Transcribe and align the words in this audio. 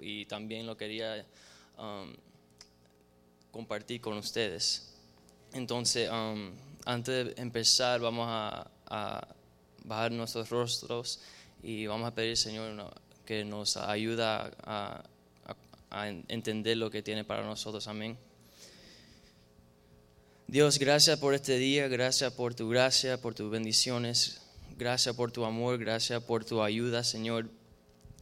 y 0.00 0.26
también 0.26 0.66
lo 0.66 0.76
quería 0.76 1.24
um, 1.78 2.14
compartir 3.50 4.00
con 4.00 4.16
ustedes. 4.18 4.94
Entonces, 5.52 6.10
um, 6.10 6.52
antes 6.84 7.34
de 7.34 7.42
empezar, 7.42 8.00
vamos 8.00 8.26
a, 8.28 8.70
bajar 9.84 10.12
nuestros 10.12 10.50
rostros 10.50 11.20
y 11.62 11.86
vamos 11.86 12.08
a 12.08 12.14
pedir, 12.14 12.36
Señor, 12.36 12.92
que 13.24 13.44
nos 13.44 13.76
ayuda 13.76 14.50
a, 14.62 15.02
a 15.90 16.08
entender 16.08 16.76
lo 16.76 16.90
que 16.90 17.02
tiene 17.02 17.24
para 17.24 17.42
nosotros. 17.44 17.86
Amén. 17.88 18.18
Dios, 20.46 20.78
gracias 20.78 21.18
por 21.18 21.34
este 21.34 21.58
día, 21.58 21.88
gracias 21.88 22.32
por 22.32 22.54
tu 22.54 22.70
gracia, 22.70 23.20
por 23.20 23.34
tus 23.34 23.50
bendiciones, 23.50 24.40
gracias 24.78 25.14
por 25.14 25.30
tu 25.30 25.44
amor, 25.44 25.76
gracias 25.76 26.22
por 26.22 26.44
tu 26.44 26.62
ayuda, 26.62 27.04
Señor. 27.04 27.50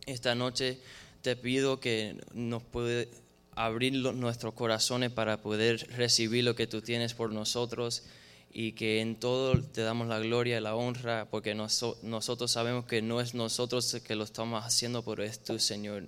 Esta 0.06 0.34
noche 0.34 0.80
te 1.26 1.34
pido 1.34 1.80
que 1.80 2.16
nos 2.34 2.62
puede 2.62 3.10
abrir 3.56 3.94
nuestros 4.14 4.54
corazones 4.54 5.10
para 5.10 5.42
poder 5.42 5.84
recibir 5.96 6.44
lo 6.44 6.54
que 6.54 6.68
tú 6.68 6.82
tienes 6.82 7.14
por 7.14 7.32
nosotros 7.32 8.04
y 8.52 8.74
que 8.74 9.00
en 9.00 9.16
todo 9.16 9.60
te 9.60 9.80
damos 9.80 10.06
la 10.06 10.20
gloria 10.20 10.58
y 10.58 10.60
la 10.60 10.76
honra 10.76 11.26
porque 11.28 11.56
nosotros 11.56 12.48
sabemos 12.48 12.84
que 12.84 13.02
no 13.02 13.20
es 13.20 13.34
nosotros 13.34 14.00
que 14.06 14.14
lo 14.14 14.22
estamos 14.22 14.64
haciendo, 14.64 15.02
pero 15.02 15.24
es 15.24 15.42
tú, 15.42 15.58
Señor. 15.58 16.04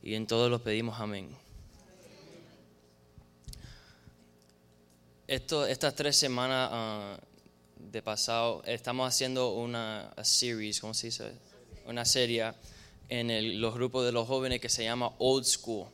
Y 0.00 0.14
en 0.14 0.28
todo 0.28 0.48
lo 0.48 0.62
pedimos 0.62 1.00
amén. 1.00 1.36
Estas 5.26 5.96
tres 5.96 6.16
semanas 6.16 6.68
ah, 6.70 7.18
de 7.80 8.00
pasado 8.00 8.62
estamos 8.64 9.08
haciendo 9.08 9.54
una 9.54 10.14
series, 10.22 10.80
¿cómo 10.80 10.94
se 10.94 11.08
dice? 11.08 11.32
Una 11.84 12.04
serie 12.04 12.52
en 13.10 13.60
los 13.60 13.74
grupos 13.74 14.06
de 14.06 14.12
los 14.12 14.26
jóvenes 14.26 14.60
que 14.60 14.68
se 14.68 14.84
llama 14.84 15.12
Old 15.18 15.44
School. 15.44 15.86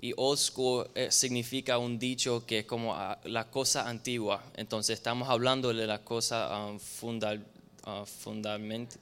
Y 0.00 0.12
Old 0.16 0.38
School 0.38 0.88
eh, 0.94 1.10
significa 1.10 1.78
un 1.78 1.98
dicho 1.98 2.44
que 2.46 2.60
es 2.60 2.66
como 2.66 2.94
ah, 2.94 3.18
la 3.24 3.50
cosa 3.50 3.88
antigua. 3.88 4.42
Entonces 4.56 4.94
estamos 4.98 5.28
hablando 5.28 5.72
de 5.72 5.86
la 5.86 6.02
cosa 6.02 6.66
um, 6.66 6.78
fundal, 6.78 7.44
uh, 7.86 8.04
fundamental, 8.04 8.98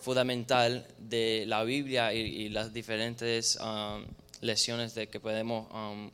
fundamental 0.00 0.86
de 0.98 1.44
la 1.46 1.64
Biblia 1.64 2.12
y, 2.12 2.50
las 2.50 2.72
diferentes 2.72 3.56
um, 3.56 4.04
lecciones 4.42 4.94
de 4.94 5.08
que 5.08 5.18
podemos 5.18 5.66
um, 5.72 6.10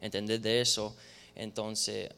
entender 0.00 0.40
de 0.40 0.62
eso. 0.62 0.96
Entonces, 1.34 2.10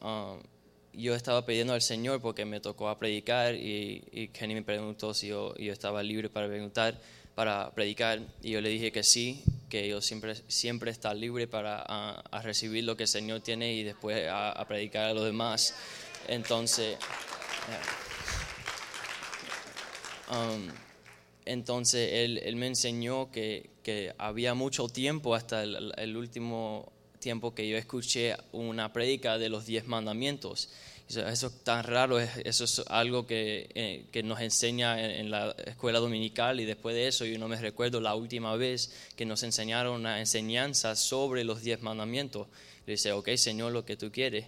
yo 0.93 1.15
estaba 1.15 1.45
pidiendo 1.45 1.73
al 1.73 1.81
Señor 1.81 2.21
porque 2.21 2.45
me 2.45 2.59
tocó 2.59 2.89
a 2.89 2.97
predicar 2.97 3.55
y, 3.55 4.29
Kenny 4.33 4.55
me 4.55 4.63
preguntó 4.63 5.13
si 5.13 5.27
yo, 5.27 5.53
estaba 5.57 6.03
libre 6.03 6.29
para 6.29 6.47
preguntar, 6.47 6.99
para 7.35 7.71
predicar 7.71 8.19
y 8.41 8.51
yo 8.51 8.61
le 8.61 8.69
dije 8.69 8.91
que 8.91 9.03
sí, 9.03 9.43
que 9.69 9.87
yo 9.87 10.01
siempre, 10.01 10.35
siempre 10.47 10.91
está 10.91 11.13
libre 11.13 11.47
para 11.47 12.21
recibir 12.43 12.83
lo 12.83 12.97
que 12.97 13.03
el 13.03 13.09
Señor 13.09 13.41
tiene 13.41 13.73
y 13.73 13.83
después 13.83 14.27
a, 14.29 14.65
predicar 14.67 15.05
a 15.05 15.13
los 15.13 15.25
demás. 15.25 15.75
Entonces, 16.27 16.97
um, 20.31 20.67
entonces 21.45 22.09
él, 22.13 22.39
él, 22.43 22.55
me 22.55 22.67
enseñó 22.67 23.31
que, 23.31 23.69
que, 23.83 24.13
había 24.17 24.53
mucho 24.53 24.87
tiempo 24.87 25.33
hasta 25.33 25.63
el 25.63 26.17
último 26.17 26.91
tiempo 27.19 27.53
que 27.53 27.67
yo 27.67 27.77
escuché 27.77 28.35
una 28.51 28.91
prédica 28.93 29.37
de 29.37 29.49
los 29.49 29.65
diez 29.65 29.85
mandamientos. 29.85 30.69
Eso 31.09 31.47
es 31.47 31.63
tan 31.63 31.83
raro, 31.85 32.19
eso 32.19 32.63
es 32.65 32.83
algo 32.87 33.25
que, 33.25 33.67
eh, 33.73 34.05
que 34.11 34.21
nos 34.21 34.41
enseña 34.41 35.03
en, 35.03 35.31
la 35.31 35.55
escuela 35.65 35.97
dominical 35.97 36.59
y 36.59 36.65
después 36.65 36.93
de 36.93 37.07
eso 37.07 37.25
yo 37.25 37.39
no 37.39 37.47
me 37.47 37.55
recuerdo 37.55 37.99
la 37.99 38.13
última 38.13 38.55
vez 38.55 38.93
que 39.15 39.25
nos 39.25 39.41
enseñaron 39.41 40.01
una 40.01 40.19
enseñanza 40.19 40.95
sobre 40.95 41.43
los 41.43 41.63
diez 41.63 41.81
mandamientos. 41.81 42.47
Le 42.85 42.93
dice, 42.93 43.11
ok 43.11 43.29
Señor, 43.37 43.71
lo 43.71 43.85
que 43.85 43.97
tú 43.97 44.11
quieres. 44.11 44.45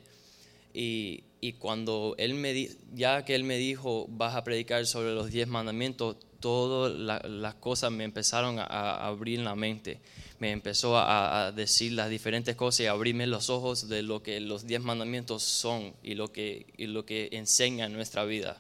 Y, 0.72 1.24
y 1.42 1.54
cuando 1.54 2.14
él 2.20 2.36
me, 2.36 2.70
ya 2.94 3.26
que 3.26 3.34
él 3.34 3.44
me 3.44 3.58
dijo, 3.58 4.06
vas 4.10 4.36
a 4.36 4.44
predicar 4.44 4.86
sobre 4.86 5.16
los 5.16 5.32
diez 5.32 5.48
mandamientos, 5.48 6.18
todas 6.42 7.24
las 7.24 7.56
cosas 7.56 7.92
me 7.92 8.04
empezaron 8.04 8.60
a, 8.60 8.66
a 8.66 9.08
abrir 9.08 9.40
la 9.40 9.56
mente 9.56 10.02
me 10.42 10.50
empezó 10.50 10.98
a, 10.98 11.52
decir 11.52 11.92
las 11.92 12.10
diferentes 12.10 12.56
cosas 12.56 12.80
y 12.80 12.86
a 12.88 12.92
abrirme 12.92 13.28
los 13.28 13.52
ojos 13.52 13.88
de 13.88 14.02
lo 14.02 14.24
que 14.24 14.40
los 14.40 14.66
diez 14.66 14.82
mandamientos 14.82 15.44
son 15.44 15.94
y 16.02 16.16
lo 16.16 16.32
que, 16.32 16.66
y 16.78 16.88
lo 16.88 17.06
que 17.06 17.30
enseña 17.34 17.86
en 17.86 17.94
nuestra 17.94 18.26
vida. 18.26 18.60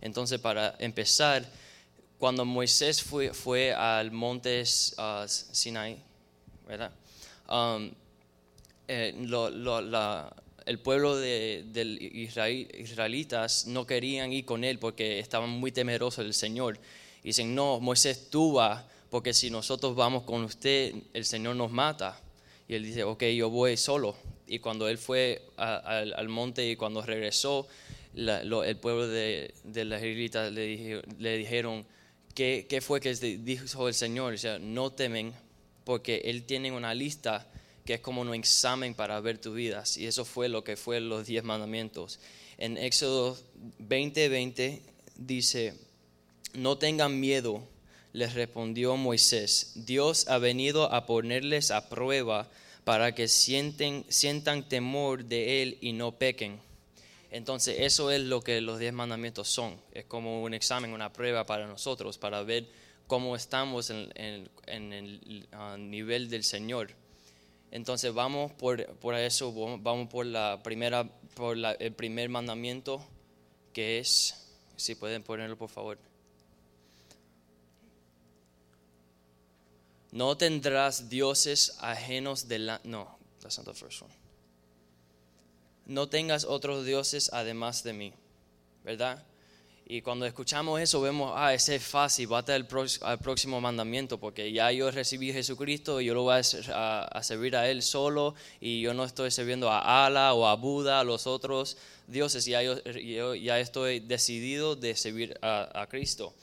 Entonces, 0.00 0.40
para 0.40 0.74
empezar, 0.78 1.44
cuando 2.18 2.46
Moisés 2.46 3.02
fue, 3.02 3.34
fue 3.34 3.74
al 3.74 4.10
monte 4.10 4.62
uh, 4.62 5.28
Sinai, 5.28 5.98
¿verdad? 6.66 6.92
Um, 7.46 7.90
eh, 8.88 9.14
el 10.64 10.78
pueblo 10.78 11.14
de, 11.14 11.62
israelitas 12.78 13.66
no 13.66 13.86
querían 13.86 14.32
ir 14.32 14.46
con 14.46 14.64
él 14.64 14.78
porque 14.78 15.18
estaban 15.18 15.50
muy 15.50 15.72
temerosos 15.72 16.24
del 16.24 16.32
Señor. 16.32 16.78
Dicen, 17.22 17.54
no, 17.54 17.80
Moisés, 17.80 18.30
tú 18.30 18.52
vas 18.52 18.84
porque 19.10 19.32
si 19.32 19.50
nosotros 19.50 19.94
vamos 19.96 20.24
con 20.24 20.44
usted, 20.44 20.94
el 21.14 21.24
Señor 21.24 21.56
nos 21.56 21.70
mata. 21.70 22.20
Y 22.68 22.74
él 22.74 22.84
dice, 22.84 23.04
ok, 23.04 23.24
yo 23.24 23.48
voy 23.48 23.76
solo. 23.76 24.16
Y 24.46 24.58
cuando 24.58 24.88
él 24.88 24.98
fue 24.98 25.42
al 25.56 26.28
monte 26.28 26.68
y 26.68 26.76
cuando 26.76 27.02
regresó, 27.02 27.66
el 28.14 28.76
pueblo 28.78 29.06
de, 29.06 29.54
de 29.64 29.84
las 29.84 30.02
israelitas 30.02 30.52
le, 30.52 31.02
le 31.18 31.36
dijeron, 31.38 31.86
¿qué, 32.34 32.66
¿qué, 32.68 32.80
fue 32.80 33.00
que 33.00 33.14
dijo 33.14 33.88
el 33.88 33.94
Señor? 33.94 34.34
O 34.34 34.38
sea, 34.38 34.58
no 34.58 34.90
temen, 34.92 35.32
porque 35.84 36.22
Él 36.24 36.44
tiene 36.44 36.72
una 36.72 36.94
lista 36.94 37.46
que 37.84 37.94
es 37.94 38.00
como 38.00 38.20
un 38.20 38.34
examen 38.34 38.94
para 38.94 39.18
ver 39.20 39.38
tu 39.38 39.54
vida. 39.54 39.84
Y 39.96 40.06
eso 40.06 40.24
fue 40.26 40.48
lo 40.48 40.64
que 40.64 40.76
fue 40.76 41.00
los 41.00 41.26
diez 41.26 41.44
mandamientos. 41.44 42.20
En 42.58 42.76
Éxodo 42.76 43.38
20:20 43.78 44.28
20, 44.28 44.82
dice, 45.16 45.74
no 46.54 46.78
tengan 46.78 47.20
miedo 47.20 47.62
les 48.12 48.34
respondió 48.34 48.96
Moisés, 48.96 49.72
Dios 49.74 50.28
ha 50.28 50.38
venido 50.38 50.92
a 50.92 51.06
ponerles 51.06 51.70
a 51.70 51.88
prueba 51.88 52.48
para 52.84 53.14
que 53.14 53.28
sienten, 53.28 54.04
sientan 54.08 54.68
temor 54.68 55.24
de 55.24 55.62
Él 55.62 55.78
y 55.80 55.92
no 55.92 56.12
pequen. 56.12 56.58
Entonces 57.30 57.76
eso 57.80 58.10
es 58.10 58.22
lo 58.22 58.40
que 58.40 58.60
los 58.62 58.78
diez 58.78 58.92
mandamientos 58.94 59.48
son. 59.48 59.78
Es 59.92 60.06
como 60.06 60.42
un 60.42 60.54
examen, 60.54 60.92
una 60.92 61.12
prueba 61.12 61.44
para 61.44 61.66
nosotros, 61.66 62.16
para 62.16 62.42
ver 62.42 62.66
cómo 63.06 63.36
estamos 63.36 63.90
en, 63.90 64.10
el 64.66 65.90
nivel 65.90 66.30
del 66.30 66.44
Señor. 66.44 66.90
Entonces 67.70 68.14
vamos 68.14 68.52
por, 68.52 68.86
por, 68.96 69.14
eso, 69.14 69.52
vamos 69.78 70.08
por 70.08 70.24
la 70.24 70.62
primera, 70.62 71.04
por 71.34 71.58
el 71.78 71.92
primer 71.92 72.30
mandamiento, 72.30 73.06
que 73.74 73.98
es, 73.98 74.48
si 74.76 74.94
pueden 74.94 75.22
ponerlo 75.22 75.58
por 75.58 75.68
favor. 75.68 76.07
No 80.10 80.36
tendrás 80.36 81.08
dioses 81.08 81.76
ajenos 81.80 82.48
de 82.48 82.58
la... 82.58 82.80
No, 82.84 83.08
that's 83.40 83.58
not 83.58 83.66
the 83.66 83.74
first 83.74 84.02
one. 84.02 84.12
No 85.86 86.08
tengas 86.08 86.44
otros 86.44 86.84
dioses 86.84 87.30
además 87.32 87.82
de 87.82 87.92
mí, 87.92 88.12
¿verdad? 88.84 89.24
Y 89.90 90.02
cuando 90.02 90.26
escuchamos 90.26 90.82
eso 90.82 91.00
vemos, 91.00 91.32
ah, 91.34 91.54
ese 91.54 91.76
es 91.76 91.82
fácil, 91.82 92.30
va 92.30 92.40
al, 92.40 92.68
al 93.00 93.18
próximo 93.18 93.58
mandamiento, 93.58 94.20
porque 94.20 94.52
ya 94.52 94.70
yo 94.70 94.90
recibí 94.90 95.30
a 95.30 95.34
Jesucristo 95.34 96.02
y 96.02 96.04
yo 96.04 96.14
lo 96.14 96.24
voy 96.24 96.34
a, 96.34 97.22
servir 97.22 97.56
a 97.56 97.70
Él 97.70 97.80
solo 97.80 98.34
y 98.60 98.82
yo 98.82 98.92
no 98.92 99.04
estoy 99.04 99.30
sirviendo 99.30 99.70
a 99.70 100.04
Allah 100.04 100.34
o 100.34 100.46
a 100.46 100.56
Buda, 100.56 101.00
a 101.00 101.04
los 101.04 101.26
otros 101.26 101.78
dioses, 102.06 102.44
ya 102.44 102.62
yo, 102.62 103.34
ya 103.34 103.58
estoy 103.58 104.00
decidido 104.00 104.76
de 104.76 104.94
servir 104.94 105.38
a, 105.40 105.70
a 105.74 105.86
Cristo. 105.86 106.34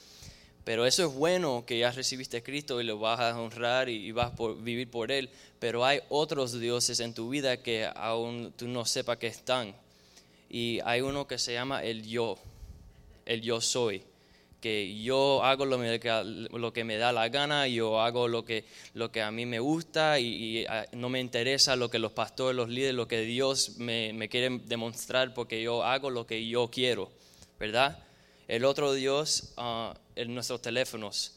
Pero 0.65 0.87
eso 0.87 1.05
es 1.05 1.13
bueno 1.13 1.63
que 1.65 1.77
ya 1.77 1.91
recibiste 1.91 2.37
a 2.37 2.43
Cristo 2.43 2.81
y 2.81 2.83
lo 2.83 2.97
vas 2.97 3.19
a 3.19 3.39
honrar 3.39 3.87
y 3.87 4.11
vas 4.11 4.31
a 4.37 4.47
vivir 4.59 4.89
por 4.89 5.11
Él. 5.11 5.29
Pero 5.59 5.85
hay 5.85 5.99
otros 6.09 6.59
dioses 6.59 6.99
en 6.99 7.13
tu 7.13 7.29
vida 7.29 7.61
que 7.61 7.87
aún 7.95 8.51
tú 8.57 8.67
no 8.67 8.83
sepas 8.83 9.17
que 9.17 9.27
están. 9.27 9.75
Y 10.49 10.79
hay 10.83 11.01
uno 11.01 11.27
que 11.27 11.37
se 11.37 11.53
llama 11.53 11.83
el 11.83 12.03
yo, 12.03 12.39
el 13.27 13.41
yo 13.41 13.61
soy. 13.61 14.01
Que 14.59 14.99
yo 15.03 15.43
hago 15.43 15.65
lo, 15.65 15.77
lo 15.77 16.73
que 16.73 16.83
me 16.83 16.97
da 16.97 17.11
la 17.11 17.29
gana, 17.29 17.67
yo 17.67 18.01
hago 18.01 18.27
lo 18.27 18.43
que, 18.43 18.65
lo 18.95 19.11
que 19.11 19.21
a 19.21 19.29
mí 19.29 19.45
me 19.45 19.59
gusta 19.59 20.19
y, 20.19 20.65
ah, 20.65 20.87
no 20.93 21.09
me 21.09 21.19
interesa 21.19 21.75
lo 21.75 21.91
que 21.91 21.99
los 21.99 22.13
pastores, 22.13 22.55
los 22.55 22.69
líderes, 22.69 22.95
lo 22.95 23.07
que 23.07 23.21
Dios 23.21 23.77
me, 23.77 24.13
me 24.13 24.29
quiere 24.29 24.57
demostrar 24.65 25.35
porque 25.35 25.61
yo 25.61 25.83
hago 25.83 26.09
lo 26.09 26.25
que 26.25 26.47
yo 26.47 26.71
quiero, 26.71 27.11
¿verdad? 27.59 27.99
El 28.47 28.63
otro 28.63 28.93
Dios 28.93 29.53
uh, 29.57 29.93
en 30.15 30.33
nuestros 30.33 30.61
teléfonos. 30.61 31.33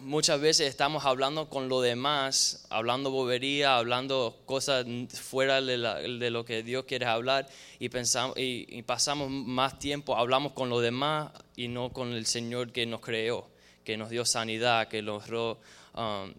Muchas 0.00 0.40
veces 0.40 0.68
estamos 0.68 1.04
hablando 1.04 1.48
con 1.48 1.68
lo 1.68 1.80
demás, 1.80 2.66
hablando 2.70 3.10
bobería, 3.10 3.76
hablando 3.76 4.40
cosas 4.44 4.86
fuera 5.20 5.60
de, 5.60 6.30
lo 6.30 6.44
que 6.44 6.62
Dios 6.62 6.84
quiere 6.84 7.06
hablar 7.06 7.48
y, 7.80 7.88
pensamos, 7.88 8.36
y, 8.38 8.82
pasamos 8.82 9.28
más 9.28 9.80
tiempo, 9.80 10.16
hablamos 10.16 10.52
con 10.52 10.68
lo 10.68 10.80
demás 10.80 11.32
y 11.56 11.66
no 11.66 11.92
con 11.92 12.12
el 12.12 12.26
Señor 12.26 12.70
que 12.70 12.86
nos 12.86 13.00
creó, 13.00 13.48
que 13.82 13.96
nos 13.96 14.08
dio 14.08 14.24
sanidad, 14.24 14.86
que 14.86 15.02
logró 15.02 15.58
um, 15.94 16.32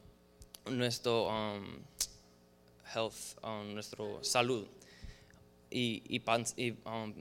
nuestro 0.77 1.27
um, 1.27 1.80
health, 2.94 3.44
um, 3.44 3.74
nuestra 3.74 4.06
salud. 4.21 4.65
Y, 5.69 6.01
y, 6.07 6.71
um, 6.86 7.13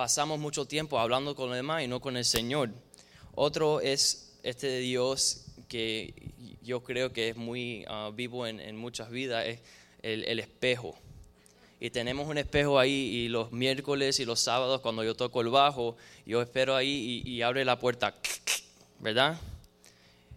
pasamos 0.00 0.38
mucho 0.38 0.64
tiempo 0.64 0.98
hablando 0.98 1.34
con 1.34 1.50
los 1.50 1.56
demás 1.56 1.82
y 1.82 1.86
no 1.86 2.00
con 2.00 2.16
el 2.16 2.24
Señor. 2.24 2.70
Otro 3.34 3.82
es 3.82 4.32
este 4.42 4.78
Dios 4.78 5.44
que 5.68 6.14
yo 6.62 6.82
creo 6.82 7.12
que 7.12 7.28
es 7.28 7.36
muy 7.36 7.84
uh, 7.84 8.10
vivo 8.10 8.46
en, 8.46 8.74
muchas 8.78 9.10
vidas, 9.10 9.44
es 9.44 9.60
el, 10.00 10.38
espejo. 10.40 10.96
Y 11.80 11.90
tenemos 11.90 12.28
un 12.28 12.38
espejo 12.38 12.78
ahí 12.78 12.90
y 12.90 13.28
los 13.28 13.52
miércoles 13.52 14.20
y 14.20 14.24
los 14.24 14.40
sábados 14.40 14.80
cuando 14.80 15.04
yo 15.04 15.14
toco 15.14 15.42
el 15.42 15.50
bajo, 15.50 15.98
yo 16.24 16.40
espero 16.40 16.76
ahí 16.76 17.22
y, 17.22 17.30
y 17.30 17.42
abre 17.42 17.66
la 17.66 17.78
puerta, 17.78 18.14
¿verdad? 19.00 19.38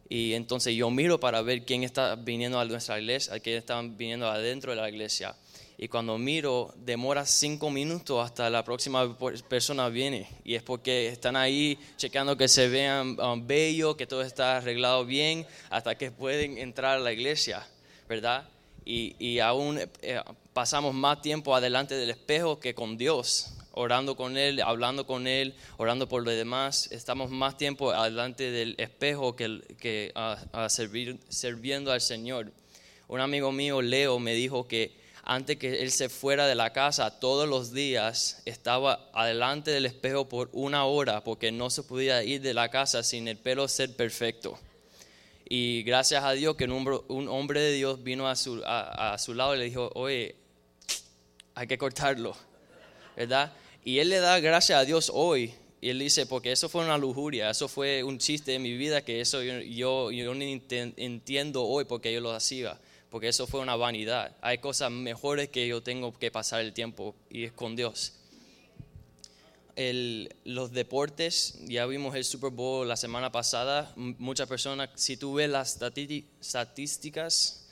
Y 0.10 0.33
entonces 0.33 0.75
yo 0.75 0.92
miro 0.92 1.21
para 1.21 1.42
ver 1.42 1.63
quién 1.63 1.86
está 1.86 2.15
viniendo 2.15 2.60
a 2.60 2.65
nuestra 2.65 3.00
iglesia, 3.00 3.39
quién 3.39 3.56
está 3.56 3.81
viniendo 3.81 4.27
adentro 4.27 4.71
de 4.71 4.81
la 4.81 4.89
iglesia. 4.89 5.33
Y 5.78 5.88
cuando 5.88 6.18
miro, 6.18 6.74
demora 6.78 7.25
cinco 7.25 7.70
minutos 7.70 8.24
hasta 8.24 8.50
la 8.50 8.64
próxima 8.64 9.18
persona 9.50 9.90
viene. 9.90 10.30
Y 10.44 10.56
es 10.56 10.64
porque 10.64 11.08
están 11.08 11.36
ahí 11.36 11.78
checando 11.98 12.38
que 12.38 12.48
se 12.48 12.68
vean 12.70 13.20
um, 13.20 13.46
bello, 13.46 13.98
que 13.98 14.08
todo 14.08 14.22
está 14.22 14.58
arreglado 14.58 15.06
bien, 15.06 15.46
hasta 15.70 15.96
que 15.96 16.12
pueden 16.12 16.58
entrar 16.58 16.98
a 16.98 17.00
la 17.00 17.12
iglesia, 17.12 17.68
¿verdad? 18.08 18.48
Y, 18.86 19.16
y 19.20 19.40
aún 19.40 19.80
eh, 20.02 20.22
pasamos 20.54 20.94
más 20.94 21.22
tiempo 21.22 21.56
adelante 21.56 21.96
del 21.96 22.10
espejo 22.10 22.60
que 22.60 22.75
con 22.75 22.98
Dios 22.98 23.54
orando 23.74 24.16
con 24.16 24.38
Él, 24.38 24.62
hablando 24.62 25.06
con 25.06 25.28
Él, 25.28 25.56
orando 25.78 26.08
por 26.08 26.24
los 26.24 26.34
demás. 26.34 26.90
Estamos 26.92 27.30
más 27.30 27.58
tiempo 27.58 27.92
adelante 27.92 28.52
del 28.52 28.75
espejo 28.78 29.36
que, 29.36 29.62
que 29.80 30.12
a, 30.16 30.70
servir, 30.70 31.20
sirviendo 31.28 31.92
al 31.92 32.02
Señor. 32.02 32.52
Un 33.08 33.20
amigo 33.20 33.52
mío, 33.52 33.81
Leo, 33.81 34.20
me 34.20 34.34
dijo 34.34 34.68
que 34.68 34.96
antes 35.24 35.58
que 35.58 35.81
él 35.81 35.92
se 35.92 36.10
fuera 36.10 36.48
de 36.48 36.56
la 36.56 36.74
casa, 36.74 37.20
todos 37.20 37.48
los 37.48 37.74
días 37.74 38.42
estaba 38.46 39.10
adelante 39.14 39.72
del 39.72 39.86
espejo 39.86 40.30
por 40.30 40.50
una 40.52 40.86
hora 40.86 41.24
porque 41.24 41.52
no 41.52 41.70
se 41.70 41.84
podía 41.84 42.24
ir 42.24 42.42
de 42.42 42.54
la 42.54 42.70
casa 42.70 43.04
sin 43.04 43.28
el 43.28 43.38
pelo 43.38 43.68
ser 43.68 43.96
perfecto. 43.96 44.60
Y 45.48 45.84
gracias 45.84 46.24
a 46.24 46.31
Dios 46.31 46.56
que 46.56 46.66
un 46.66 47.28
hombre, 47.30 47.60
de 47.60 47.74
Dios 47.74 48.04
vino 48.04 48.28
a 48.28 48.36
su, 48.36 48.62
a 48.66 49.18
su 49.18 49.34
lado 49.34 49.56
y 49.56 49.60
le 49.60 49.66
dijo, 49.66 49.92
oye, 49.96 50.36
hay 51.56 51.68
que 51.68 51.78
cortarlo, 51.78 52.36
¿verdad? 53.16 53.54
Y 53.84 54.00
él 54.00 54.10
le 54.10 54.20
da 54.20 54.40
gracias 54.40 54.80
a 54.80 54.86
Dios 54.86 55.12
hoy. 55.14 55.54
Y 55.81 55.90
él 55.90 56.00
dice, 56.00 56.25
porque 56.25 56.52
eso 56.52 56.70
fue 56.70 56.84
una 56.84 56.98
lujuria, 56.98 57.50
eso 57.50 57.68
fue 57.68 58.04
un 58.04 58.18
chiste 58.18 58.54
de 58.54 58.60
mi 58.60 58.75
vida 58.78 59.04
que 59.04 59.20
eso 59.20 59.44
yo, 59.44 59.60
yo, 59.60 60.12
yo 60.12 60.34
no 60.34 60.42
entiendo 60.42 61.66
hoy 61.66 61.84
porque 61.84 62.14
yo 62.14 62.22
lo 62.22 62.31
hacía, 62.31 62.80
porque 63.13 63.27
eso 63.27 63.45
fue 63.45 63.60
una 63.60 63.75
vanidad. 63.75 64.36
Hay 64.42 64.57
cosas 64.57 64.89
mejores 64.89 65.50
que 65.50 65.68
yo 65.68 65.83
tengo 65.83 66.18
que 66.18 66.31
pasar 66.31 66.62
el 66.62 66.74
tiempo 66.74 67.13
y 67.30 67.44
es 67.44 67.51
con 67.51 67.75
Dios. 67.75 68.13
Los 70.45 70.71
deportes, 70.71 71.60
ya 71.68 71.86
vimos 71.86 72.15
el 72.15 72.24
Super 72.24 72.50
Bowl 72.50 72.88
la 72.88 72.98
semana 72.98 73.31
pasada, 73.31 73.94
muchas 73.95 74.50
personas, 74.50 74.89
si 74.95 75.15
tú 75.15 75.36
ves 75.36 75.48
las 75.48 75.80
estadísticas, 76.42 77.68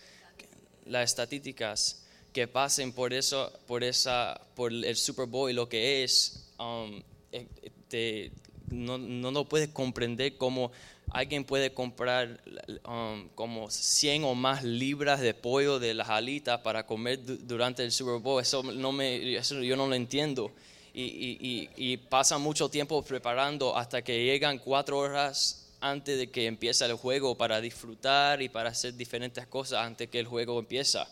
las 0.85 1.05
estadísticas 1.05 2.05
que 2.33 2.47
pasen 2.47 2.93
por 2.93 3.11
eso, 3.11 3.51
por 3.65 3.83
esa, 3.83 4.39
por 4.55 4.71
el 4.71 4.95
Super 4.95 5.25
Bowl 5.25 5.49
y 5.49 5.53
lo 5.53 5.67
que 5.67 6.03
es, 6.03 6.51
um, 6.59 7.01
eh, 7.31 8.31
no, 8.69 8.99
no, 8.99 9.31
no, 9.31 9.49
puedes 9.49 9.69
comprender 9.69 10.37
cómo 10.37 10.71
alguien 11.11 11.43
puede 11.43 11.73
comprar 11.73 12.41
um, 12.87 13.29
como 13.35 13.69
100 13.69 14.23
o 14.23 14.35
más 14.35 14.63
libras 14.63 15.19
de 15.19 15.33
pollo 15.33 15.79
de 15.79 15.93
las 15.93 16.09
alitas 16.09 16.61
para 16.61 16.85
comer 16.85 17.19
durante 17.45 17.83
el 17.83 17.91
Super 17.91 18.19
Bowl. 18.19 18.41
Eso, 18.41 18.63
no 18.63 18.91
me, 18.91 19.41
yo 19.41 19.75
no 19.75 19.87
lo 19.87 19.95
entiendo. 19.95 20.51
Y, 20.93 21.69
y 21.77 21.97
pasan 21.97 22.41
mucho 22.41 22.67
tiempo 22.67 23.01
preparando 23.01 23.77
hasta 23.77 24.01
que 24.01 24.25
llegan 24.25 24.57
cuatro 24.57 24.97
horas 24.97 25.69
antes 25.79 26.17
de 26.17 26.29
que 26.29 26.47
empiece 26.47 26.83
el 26.85 26.93
juego 26.93 27.35
para 27.37 27.61
disfrutar 27.61 28.41
y 28.41 28.49
para 28.49 28.69
hacer 28.71 28.95
diferentes 28.95 29.47
cosas 29.47 29.79
antes 29.85 30.09
que 30.09 30.19
el 30.19 30.25
juego 30.25 30.59
empieza 30.59 31.07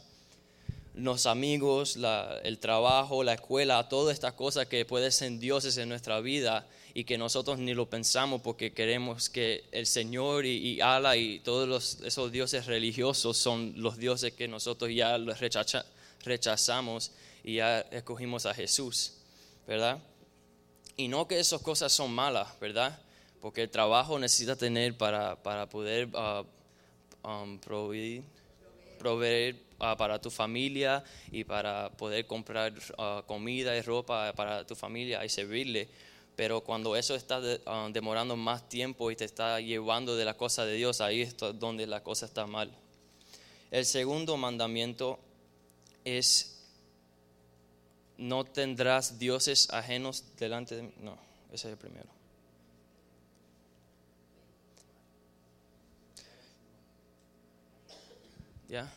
los 0.96 1.26
amigos, 1.26 1.98
el 2.44 2.60
trabajo, 2.60 3.24
la 3.24 3.34
escuela, 3.34 3.88
todas 3.88 4.14
estas 4.14 4.34
cosas 4.34 4.68
que 4.68 4.86
pueden 4.86 5.12
ser 5.12 5.38
dioses 5.40 5.78
en 5.78 5.90
nuestra 5.90 6.20
vida 6.20 6.68
y 7.00 7.06
que 7.06 7.18
nosotros 7.18 7.60
ni 7.60 7.74
lo 7.74 7.90
pensamos 7.90 8.42
porque 8.42 8.74
queremos 8.74 9.30
que 9.30 9.64
el 9.72 9.86
Señor 9.86 10.46
y, 10.46 10.58
y 10.58 10.82
Allah 10.82 11.16
y 11.16 11.40
todos 11.40 12.02
esos 12.04 12.30
dioses 12.30 12.66
religiosos 12.66 13.38
son 13.38 13.72
los 13.78 13.96
dioses 13.96 14.34
que 14.34 14.50
nosotros 14.50 14.92
ya 14.94 15.18
los 15.18 15.40
rechazamos 16.26 17.14
y 17.42 17.56
ya 17.56 17.80
escogimos 17.80 18.46
a 18.46 18.54
Jesús, 18.54 19.14
¿verdad? 19.66 20.00
Y 20.98 21.08
no 21.08 21.26
que 21.26 21.40
esas 21.40 21.62
cosas 21.62 21.94
son 21.94 22.12
malas, 22.12 22.60
¿verdad? 22.60 23.00
Porque 23.40 23.62
el 23.62 23.70
trabajo 23.70 24.20
necesita 24.20 24.58
tener 24.58 24.98
para, 24.98 25.38
poder 25.70 26.10
uh, 26.14 26.46
um, 27.26 27.58
proveer, 27.60 28.24
proveer 28.98 29.56
Ah, 29.82 29.96
para 29.96 30.20
tu 30.20 30.30
familia 30.30 31.02
y 31.32 31.46
para 31.46 31.90
poder 31.92 32.26
comprar 32.26 32.74
ah, 32.98 33.24
comida 33.26 33.78
y 33.78 33.82
ropa 33.82 34.34
para 34.34 34.68
tu 34.68 34.76
familia 34.76 35.24
y 35.24 35.30
servirle. 35.30 35.88
Pero 36.40 36.62
cuando 36.62 36.96
eso 36.96 37.16
está 37.16 37.42
ah, 37.66 37.90
demorando 37.92 38.38
más 38.38 38.70
tiempo 38.70 39.12
y 39.12 39.16
te 39.18 39.26
está 39.26 39.60
llevando 39.60 40.16
de 40.16 40.24
la 40.24 40.38
cosa 40.38 40.64
de 40.64 40.76
Dios, 40.76 41.02
ahí 41.02 41.24
es 41.24 41.36
donde 41.38 41.86
la 41.86 42.02
cosa 42.02 42.28
está 42.28 42.48
mal. 42.48 42.72
El 43.72 43.86
segundo 43.86 44.38
mandamiento 44.38 45.20
es, 46.06 46.64
no 48.18 48.46
tendrás 48.46 49.20
dioses 49.20 49.70
ajenos 49.74 50.24
delante 50.38 50.78
de 50.78 50.84
mí. 50.84 50.94
No, 51.02 51.18
ese 51.52 51.68
es 51.68 51.74
el 51.74 51.78
primero. 51.78 52.08
¿Ya? 58.70 58.90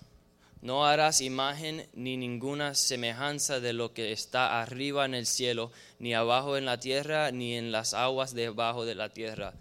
No 0.62 0.86
harás 0.86 1.20
imagen 1.20 1.88
ni 1.92 2.16
ninguna 2.16 2.76
semejanza 2.76 3.58
de 3.58 3.72
lo 3.72 3.92
que 3.92 4.12
está 4.12 4.62
arriba 4.62 5.04
en 5.04 5.14
el 5.14 5.26
cielo, 5.26 5.72
ni 5.98 6.14
abajo 6.14 6.56
en 6.56 6.66
la 6.66 6.78
tierra, 6.78 7.32
ni 7.32 7.56
en 7.56 7.72
las 7.72 7.94
aguas 7.94 8.32
debajo 8.32 8.84
de 8.84 8.94
la 8.94 9.08
tierra. 9.08 9.54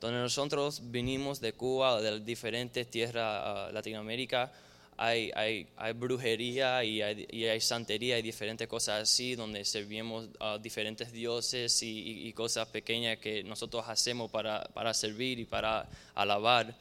Donde 0.00 0.20
nosotros 0.20 0.80
vinimos 0.92 1.40
de 1.40 1.54
Cuba, 1.54 2.00
de 2.00 2.20
diferentes 2.20 2.88
tierras 2.88 3.70
uh, 3.70 3.72
Latinoamérica, 3.72 4.52
hay, 4.96 5.66
brujería 5.96 6.84
y 6.84 7.02
hay, 7.02 7.26
hay, 7.46 7.60
santería 7.60 8.16
y 8.16 8.22
diferentes 8.22 8.68
cosas 8.68 9.02
así, 9.02 9.34
donde 9.34 9.64
servimos 9.64 10.28
a 10.38 10.58
diferentes 10.58 11.10
dioses 11.10 11.82
y, 11.82 12.28
y, 12.28 12.32
cosas 12.32 12.68
pequeñas 12.68 13.18
que 13.18 13.42
nosotros 13.42 13.84
hacemos 13.88 14.30
para, 14.30 14.62
para 14.72 14.94
servir 14.94 15.40
y 15.40 15.46
para 15.46 15.88
alabar. 16.14 16.72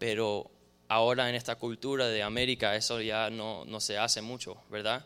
Pero 0.00 0.50
ahora 0.88 1.28
en 1.28 1.34
esta 1.34 1.56
cultura 1.56 2.08
de 2.08 2.22
América 2.22 2.74
eso 2.74 3.00
ya 3.00 3.30
no, 3.30 3.64
no 3.64 3.80
se 3.80 3.98
hace 3.98 4.22
mucho, 4.22 4.56
¿verdad? 4.70 5.04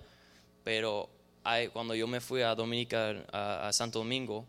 Pero 0.65 1.11
cuando 1.73 1.95
yo 1.95 2.07
me 2.07 2.21
fui 2.21 2.43
a 2.43 2.55
Dominica, 2.55 3.25
a, 3.33 3.73
Santo 3.73 3.99
Domingo, 3.99 4.47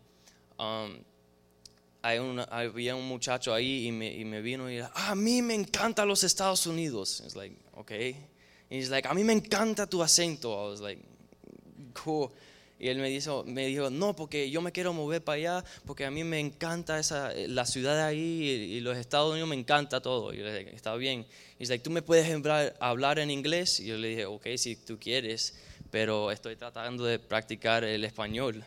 um, 0.58 0.98
había 2.02 2.94
un 2.94 3.08
muchacho 3.08 3.52
ahí 3.52 3.86
y 3.88 3.92
me, 3.92 4.40
vino 4.40 4.70
y 4.70 4.76
dijo, 4.76 4.90
a 4.94 5.14
mí 5.14 5.42
me 5.42 5.54
encantan 5.54 6.06
los 6.06 6.22
Estados 6.22 6.66
Unidos. 6.66 7.20
It's 7.24 7.34
like, 7.34 7.56
okay. 7.76 8.16
he's 8.68 8.90
like, 8.90 9.08
a 9.08 9.14
mí 9.14 9.24
me 9.24 9.32
encanta 9.32 9.88
tu 9.88 10.02
acento. 10.02 10.52
I 10.52 10.70
was 10.70 10.80
like, 10.80 11.00
cool. 11.94 12.30
Y 12.78 12.88
él 12.88 12.98
me 12.98 13.08
dijo, 13.08 13.44
me 13.46 13.66
dijo, 13.66 13.88
no, 13.88 14.16
porque 14.16 14.50
yo 14.50 14.60
me 14.60 14.72
quiero 14.72 14.92
mover 14.92 15.22
para 15.22 15.36
allá, 15.36 15.64
porque 15.86 16.04
a 16.04 16.10
mí 16.10 16.24
me 16.24 16.40
encanta 16.40 16.98
esa, 16.98 17.32
la 17.46 17.66
ciudad 17.66 17.94
de 17.94 18.02
ahí 18.02 18.18
y, 18.18 18.80
los 18.80 18.96
Estados 18.96 19.30
Unidos 19.30 19.48
me 19.48 19.54
encanta 19.54 20.00
todo. 20.00 20.34
Y 20.34 20.38
yo 20.38 20.44
le 20.44 20.58
dije, 20.58 20.74
está 20.74 20.94
bien. 20.96 21.24
Y 21.56 21.60
dice, 21.60 21.78
¿tú 21.78 21.90
me 21.90 22.02
puedes 22.02 22.28
hablar 22.80 23.18
en 23.20 23.30
inglés? 23.30 23.78
Y 23.80 23.86
yo 23.86 23.96
le 23.96 24.08
dije, 24.08 24.26
ok, 24.26 24.46
si 24.56 24.76
tú 24.76 24.98
quieres, 24.98 25.54
pero 25.90 26.32
estoy 26.32 26.56
tratando 26.56 27.04
de 27.04 27.18
practicar 27.18 27.84
el 27.84 28.04
español. 28.04 28.64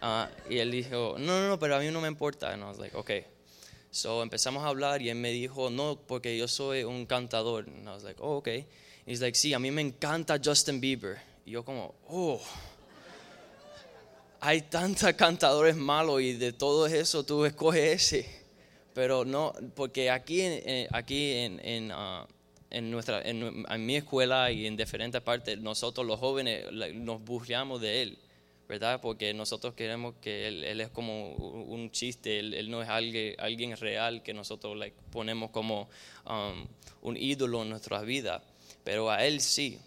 Ah, 0.00 0.30
y 0.48 0.58
él 0.58 0.70
dijo, 0.70 1.16
no, 1.18 1.40
no, 1.40 1.48
no, 1.48 1.58
pero 1.58 1.76
a 1.76 1.80
mí 1.80 1.90
no 1.90 2.00
me 2.00 2.08
importa. 2.08 2.56
Y 2.56 2.60
I 2.60 2.62
was 2.62 2.78
like, 2.78 2.96
ok. 2.96 3.10
So 3.90 4.22
empezamos 4.22 4.64
a 4.64 4.68
hablar 4.68 5.02
y 5.02 5.10
él 5.10 5.16
me 5.16 5.30
dijo, 5.30 5.68
no, 5.68 5.98
porque 6.06 6.38
yo 6.38 6.46
soy 6.46 6.84
un 6.84 7.06
cantador. 7.06 7.66
Y 7.68 7.82
I 7.82 7.86
was 7.86 8.04
like, 8.04 8.20
oh, 8.22 8.36
ok. 8.36 8.48
Y 9.04 9.16
like, 9.16 9.36
sí, 9.36 9.52
a 9.52 9.58
mí 9.58 9.70
me 9.72 9.82
encanta 9.82 10.40
Justin 10.42 10.80
Bieber. 10.80 11.18
Y 11.44 11.50
yo 11.50 11.64
como, 11.64 11.94
oh 12.08 12.40
hay 14.44 14.62
tantos 14.62 15.12
cantadores 15.16 15.76
malos 15.76 16.20
y 16.20 16.34
de 16.34 16.52
todo 16.52 16.86
eso 16.86 17.24
tú 17.24 17.44
escoges 17.44 18.02
ese. 18.12 18.42
Pero 18.92 19.24
no, 19.24 19.54
porque 19.74 20.10
aquí, 20.10 20.42
aquí 20.90 21.32
en, 21.32 21.60
en, 21.64 21.92
ah, 21.92 22.26
en 22.68 22.90
nuestra, 22.90 23.22
en, 23.22 23.86
mi 23.86 23.96
escuela 23.96 24.50
y 24.50 24.66
en 24.66 24.76
diferentes 24.76 25.22
partes, 25.22 25.58
nosotros 25.58 26.06
los 26.06 26.18
jóvenes 26.18 26.66
nos 26.94 27.24
burlamos 27.24 27.80
de 27.80 28.02
él, 28.02 28.18
¿verdad? 28.68 29.00
Porque 29.00 29.32
nosotros 29.32 29.72
queremos 29.74 30.16
que 30.20 30.48
Él, 30.48 30.64
él 30.64 30.80
es 30.80 30.90
como 30.90 31.34
un 31.34 31.90
chiste, 31.90 32.38
Él, 32.38 32.70
no 32.70 32.82
es 32.82 32.88
alguien, 32.88 33.34
alguien, 33.38 33.76
real 33.76 34.22
que 34.22 34.34
nosotros 34.34 34.76
like, 34.76 34.96
ponemos 35.10 35.50
como 35.50 35.88
um, 36.26 36.66
un 37.00 37.16
ídolo 37.16 37.62
en 37.62 37.70
nuestra 37.70 38.02
vida, 38.02 38.42
pero 38.84 39.10
a 39.10 39.24
Él 39.24 39.40
sí. 39.40 39.78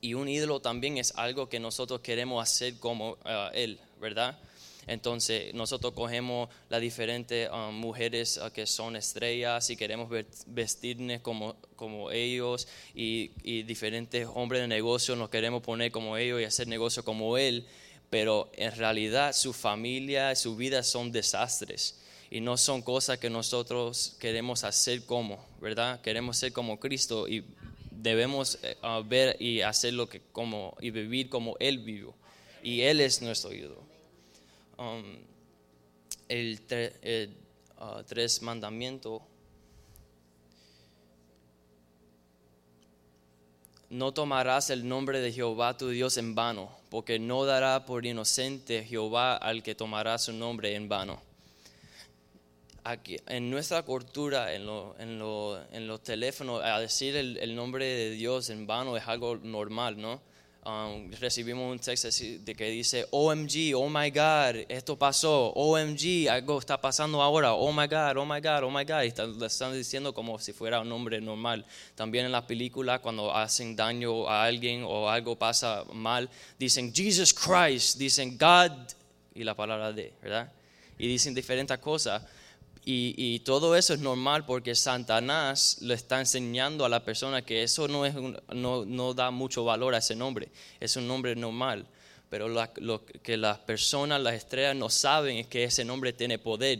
Y 0.00 0.14
un 0.14 0.28
ídolo 0.28 0.60
también 0.60 0.98
es 0.98 1.12
algo 1.16 1.48
que 1.48 1.60
nosotros 1.60 2.00
queremos 2.00 2.42
hacer 2.42 2.78
como 2.78 3.12
uh, 3.12 3.50
Él, 3.52 3.78
¿verdad? 4.00 4.38
Entonces 4.86 5.54
nosotros 5.54 5.92
cogemos 5.92 6.48
las 6.68 6.80
diferentes 6.80 7.50
um, 7.50 7.74
mujeres 7.74 8.38
uh, 8.38 8.50
que 8.50 8.66
son 8.66 8.96
estrellas 8.96 9.68
y 9.70 9.76
queremos 9.76 10.10
vestirnos 10.46 11.20
como, 11.20 11.54
como 11.76 12.10
ellos 12.10 12.66
y, 12.94 13.30
y, 13.42 13.62
diferentes 13.62 14.26
hombres 14.34 14.62
de 14.62 14.68
negocio 14.68 15.14
nos 15.16 15.28
queremos 15.28 15.62
poner 15.62 15.92
como 15.92 16.16
ellos 16.16 16.40
y 16.40 16.44
hacer 16.44 16.66
negocio 16.66 17.04
como 17.04 17.36
él, 17.36 17.66
pero 18.08 18.50
en 18.54 18.74
realidad 18.74 19.34
su 19.34 19.52
familia, 19.52 20.34
su 20.34 20.56
vida 20.56 20.82
son 20.82 21.12
desastres 21.12 22.00
y 22.30 22.40
no 22.40 22.56
son 22.56 22.80
cosas 22.82 23.18
que 23.18 23.28
nosotros 23.28 24.16
queremos 24.20 24.64
hacer 24.64 25.04
como, 25.04 25.44
¿verdad? 25.60 26.00
Queremos 26.00 26.36
ser 26.36 26.52
como 26.52 26.78
Cristo 26.78 27.28
y 27.28 27.44
debemos 28.02 28.58
eh, 28.62 28.76
ver 29.06 29.36
y 29.40 29.60
hacer 29.60 29.94
lo 29.94 30.08
que 30.08 30.20
como 30.32 30.76
y 30.80 30.90
vivir 30.90 31.28
como 31.28 31.56
él 31.58 31.78
vivió 31.78 32.14
y 32.62 32.82
él 32.82 33.00
es 33.00 33.22
nuestro 33.22 33.52
ídolo. 33.52 33.82
Um, 34.76 35.18
el, 36.28 36.60
uh, 37.78 38.02
tres 38.06 38.42
mandamientos. 38.42 39.22
No 43.88 44.12
tomarás 44.12 44.70
el 44.70 44.86
nombre 44.86 45.20
de 45.20 45.32
Jehová 45.32 45.76
tu 45.76 45.88
Dios 45.88 46.16
en 46.16 46.34
vano, 46.36 46.70
porque 46.90 47.18
no 47.18 47.44
dará 47.44 47.84
por 47.86 48.06
inocente 48.06 48.84
Jehová 48.84 49.36
al 49.36 49.64
que 49.64 49.74
tomará 49.74 50.16
su 50.18 50.32
nombre 50.32 50.76
en 50.76 50.88
vano. 50.88 51.20
Aquí, 52.90 53.16
en 53.28 53.48
nuestra 53.48 53.84
cultura, 53.84 54.52
en, 54.52 54.68
en, 54.98 55.86
los 55.86 56.02
teléfonos, 56.02 56.60
a 56.64 56.80
decir 56.80 57.14
el, 57.14 57.36
el, 57.36 57.54
nombre 57.54 57.84
de 57.84 58.10
Dios 58.10 58.50
en 58.50 58.66
vano 58.66 58.96
es 58.96 59.06
algo 59.06 59.36
normal, 59.36 59.96
¿no? 59.96 60.20
Um, 60.64 61.08
recibimos 61.12 61.70
un 61.70 61.78
texto 61.78 62.08
de 62.10 62.54
que 62.56 62.68
dice, 62.68 63.06
OMG, 63.12 63.76
oh 63.76 63.88
my 63.88 64.10
God, 64.10 64.66
esto 64.68 64.98
pasó, 64.98 65.52
OMG, 65.54 66.28
algo 66.28 66.58
está 66.58 66.80
pasando 66.80 67.22
ahora, 67.22 67.54
oh 67.54 67.72
my 67.72 67.86
God, 67.86 68.16
oh 68.16 68.26
my 68.26 68.40
God, 68.40 68.64
oh 68.64 68.70
my 68.70 68.84
God, 68.84 69.04
y 69.04 69.06
están, 69.06 69.40
están 69.40 69.72
diciendo 69.72 70.12
como 70.12 70.40
si 70.40 70.52
fuera 70.52 70.80
un 70.80 70.88
nombre 70.88 71.20
normal. 71.20 71.64
También 71.94 72.26
en 72.26 72.32
las 72.32 72.42
películas, 72.42 72.98
cuando 72.98 73.32
hacen 73.32 73.76
daño 73.76 74.28
a 74.28 74.42
alguien 74.42 74.82
o 74.84 75.08
algo 75.08 75.36
pasa 75.36 75.84
mal, 75.92 76.28
dicen 76.58 76.92
Jesus 76.92 77.32
Christ, 77.32 77.98
dicen 77.98 78.36
God 78.36 78.72
y 79.32 79.44
la 79.44 79.54
palabra 79.54 79.92
de, 79.92 80.12
¿verdad? 80.20 80.50
Y 80.98 81.06
dicen 81.06 81.34
diferentes 81.34 81.78
cosas. 81.78 82.20
Y, 82.84 83.40
todo 83.40 83.76
eso 83.76 83.94
es 83.94 84.00
normal 84.00 84.46
porque 84.46 84.74
Satanás 84.74 85.78
le 85.80 85.94
está 85.94 86.18
enseñando 86.18 86.84
a 86.84 86.88
la 86.88 87.04
persona 87.04 87.42
que 87.42 87.62
eso 87.62 87.88
no, 87.88 88.06
es 88.06 88.14
no, 88.14 88.84
no, 88.84 89.14
da 89.14 89.30
mucho 89.30 89.64
valor 89.64 89.94
a 89.94 89.98
ese 89.98 90.16
nombre, 90.16 90.48
es 90.80 90.96
un 90.96 91.06
nombre 91.06 91.36
normal. 91.36 91.86
Pero 92.30 92.48
lo 92.48 93.04
que 93.04 93.36
las 93.36 93.58
personas, 93.58 94.20
las 94.20 94.34
estrellas 94.34 94.76
no 94.76 94.88
saben 94.88 95.38
es 95.38 95.46
que 95.48 95.64
ese 95.64 95.84
nombre 95.84 96.12
tiene 96.12 96.38
poder, 96.38 96.78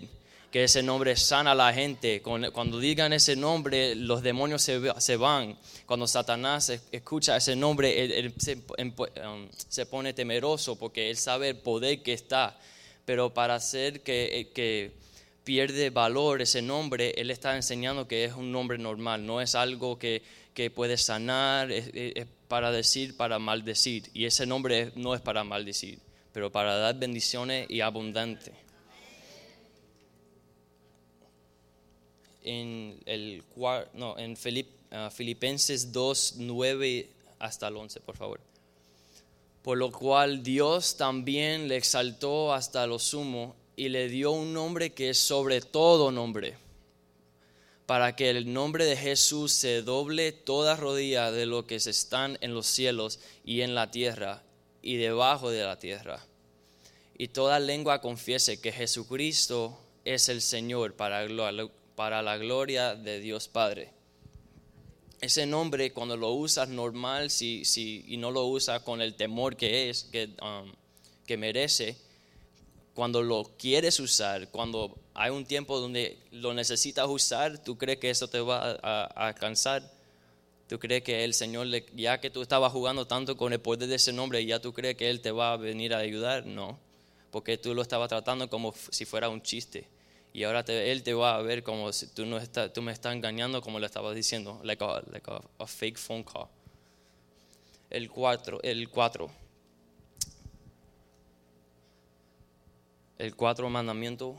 que 0.51 0.65
ese 0.65 0.83
nombre 0.83 1.17
sana 1.17 1.53
a 1.53 1.55
la 1.55 1.73
gente. 1.73 2.23
Cuando 2.23 2.79
digan 2.79 3.13
ese 3.13 3.35
nombre, 3.37 3.95
los 3.97 4.23
demonios 4.23 4.63
se, 4.63 4.81
se 4.99 5.17
van. 5.17 5.59
Cuando 5.87 6.07
Satanás 6.07 6.71
escucha 6.93 7.37
ese 7.37 7.57
nombre, 7.57 8.19
él, 8.21 8.33
se, 8.39 8.63
um, 8.79 9.49
se, 9.69 9.87
pone 9.87 10.13
temeroso 10.13 10.77
porque 10.77 11.11
él 11.11 11.17
sabe 11.17 11.51
el 11.51 11.57
poder 11.57 12.03
que 12.03 12.13
está. 12.13 12.57
Pero 13.05 13.35
para 13.35 13.57
hacer 13.57 14.03
que, 14.03 14.51
que 14.55 14.93
pierde 15.45 15.91
valor 15.91 16.43
ese 16.43 16.63
nombre, 16.63 17.15
Él 17.17 17.31
está 17.31 17.57
enseñando 17.57 18.07
que 18.07 18.25
es 18.25 18.35
un 18.35 18.53
nombre 18.53 18.79
normal, 18.79 19.25
no 19.25 19.41
es 19.41 19.55
algo 19.55 19.99
que, 19.99 20.23
que 20.55 20.71
puede 20.71 20.97
sanar, 20.97 21.71
es, 21.73 22.27
para 22.49 22.71
decir, 22.73 23.17
para 23.17 23.39
maldecir. 23.39 24.11
Y 24.13 24.25
ese 24.25 24.47
nombre 24.47 24.93
no 24.97 25.15
es 25.15 25.21
para 25.21 25.45
maldecir, 25.45 25.99
pero 26.33 26.51
para 26.51 26.77
dar 26.77 26.99
bendiciones 26.99 27.67
y 27.71 27.81
abundante. 27.81 28.53
En, 32.43 33.01
el, 33.07 33.45
no, 33.95 34.19
en 34.19 34.37
Filip, 34.37 34.69
uh, 34.93 35.11
Filipenses 35.11 35.93
2, 35.93 36.35
9 36.39 37.09
hasta 37.39 37.69
el 37.69 37.77
11, 37.77 38.01
por 38.01 38.17
favor. 38.17 38.41
Por 39.63 39.77
lo 39.77 39.93
cual 39.93 40.43
Dios 40.43 40.97
también 40.97 41.69
le 41.69 41.77
exaltó 41.77 42.53
hasta 42.55 42.87
lo 42.87 42.99
sumo 42.99 43.55
y 43.81 43.89
le 43.89 44.11
dio 44.11 44.31
un 44.33 44.53
nombre 44.53 44.93
que 44.93 45.09
es 45.09 45.17
sobre 45.17 45.63
todo 45.63 46.13
nombre, 46.13 46.59
para 47.87 48.15
que 48.15 48.29
el 48.29 48.53
nombre 48.53 48.85
de 48.85 48.95
Jesús 48.95 49.55
se 49.55 49.81
doble 49.81 50.33
toda 50.33 50.77
rodilla 50.77 51.33
de 51.33 51.47
lo 51.47 51.67
que 51.67 51.77
están 51.77 52.37
en 52.43 52.53
los 52.53 52.67
cielos 52.67 53.21
y 53.43 53.63
en 53.63 53.75
la 53.75 53.91
tierra 53.91 54.43
y 54.83 54.97
debajo 54.97 55.49
de 55.49 55.63
la 55.63 55.79
tierra. 55.79 56.23
Y 57.17 57.29
toda 57.29 57.59
lengua 57.59 58.03
confiese 58.03 58.61
que 58.61 58.71
Jesucristo 58.71 59.79
es 60.05 60.29
el 60.29 60.43
Señor 60.43 60.95
para, 60.95 61.27
para 61.95 62.21
la 62.21 62.37
gloria 62.37 62.95
de 62.95 63.19
Dios 63.19 63.49
Padre. 63.49 63.95
Ese 65.23 65.47
nombre 65.47 65.95
cuando 65.95 66.19
lo 66.19 66.33
usas 66.33 66.69
normal 66.69 67.31
si, 67.31 67.65
si, 67.65 68.05
y 68.07 68.19
no 68.19 68.31
lo 68.31 68.45
usas 68.45 68.83
con 68.83 69.01
el 69.01 69.15
temor 69.15 69.57
que 69.57 69.89
es, 69.89 70.05
que, 70.13 70.29
um, 70.43 70.71
que 71.25 71.39
merece, 71.39 71.97
cuando 72.95 73.23
lo 73.23 73.45
quieres 73.59 74.01
usar, 74.01 74.49
cuando 74.49 74.99
hay 75.15 75.31
un 75.31 75.45
tiempo 75.45 75.79
donde 75.79 76.19
lo 76.33 76.55
necesitas 76.55 77.07
usar, 77.09 77.63
¿tú 77.63 77.79
crees 77.79 77.99
que 77.99 78.11
eso 78.11 78.29
te 78.29 78.41
va 78.41 78.79
a, 78.83 79.05
alcanzar? 79.29 79.83
¿Tú 80.69 80.79
crees 80.79 81.03
que 81.03 81.25
el 81.25 81.35
Señor, 81.35 81.67
ya 81.95 82.21
que 82.21 82.31
tú 82.31 82.43
estabas 82.43 82.73
jugando 82.73 83.07
tanto 83.07 83.37
con 83.37 83.53
el 83.53 83.61
poder 83.61 83.89
de 83.89 83.97
ese 83.97 84.13
nombre, 84.13 84.45
ya 84.45 84.61
tú 84.61 84.73
crees 84.73 84.97
que 84.97 85.11
Él 85.11 85.21
te 85.21 85.31
va 85.31 85.53
a 85.53 85.57
venir 85.57 85.95
a 85.95 85.99
ayudar? 85.99 86.47
No, 86.47 86.79
porque 87.31 87.59
tú 87.59 87.75
lo 87.75 87.83
estabas 87.83 88.09
tratando 88.09 88.49
como 88.49 88.75
si 88.91 89.05
fuera 89.05 89.29
un 89.29 89.43
chiste. 89.43 89.89
Y 90.33 90.45
ahora 90.45 90.65
Él 90.69 91.03
te 91.03 91.13
va 91.13 91.37
a 91.37 91.43
ver 91.43 91.63
como 91.63 91.93
si 91.93 92.07
tú, 92.09 92.25
no 92.25 92.39
está, 92.39 92.73
tú 92.73 92.83
me 92.83 92.93
estás 92.93 93.15
engañando, 93.15 93.63
como 93.63 93.81
le 93.81 93.87
estabas 93.87 94.15
diciendo, 94.15 94.61
like 94.63 94.83
a, 94.85 95.03
like 95.11 95.29
a, 95.59 95.67
fake 95.67 95.99
phone 95.99 96.23
call. 96.23 96.47
El 97.89 98.09
4, 98.09 98.61
el 98.63 98.89
4. 98.89 99.31
El 103.21 103.37
cuatro 103.37 103.69
mandamiento. 103.69 104.35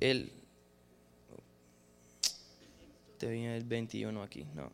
El, 0.00 0.32
te 3.18 3.28
viene 3.28 3.56
el 3.56 3.64
21 3.64 4.22
aquí, 4.22 4.44
no. 4.54 4.72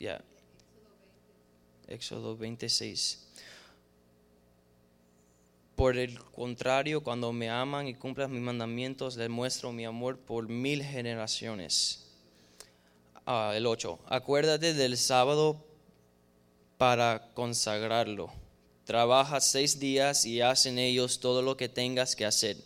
Ya. 0.00 0.24
Éxodo 1.86 2.36
26. 2.36 3.29
Por 5.80 5.96
el 5.96 6.18
contrario, 6.18 7.02
cuando 7.02 7.32
me 7.32 7.48
aman 7.48 7.88
y 7.88 7.94
cumplan 7.94 8.30
mis 8.30 8.42
mandamientos, 8.42 9.16
les 9.16 9.30
muestro 9.30 9.72
mi 9.72 9.86
amor 9.86 10.18
por 10.18 10.46
mil 10.46 10.84
generaciones. 10.84 12.04
Ah, 13.24 13.54
el 13.56 13.64
8. 13.64 13.98
Acuérdate 14.04 14.74
del 14.74 14.98
sábado 14.98 15.64
para 16.76 17.30
consagrarlo. 17.32 18.30
Trabaja 18.84 19.40
seis 19.40 19.80
días 19.80 20.26
y 20.26 20.42
haz 20.42 20.66
en 20.66 20.78
ellos 20.78 21.18
todo 21.18 21.40
lo 21.40 21.56
que 21.56 21.70
tengas 21.70 22.14
que 22.14 22.26
hacer. 22.26 22.58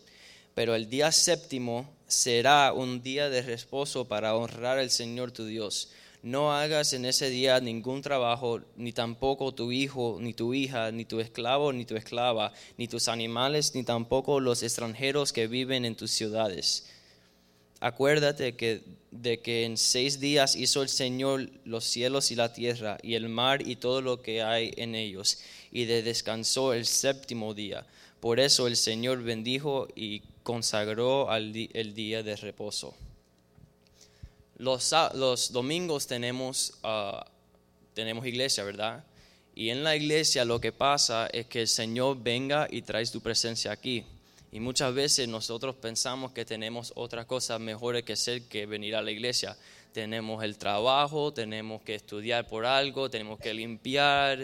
Pero 0.53 0.75
el 0.75 0.89
día 0.89 1.09
séptimo 1.13 1.89
será 2.07 2.73
un 2.73 3.01
día 3.01 3.29
de 3.29 3.43
reposo 3.43 4.09
para 4.09 4.35
honrar 4.35 4.77
al 4.77 4.89
Señor 4.89 5.31
tu 5.31 5.45
Dios 5.45 5.89
no 6.25 6.51
hagas 6.51 6.93
en 6.93 7.05
ese 7.05 7.29
día 7.29 7.59
ningún 7.59 8.01
trabajo, 8.01 8.59
ni 8.77 8.91
tampoco 8.91 9.53
tu 9.53 9.71
hijo, 9.71 10.17
ni 10.19 10.33
tu 10.33 10.55
hija, 10.55 10.91
ni 10.91 11.05
tu 11.05 11.19
esclavo, 11.19 11.71
ni 11.71 11.85
tu 11.85 11.95
esclava, 11.95 12.51
ni 12.77 12.87
tus 12.87 13.09
animales, 13.09 13.75
ni 13.75 13.83
tampoco 13.83 14.39
los 14.39 14.63
extranjeros 14.63 15.31
que 15.31 15.45
viven 15.45 15.85
en 15.85 15.95
tus 15.95 16.09
ciudades. 16.09 16.87
Acuérdate 17.79 18.55
que, 18.55 18.81
de 19.11 19.39
que 19.39 19.65
en 19.65 19.77
seis 19.77 20.19
días 20.19 20.55
hizo 20.55 20.81
el 20.81 20.89
Señor 20.89 21.47
los 21.63 21.83
cielos 21.83 22.31
y 22.31 22.35
la 22.35 22.51
tierra, 22.51 22.97
y 23.03 23.13
el 23.13 23.29
mar 23.29 23.61
y 23.67 23.75
todo 23.75 24.01
lo 24.01 24.23
que 24.23 24.41
hay 24.41 24.73
en 24.77 24.95
ellos, 24.95 25.37
y 25.71 25.85
de 25.85 26.01
descansó 26.01 26.73
el 26.73 26.87
séptimo 26.87 27.53
día. 27.53 27.85
Por 28.19 28.39
eso 28.39 28.65
el 28.65 28.77
Señor 28.77 29.21
bendijo 29.21 29.87
y 29.95 30.23
consagró 30.41 31.31
el 31.31 31.93
día 31.93 32.23
de 32.23 32.35
reposo. 32.35 32.95
Los, 34.57 35.51
domingos 35.51 36.07
tenemos, 36.07 36.73
ah, 36.83 37.25
tenemos 37.93 38.25
iglesia, 38.25 38.63
¿verdad? 38.63 39.03
Y 39.53 39.69
en 39.69 39.83
la 39.83 39.95
iglesia 39.95 40.43
lo 40.43 40.59
que 40.59 40.71
pasa 40.71 41.27
es 41.27 41.45
que 41.47 41.61
el 41.61 41.67
Señor 41.67 42.21
venga 42.21 42.67
y 42.69 42.81
trae 42.81 43.05
tu 43.07 43.21
presencia 43.21 43.71
aquí. 43.71 44.05
Y 44.51 44.59
muchas 44.59 44.93
veces 44.93 45.27
nosotros 45.27 45.75
pensamos 45.75 46.31
que 46.31 46.45
tenemos 46.45 46.93
otra 46.95 47.25
cosa 47.25 47.59
mejor 47.59 48.01
que 48.03 48.13
hacer 48.13 48.43
que 48.43 48.65
venir 48.65 48.95
a 48.95 49.01
la 49.01 49.11
iglesia. 49.11 49.57
Tenemos 49.91 50.43
el 50.43 50.57
trabajo, 50.57 51.33
tenemos 51.33 51.81
que 51.81 51.95
estudiar 51.95 52.47
por 52.47 52.65
algo, 52.65 53.09
tenemos 53.09 53.39
que 53.39 53.53
limpiar, 53.53 54.39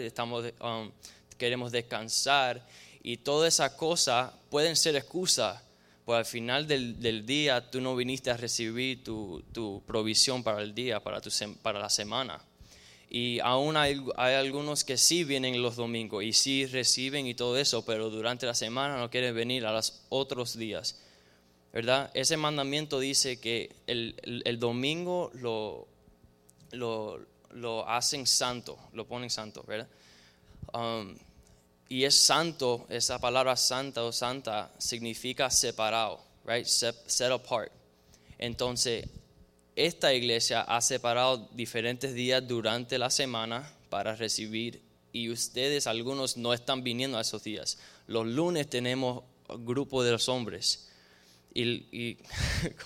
um, 0.60 0.90
queremos 1.38 1.72
descansar. 1.72 2.66
Y 3.02 3.18
todas 3.18 3.54
esas 3.54 3.72
cosas 3.72 4.32
pueden 4.50 4.76
ser 4.76 4.96
excusas, 4.96 5.62
pues 6.04 6.18
al 6.18 6.24
final 6.24 6.66
del, 6.66 7.26
día 7.26 7.70
tú 7.70 7.80
no 7.80 7.94
viniste 7.94 8.30
a 8.30 8.36
recibir 8.36 9.04
tu, 9.04 9.42
tu 9.52 9.82
provisión 9.86 10.42
para 10.42 10.62
el 10.62 10.74
día, 10.74 11.00
para, 11.00 11.20
tu, 11.20 11.30
para 11.62 11.78
la 11.78 11.88
semana. 11.88 12.40
Y 13.08 13.40
aún 13.40 13.76
hay, 13.76 14.02
hay, 14.16 14.34
algunos 14.34 14.84
que 14.84 14.96
sí 14.96 15.22
vienen 15.22 15.60
los 15.60 15.76
domingos 15.76 16.24
y 16.24 16.32
sí 16.32 16.66
reciben 16.66 17.26
y 17.26 17.34
todo 17.34 17.58
eso, 17.58 17.84
pero 17.84 18.08
durante 18.08 18.46
la 18.46 18.54
semana 18.54 18.96
no 18.96 19.10
quieren 19.10 19.34
venir 19.34 19.66
a 19.66 19.72
los 19.72 20.02
otros 20.08 20.56
días. 20.56 20.98
¿Verdad? 21.72 22.10
Ese 22.14 22.36
mandamiento 22.36 22.98
dice 22.98 23.38
que 23.38 23.74
el, 23.86 24.14
el, 24.44 24.58
domingo 24.58 25.30
lo, 25.34 25.86
lo, 26.70 27.20
lo, 27.50 27.88
hacen 27.88 28.26
santo, 28.26 28.78
lo 28.92 29.06
ponen 29.06 29.30
santo, 29.30 29.62
¿verdad? 29.66 29.88
Um, 30.74 31.16
y 31.92 32.06
es 32.06 32.16
santo, 32.16 32.86
esa 32.88 33.18
palabra 33.18 33.54
santa 33.54 34.02
o 34.02 34.12
santa 34.12 34.72
significa 34.78 35.50
separado, 35.50 36.24
right? 36.46 36.64
set 36.64 37.30
apart. 37.30 37.70
Entonces, 38.38 39.06
esta 39.76 40.14
iglesia 40.14 40.62
ha 40.62 40.80
separado 40.80 41.50
diferentes 41.52 42.14
días 42.14 42.48
durante 42.48 42.96
la 42.96 43.10
semana 43.10 43.70
para 43.90 44.16
recibir 44.16 44.80
y 45.12 45.28
ustedes 45.28 45.86
algunos 45.86 46.38
no 46.38 46.54
están 46.54 46.82
viniendo 46.82 47.18
a 47.18 47.20
esos 47.20 47.44
días. 47.44 47.76
Los 48.06 48.26
lunes 48.26 48.70
tenemos 48.70 49.24
grupo 49.58 50.02
de 50.02 50.12
los 50.12 50.30
hombres 50.30 50.88
y, 51.52 51.62
y, 51.92 52.18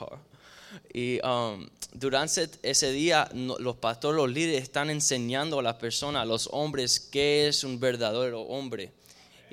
um, 1.22 1.66
durante 1.92 2.48
ese 2.62 2.92
día 2.92 3.28
los 3.32 3.76
pastores, 3.76 4.16
los 4.16 4.30
líderes 4.30 4.62
están 4.62 4.90
enseñando 4.90 5.58
a 5.58 5.62
las 5.62 5.76
personas, 5.76 6.22
a 6.22 6.26
los 6.26 6.48
hombres, 6.52 7.00
qué 7.00 7.48
es 7.48 7.64
un 7.64 7.80
verdadero 7.80 8.42
hombre 8.42 8.92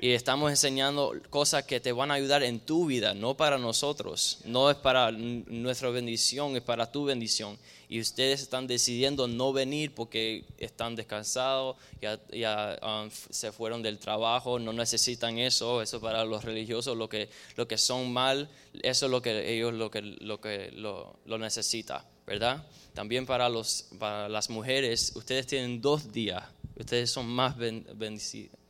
y 0.04 0.12
estamos 0.12 0.50
enseñando 0.50 1.14
cosas 1.30 1.64
que 1.64 1.80
te 1.80 1.90
van 1.90 2.10
a 2.10 2.14
ayudar 2.14 2.42
en 2.42 2.60
tu 2.60 2.84
vida, 2.84 3.14
no 3.14 3.38
para 3.38 3.56
nosotros, 3.56 4.36
no 4.44 4.70
es 4.70 4.76
para 4.76 5.10
nuestra 5.10 5.88
bendición, 5.88 6.54
es 6.56 6.62
para 6.62 6.92
tu 6.92 7.06
bendición. 7.06 7.56
Y 7.88 8.00
ustedes 8.00 8.42
están 8.42 8.66
decidiendo 8.66 9.26
no 9.26 9.54
venir 9.54 9.94
porque 9.94 10.44
están 10.58 10.94
descansados, 10.94 11.76
ya, 12.02 12.20
ya 12.30 12.78
um, 12.82 13.08
se 13.30 13.50
fueron 13.50 13.82
del 13.82 13.98
trabajo, 13.98 14.58
no 14.58 14.74
necesitan 14.74 15.38
eso, 15.38 15.80
eso 15.80 16.02
para 16.02 16.22
los 16.26 16.44
religiosos, 16.44 16.98
lo 16.98 17.08
que, 17.08 17.30
lo 17.56 17.66
que 17.66 17.78
son 17.78 18.12
mal, 18.12 18.50
eso 18.82 19.06
es 19.06 19.10
lo 19.10 19.22
que 19.22 19.54
ellos 19.54 19.72
lo 19.72 19.90
que, 19.90 20.02
lo, 20.02 20.38
que 20.38 20.70
lo, 20.72 21.38
necesitan, 21.38 22.02
¿verdad? 22.26 22.66
También 22.92 23.24
para, 23.24 23.48
los, 23.48 23.86
para 23.98 24.28
las 24.28 24.50
mujeres, 24.50 25.12
ustedes 25.16 25.46
tienen 25.46 25.80
dos 25.80 26.12
días, 26.12 26.44
ustedes 26.76 27.10
son 27.10 27.26
más 27.26 27.56
bendecidos 27.56 28.63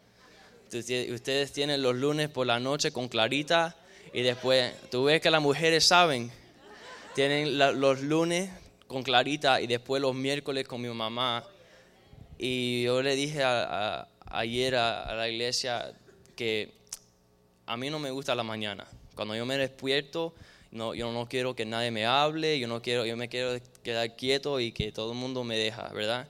ustedes 0.79 1.53
tienen 1.53 1.83
los 1.83 1.95
lunes 1.95 2.29
por 2.29 2.47
la 2.47 2.59
noche 2.59 2.93
con 2.93 3.09
Clarita 3.09 3.77
y 4.13 4.23
después, 4.23 4.73
tú 4.91 5.05
ves 5.05 5.21
que 5.21 5.31
las 5.31 5.43
mujeres 5.43 5.85
saben, 5.85 6.31
tienen 7.15 7.59
los 7.59 8.01
lunes 8.01 8.51
con 8.87 9.03
Clarita 9.03 9.61
y 9.61 9.67
después 9.67 10.01
los 10.01 10.15
miércoles 10.15 10.69
con 10.69 10.81
mi 10.81 10.89
mamá. 10.89 11.45
Y 12.39 12.85
yo 12.85 13.03
le 13.03 13.17
dije 13.17 13.43
ayer 14.27 14.77
a, 14.77 15.15
la 15.15 15.29
iglesia 15.29 15.93
que 16.37 16.73
a 17.67 17.77
mí 17.77 17.91
no 17.91 17.99
me 17.99 18.11
gusta 18.11 18.35
la 18.35 18.43
mañana. 18.43 18.87
Cuando 19.15 19.35
yo 19.35 19.47
me 19.47 19.57
despierto, 19.57 20.35
no, 20.71 20.95
yo 20.95 21.13
no 21.13 21.29
quiero 21.29 21.55
que 21.55 21.65
nadie 21.65 21.91
me 21.91 22.07
hable, 22.07 22.59
yo 22.59 22.67
no 22.69 22.83
quiero, 22.83 23.07
yo 23.07 23.17
me 23.17 23.29
quiero 23.29 23.59
quedar 23.83 24.17
quieto 24.17 24.61
y 24.61 24.73
que 24.73 24.93
todo 24.93 25.13
el 25.13 25.19
mundo 25.19 25.45
me 25.45 25.57
deja, 25.57 25.89
¿verdad? 25.89 26.29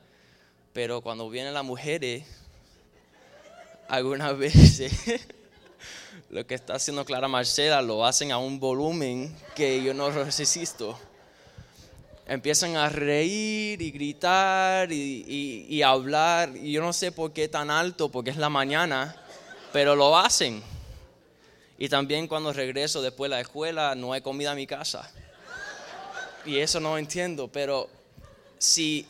Pero 0.73 1.01
cuando 1.01 1.31
vienen 1.31 1.55
las 1.55 1.65
mujeres, 1.65 2.25
algunas 3.89 4.37
veces 4.39 4.93
lo 6.31 6.47
que 6.47 6.55
está 6.55 6.75
haciendo 6.75 7.05
Clara 7.05 7.29
Marcela 7.29 7.81
lo 7.81 8.05
hacen 8.05 8.33
a 8.33 8.39
un 8.39 8.59
volumen 8.59 9.37
que 9.55 9.83
yo 9.83 9.95
no 9.95 10.11
resisto. 10.11 10.99
Empiezan 12.27 12.77
a 12.77 12.89
reír 12.89 13.81
y 13.81 13.91
gritar 13.91 14.91
y, 14.91 15.83
hablar. 15.83 16.57
Y 16.57 16.73
yo 16.73 16.81
no 16.81 16.93
sé 16.93 17.13
por 17.13 17.33
qué 17.33 17.49
tan 17.49 17.71
alto, 17.71 18.09
porque 18.09 18.31
es 18.31 18.37
la 18.37 18.49
mañana, 18.49 19.15
pero 19.73 19.95
lo 19.95 20.17
hacen. 20.19 20.63
Y 21.79 21.89
también 21.89 22.27
cuando 22.27 22.53
regreso 22.53 23.03
después 23.03 23.31
de 23.31 23.37
la 23.37 23.41
escuela 23.41 23.95
no 23.95 24.13
hay 24.13 24.23
comida 24.23 24.53
en 24.53 24.57
mi 24.57 24.67
casa. 24.67 25.09
Y 26.47 26.59
eso 26.59 26.81
no 26.81 26.99
entiendo, 26.99 27.47
pero 27.47 27.89
si, 28.59 29.07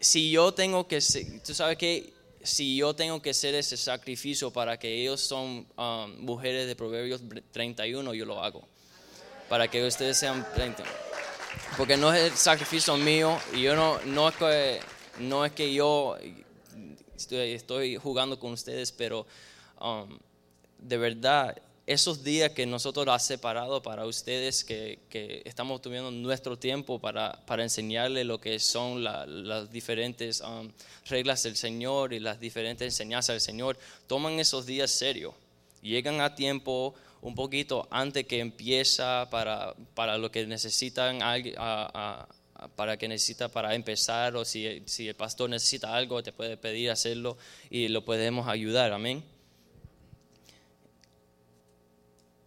si 0.00 0.30
yo 0.30 0.52
tengo 0.52 0.88
que, 0.88 1.00
tú 1.44 1.54
sabes 1.54 1.76
que 1.76 2.13
si 2.44 2.76
yo 2.76 2.94
tengo 2.94 3.22
que 3.22 3.30
hacer 3.30 3.54
ese 3.54 3.76
sacrificio 3.76 4.52
para 4.52 4.78
que 4.78 5.00
ellos 5.00 5.20
son 5.20 5.66
um, 5.76 6.16
mujeres 6.20 6.66
de 6.66 6.76
Proverbios 6.76 7.22
31, 7.50 8.12
yo 8.12 8.26
lo 8.26 8.44
hago. 8.44 8.68
Para 9.48 9.68
que 9.68 9.84
ustedes 9.84 10.18
sean 10.18 10.46
30. 10.54 10.84
Porque 11.78 11.96
no 11.96 12.12
es 12.12 12.32
el 12.32 12.36
sacrificio 12.36 12.96
mío 12.98 13.38
y 13.54 13.62
yo 13.62 13.74
no, 13.74 13.98
no, 14.04 14.28
es, 14.28 14.36
que, 14.36 14.80
no 15.20 15.44
es 15.44 15.52
que 15.52 15.72
yo 15.72 16.16
estoy, 17.16 17.96
jugando 17.96 18.38
con 18.38 18.52
ustedes, 18.52 18.92
pero 18.92 19.26
um, 19.80 20.18
de 20.78 20.98
verdad 20.98 21.56
esos 21.86 22.24
días 22.24 22.50
que 22.50 22.64
nosotros 22.64 23.06
ha 23.08 23.18
separado 23.18 23.82
para 23.82 24.06
ustedes, 24.06 24.64
que, 24.64 24.98
estamos 25.44 25.82
teniendo 25.82 26.10
nuestro 26.10 26.58
tiempo 26.58 26.98
para, 26.98 27.44
para 27.46 27.62
enseñarles 27.62 28.24
lo 28.24 28.40
que 28.40 28.58
son 28.58 29.04
las 29.04 29.70
diferentes 29.70 30.40
um, 30.40 30.70
reglas 31.06 31.42
del 31.42 31.56
Señor 31.56 32.14
y 32.14 32.20
las 32.20 32.40
diferentes 32.40 32.86
enseñanzas 32.86 33.34
del 33.34 33.40
Señor, 33.40 33.78
toman 34.06 34.40
esos 34.40 34.64
días 34.64 34.90
serio. 34.90 35.34
Llegan 35.82 36.22
a 36.22 36.34
tiempo 36.34 36.94
un 37.20 37.34
poquito 37.34 37.86
antes 37.90 38.26
que 38.26 38.40
empieza 38.40 39.28
para, 39.30 39.74
para 39.94 40.16
lo 40.16 40.30
que 40.30 40.46
necesitan 40.46 41.18
para 42.76 42.96
que 42.96 43.08
necesita 43.08 43.48
para 43.48 43.74
empezar 43.74 44.36
o 44.36 44.44
si, 44.44 44.82
si 44.86 45.08
el 45.08 45.14
pastor 45.14 45.50
necesita 45.50 45.94
algo 45.94 46.22
te 46.22 46.32
puede 46.32 46.56
pedir 46.56 46.90
hacerlo 46.90 47.36
y 47.68 47.88
lo 47.88 48.04
podemos 48.04 48.48
ayudar, 48.48 48.92
amén. 48.92 49.22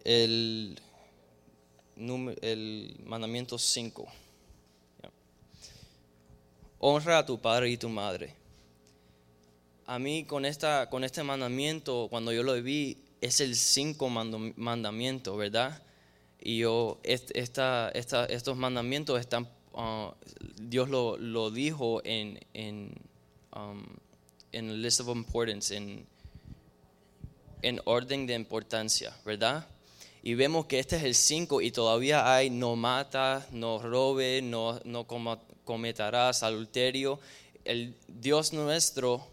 El, 0.08 0.80
el 2.40 2.96
mandamiento 3.04 3.58
5. 3.58 4.06
Honra 6.78 7.18
a 7.18 7.26
tu 7.26 7.38
padre 7.38 7.68
y 7.68 7.76
tu 7.76 7.90
madre. 7.90 8.34
A 9.84 9.98
mí 9.98 10.24
con, 10.24 10.46
esta, 10.46 10.88
con 10.88 11.04
este 11.04 11.22
mandamiento, 11.22 12.06
cuando 12.08 12.32
yo 12.32 12.42
lo 12.42 12.60
vi, 12.62 12.96
es 13.20 13.40
el 13.40 13.54
cinco 13.54 14.08
mandamiento, 14.08 15.36
¿verdad? 15.36 15.82
Y 16.40 16.58
yo, 16.58 17.00
esta, 17.02 17.90
esta, 17.90 18.24
estos 18.26 18.56
mandamientos 18.56 19.20
están, 19.20 19.46
uh, 19.72 20.12
Dios 20.62 20.88
lo, 20.88 21.18
lo, 21.18 21.50
dijo 21.50 22.00
en, 22.04 22.40
en, 22.54 22.94
um, 23.54 23.84
en 24.52 24.80
list 24.80 25.00
of 25.00 25.08
importance, 25.08 25.76
en, 25.76 26.06
en 27.60 27.80
orden 27.84 28.26
de 28.26 28.34
importancia, 28.34 29.14
¿verdad? 29.26 29.66
Y 30.28 30.34
vemos 30.34 30.66
que 30.66 30.78
este 30.78 30.96
es 30.96 31.04
el 31.04 31.14
5 31.14 31.62
y 31.62 31.70
todavía 31.70 32.34
hay 32.34 32.50
no 32.50 32.76
mata, 32.76 33.46
no 33.50 33.78
robe, 33.78 34.42
no, 34.42 34.78
no 34.84 35.06
cometerás 35.64 36.42
adulterio. 36.42 37.18
El 37.64 37.94
Dios 38.08 38.52
nuestro, 38.52 39.26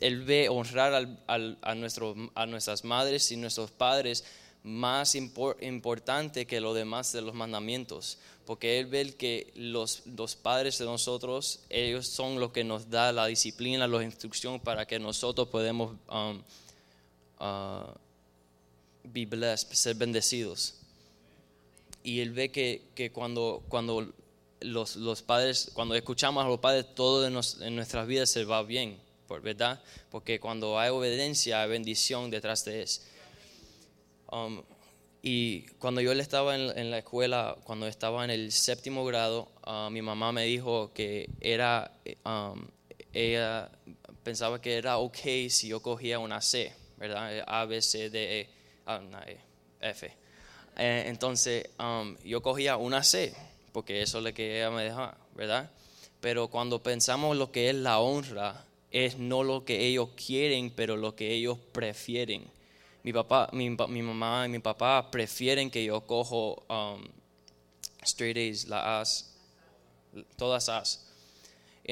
Él 0.00 0.24
ve 0.24 0.48
honrar 0.48 1.06
a, 1.28 1.74
nuestro, 1.76 2.16
a 2.34 2.46
nuestras 2.46 2.82
madres 2.82 3.30
y 3.30 3.36
nuestros 3.36 3.70
padres 3.70 4.24
más 4.64 5.14
importante 5.14 6.48
que 6.48 6.60
lo 6.60 6.74
demás 6.74 7.12
de 7.12 7.22
los 7.22 7.32
mandamientos, 7.32 8.18
porque 8.44 8.80
Él 8.80 8.86
ve 8.86 9.14
que 9.14 9.52
los, 9.54 10.02
los 10.04 10.34
padres 10.34 10.78
de 10.78 10.84
nosotros, 10.84 11.60
ellos 11.70 12.08
son 12.08 12.40
los 12.40 12.50
que 12.50 12.64
nos 12.64 12.90
da 12.90 13.12
la 13.12 13.26
disciplina, 13.26 13.86
la 13.86 14.02
instrucción 14.02 14.58
para 14.58 14.84
que 14.84 14.98
nosotros 14.98 15.46
podamos... 15.46 15.94
Um, 16.08 16.42
uh, 17.38 18.09
be 19.04 19.26
blessed, 19.26 19.72
ser 19.72 19.96
bendecidos. 19.96 20.74
Y 22.02 22.20
él 22.20 22.32
ve 22.32 22.50
que, 22.50 22.82
que 22.94 23.12
cuando, 23.12 23.62
cuando 23.68 24.12
los, 24.60 24.96
los, 24.96 25.22
padres, 25.22 25.70
cuando 25.74 25.94
escuchamos 25.94 26.44
a 26.44 26.48
los 26.48 26.60
padres, 26.60 26.86
todo 26.94 27.26
en, 27.26 27.74
nuestras 27.74 28.06
vidas 28.06 28.30
se 28.30 28.44
va 28.44 28.62
bien, 28.62 28.98
¿verdad? 29.42 29.82
Porque 30.10 30.40
cuando 30.40 30.78
hay 30.78 30.90
obediencia, 30.90 31.62
hay 31.62 31.68
bendición 31.68 32.30
detrás 32.30 32.64
de 32.64 32.82
eso. 32.82 33.02
Um, 34.30 34.62
y 35.22 35.62
cuando 35.78 36.00
yo 36.00 36.12
estaba 36.12 36.56
en, 36.56 36.90
la 36.90 36.98
escuela, 36.98 37.56
cuando 37.64 37.86
estaba 37.86 38.24
en 38.24 38.30
el 38.30 38.52
séptimo 38.52 39.04
grado, 39.04 39.50
uh, 39.66 39.90
mi 39.90 40.00
mamá 40.00 40.32
me 40.32 40.44
dijo 40.44 40.92
que 40.94 41.28
era, 41.40 41.92
um, 42.24 42.66
ella 43.12 43.70
pensaba 44.22 44.60
que 44.60 44.76
era 44.76 44.98
ok 44.98 45.18
si 45.48 45.68
yo 45.68 45.82
cogía 45.82 46.18
una 46.18 46.40
C, 46.40 46.72
¿verdad? 46.96 47.44
A, 47.46 47.64
B, 47.66 47.82
C, 47.82 48.08
D, 48.08 48.40
E. 48.40 48.59
Ah, 48.96 49.24
F. 49.80 50.06
Eh, 50.76 51.04
entonces, 51.06 51.68
um, 51.78 52.16
yo 52.24 52.42
cogía 52.42 52.76
una 52.76 53.04
C, 53.04 53.34
porque 53.72 54.02
eso 54.02 54.18
es 54.18 54.24
lo 54.24 54.34
que 54.34 54.58
ella 54.58 54.70
me 54.70 54.84
dejaba, 54.84 55.16
¿verdad? 55.34 55.70
Pero 56.20 56.48
cuando 56.48 56.82
pensamos 56.82 57.36
lo 57.36 57.52
que 57.52 57.70
es 57.70 57.74
la 57.76 58.00
honra, 58.00 58.64
es 58.90 59.16
no 59.18 59.44
lo 59.44 59.64
que 59.64 59.86
ellos 59.86 60.10
quieren, 60.16 60.70
pero 60.74 60.96
lo 60.96 61.14
que 61.14 61.32
ellos 61.32 61.58
prefieren. 61.72 62.44
Mi 63.02 63.12
papá, 63.12 63.48
mi, 63.52 63.70
mi 63.70 64.02
mamá 64.02 64.46
y 64.46 64.48
mi 64.48 64.58
papá 64.58 65.10
prefieren 65.10 65.70
que 65.70 65.84
yo 65.84 66.00
cojo 66.02 66.64
um, 66.68 67.04
straight 68.02 68.36
A's, 68.36 68.66
la 68.66 69.00
A's, 69.00 69.34
todas 70.36 70.68
A's. 70.68 71.09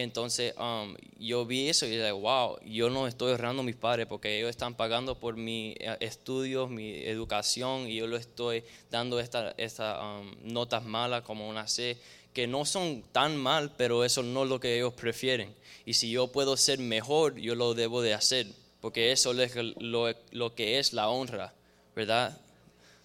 Entonces 0.01 0.55
um, 0.59 0.95
yo 1.19 1.45
vi 1.45 1.69
eso 1.69 1.85
y 1.85 1.91
dije, 1.91 2.13
wow, 2.13 2.57
yo 2.65 2.89
no 2.89 3.09
estoy 3.09 3.33
honrando 3.33 3.63
a 3.63 3.65
mis 3.65 3.75
padres 3.75 4.07
porque 4.07 4.39
ellos 4.39 4.49
están 4.49 4.77
pagando 4.77 5.19
por 5.19 5.37
mis 5.37 5.75
eh, 5.81 5.97
estudios, 5.99 6.71
mi 6.71 6.95
educación 7.03 7.89
y 7.89 7.97
yo 7.97 8.07
lo 8.07 8.17
estoy 8.17 8.63
dando 8.93 9.19
estas 9.19 9.55
esta, 9.57 10.01
um, 10.01 10.37
notas 10.45 10.85
malas 10.85 11.23
como 11.23 11.49
una 11.49 11.67
C, 11.67 11.99
que 12.33 12.47
no 12.47 12.65
son 12.65 13.03
tan 13.11 13.37
mal, 13.37 13.73
pero 13.77 14.05
eso 14.05 14.23
no 14.23 14.45
es 14.45 14.49
lo 14.49 14.61
que 14.61 14.77
ellos 14.77 14.95
prefieren. 14.95 15.53
Y 15.85 15.95
si 15.95 16.13
yo 16.13 16.29
puedo 16.29 16.57
ser 16.57 16.79
mejor, 16.79 17.35
yo 17.35 17.57
lo 17.57 17.75
debo 17.75 18.01
de 18.01 18.15
hacer, 18.15 18.47
porque 18.81 19.11
eso 19.11 19.33
es 19.33 19.57
lo 19.81 20.55
que 20.55 20.79
es 20.79 20.93
la 20.93 21.09
honra, 21.09 21.53
¿verdad? 21.97 22.41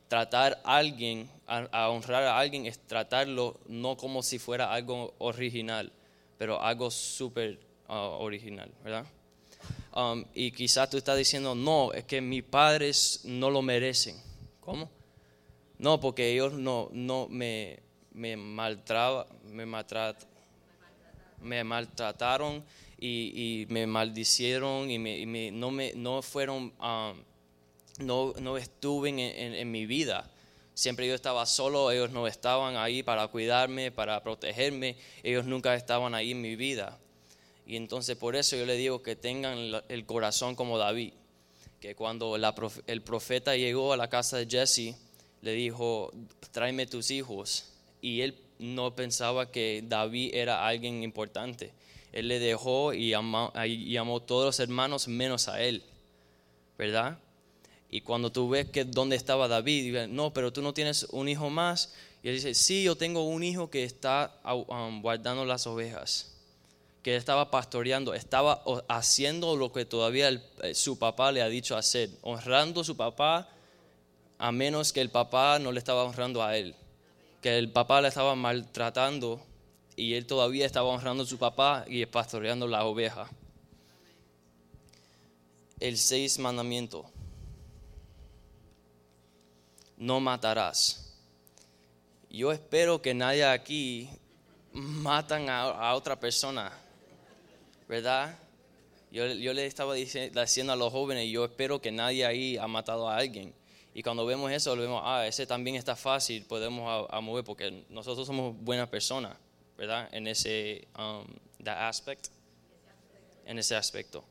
Tratar 0.10 0.62
a 0.64 0.78
alguien, 0.78 1.28
a 1.48 1.90
honrar 1.90 2.22
a 2.26 2.38
alguien 2.38 2.68
es 2.68 2.78
tratarlo 2.78 3.60
no 3.68 3.98
como 3.98 4.22
si 4.22 4.38
fuera 4.38 4.72
algo 4.72 5.16
original 5.18 5.92
pero 6.38 6.62
algo 6.62 6.92
súper 6.92 7.60
uh, 7.88 7.94
original, 7.94 8.72
¿verdad? 8.84 9.06
Um, 9.96 10.26
y 10.34 10.52
quizás 10.52 10.90
tú 10.90 10.98
estás 10.98 11.18
diciendo, 11.18 11.56
no, 11.56 11.94
es 11.94 12.06
que 12.06 12.22
mis 12.22 12.44
padres 12.44 13.22
no 13.24 13.50
lo 13.50 13.62
merecen. 13.62 14.16
¿Cómo? 14.60 14.90
No, 15.78 16.00
porque 16.00 16.32
ellos 16.32 16.54
no, 16.54 16.90
no 16.92 17.28
me, 17.30 17.80
me, 18.12 18.36
maltraba, 18.36 19.28
me, 19.46 19.66
me 21.42 21.64
maltrataron 21.64 22.64
y, 22.98 23.66
me 23.70 23.86
maldicieron 23.86 24.90
y, 24.90 24.98
me, 24.98 25.52
no, 25.52 25.72
me, 25.72 25.94
no 25.94 26.22
fueron, 26.22 26.74
um, 26.80 27.24
no, 28.00 28.34
no 28.40 28.58
estuve 28.58 29.10
en 29.10 29.72
mi 29.72 29.86
vida. 29.86 30.33
Siempre 30.74 31.08
yo 31.08 31.14
estaba 31.14 31.46
solo, 31.46 31.92
ellos 31.92 32.12
no 32.12 32.28
estaban 32.28 32.78
ahí 32.78 33.04
para 33.04 33.28
cuidarme, 33.28 33.92
para 33.92 34.24
protegerme, 34.24 34.96
ellos 35.22 35.46
nunca 35.46 35.76
estaban 35.76 36.16
ahí 36.16 36.32
en 36.32 36.42
mi 36.42 36.56
vida. 36.56 36.98
Y 37.66 37.76
entonces 37.76 38.18
por 38.18 38.36
eso 38.36 38.56
yo 38.56 38.66
le 38.66 38.76
digo 38.76 39.04
que 39.04 39.16
tengan 39.16 39.82
el 39.88 40.06
corazón 40.06 40.56
como 40.56 40.78
David, 40.78 41.14
que 41.80 41.96
cuando 41.96 42.36
el 42.88 43.02
profeta 43.02 43.56
llegó 43.56 43.94
a 43.94 43.98
la 43.98 44.10
casa 44.10 44.38
de 44.38 44.48
Jesse, 44.50 44.96
le 45.42 45.54
dijo, 45.54 46.12
tráeme 46.52 46.88
tus 46.88 47.12
hijos. 47.12 47.66
Y 48.02 48.22
él 48.22 48.38
no 48.60 48.96
pensaba 48.96 49.52
que 49.52 49.84
David 49.86 50.32
era 50.34 50.66
alguien 50.66 51.04
importante. 51.04 51.72
Él 52.12 52.28
le 52.28 52.40
dejó 52.40 52.94
y 52.94 53.14
amó, 53.14 53.52
y 53.66 53.92
llamó 53.92 54.18
a 54.18 54.26
todos 54.26 54.46
los 54.46 54.60
hermanos 54.60 55.08
menos 55.08 55.48
a 55.48 55.62
él, 55.62 55.84
¿verdad? 56.78 57.20
Y 57.94 58.02
cuando 58.02 58.32
tú 58.32 58.50
ves 58.50 58.68
que 58.72 58.86
dónde 58.86 59.16
estaba 59.16 59.48
David, 59.48 59.84
dice, 59.84 60.08
no, 60.08 60.34
pero 60.34 60.52
tú 60.52 60.64
no 60.64 60.74
tienes 60.74 61.04
un 61.12 61.30
hijo 61.30 61.52
más. 61.52 61.94
Y 62.24 62.30
él 62.30 62.34
dice, 62.38 62.56
sí, 62.56 62.82
yo 62.82 62.96
tengo 62.96 63.24
un 63.24 63.44
hijo 63.44 63.70
que 63.70 63.84
está 63.84 64.36
um, 64.44 65.00
guardando 65.04 65.46
las 65.46 65.68
ovejas, 65.68 66.34
que 67.04 67.16
estaba 67.16 67.52
pastoreando, 67.52 68.16
estaba 68.16 68.64
haciendo 68.88 69.56
lo 69.56 69.72
que 69.72 69.86
todavía 69.86 70.30
eh, 70.64 70.74
su 70.74 70.98
papá 70.98 71.32
le 71.32 71.44
ha 71.44 71.48
dicho 71.50 71.78
hacer, 71.78 72.10
honrando 72.24 72.82
a 72.82 72.84
su 72.84 72.98
papá, 72.98 73.48
a 74.40 74.52
menos 74.52 74.92
que 74.92 75.02
el 75.02 75.12
papá 75.12 75.60
no 75.60 75.72
le 75.72 75.78
estaba 75.78 76.04
honrando 76.04 76.42
a 76.42 76.58
él, 76.58 76.74
que 77.44 77.60
el 77.60 77.72
papá 77.72 78.02
le 78.02 78.08
estaba 78.08 78.34
maltratando 78.34 79.40
y 79.96 80.16
él 80.16 80.26
todavía 80.26 80.66
estaba 80.66 80.90
honrando 80.90 81.26
a 81.26 81.28
su 81.28 81.38
papá 81.38 81.86
y 81.88 82.04
pastoreando 82.08 82.68
la 82.68 82.86
oveja. 82.86 83.30
El 85.80 85.96
seis 86.00 86.40
mandamiento 86.40 87.13
no 90.04 90.20
matarás. 90.20 91.16
Yo 92.30 92.52
espero 92.52 93.02
que 93.02 93.14
nadie 93.14 93.46
aquí 93.46 94.10
matan 94.74 95.50
a, 95.50 95.96
otra 95.96 96.20
persona, 96.20 96.74
¿verdad? 97.88 98.38
Yo, 99.12 99.26
le 99.26 99.66
estaba 99.66 99.94
diciendo 99.94 100.74
a 100.74 100.76
los 100.76 100.92
jóvenes, 100.92 101.32
yo 101.32 101.46
espero 101.46 101.80
que 101.80 101.92
nadie 101.92 102.26
ahí 102.26 102.58
ha 102.58 102.68
matado 102.68 103.08
a 103.08 103.16
alguien. 103.16 103.54
Y 103.94 104.04
cuando 104.04 104.26
vemos 104.26 104.52
eso, 104.52 104.76
vemos, 104.76 105.02
ah, 105.06 105.26
ese 105.26 105.48
también 105.48 105.78
está 105.78 105.96
fácil, 105.96 106.44
podemos 106.46 107.08
a, 107.10 107.22
mover 107.22 107.46
porque 107.46 107.86
nosotros 107.90 108.28
somos 108.28 108.58
buenas 108.60 108.90
personas, 108.90 109.38
¿verdad? 109.78 110.10
En 110.12 110.28
ese 110.28 110.88
um, 110.98 111.26
aspect, 111.66 112.28
en 113.46 113.58
ese 113.58 113.76
aspecto. 113.76 114.26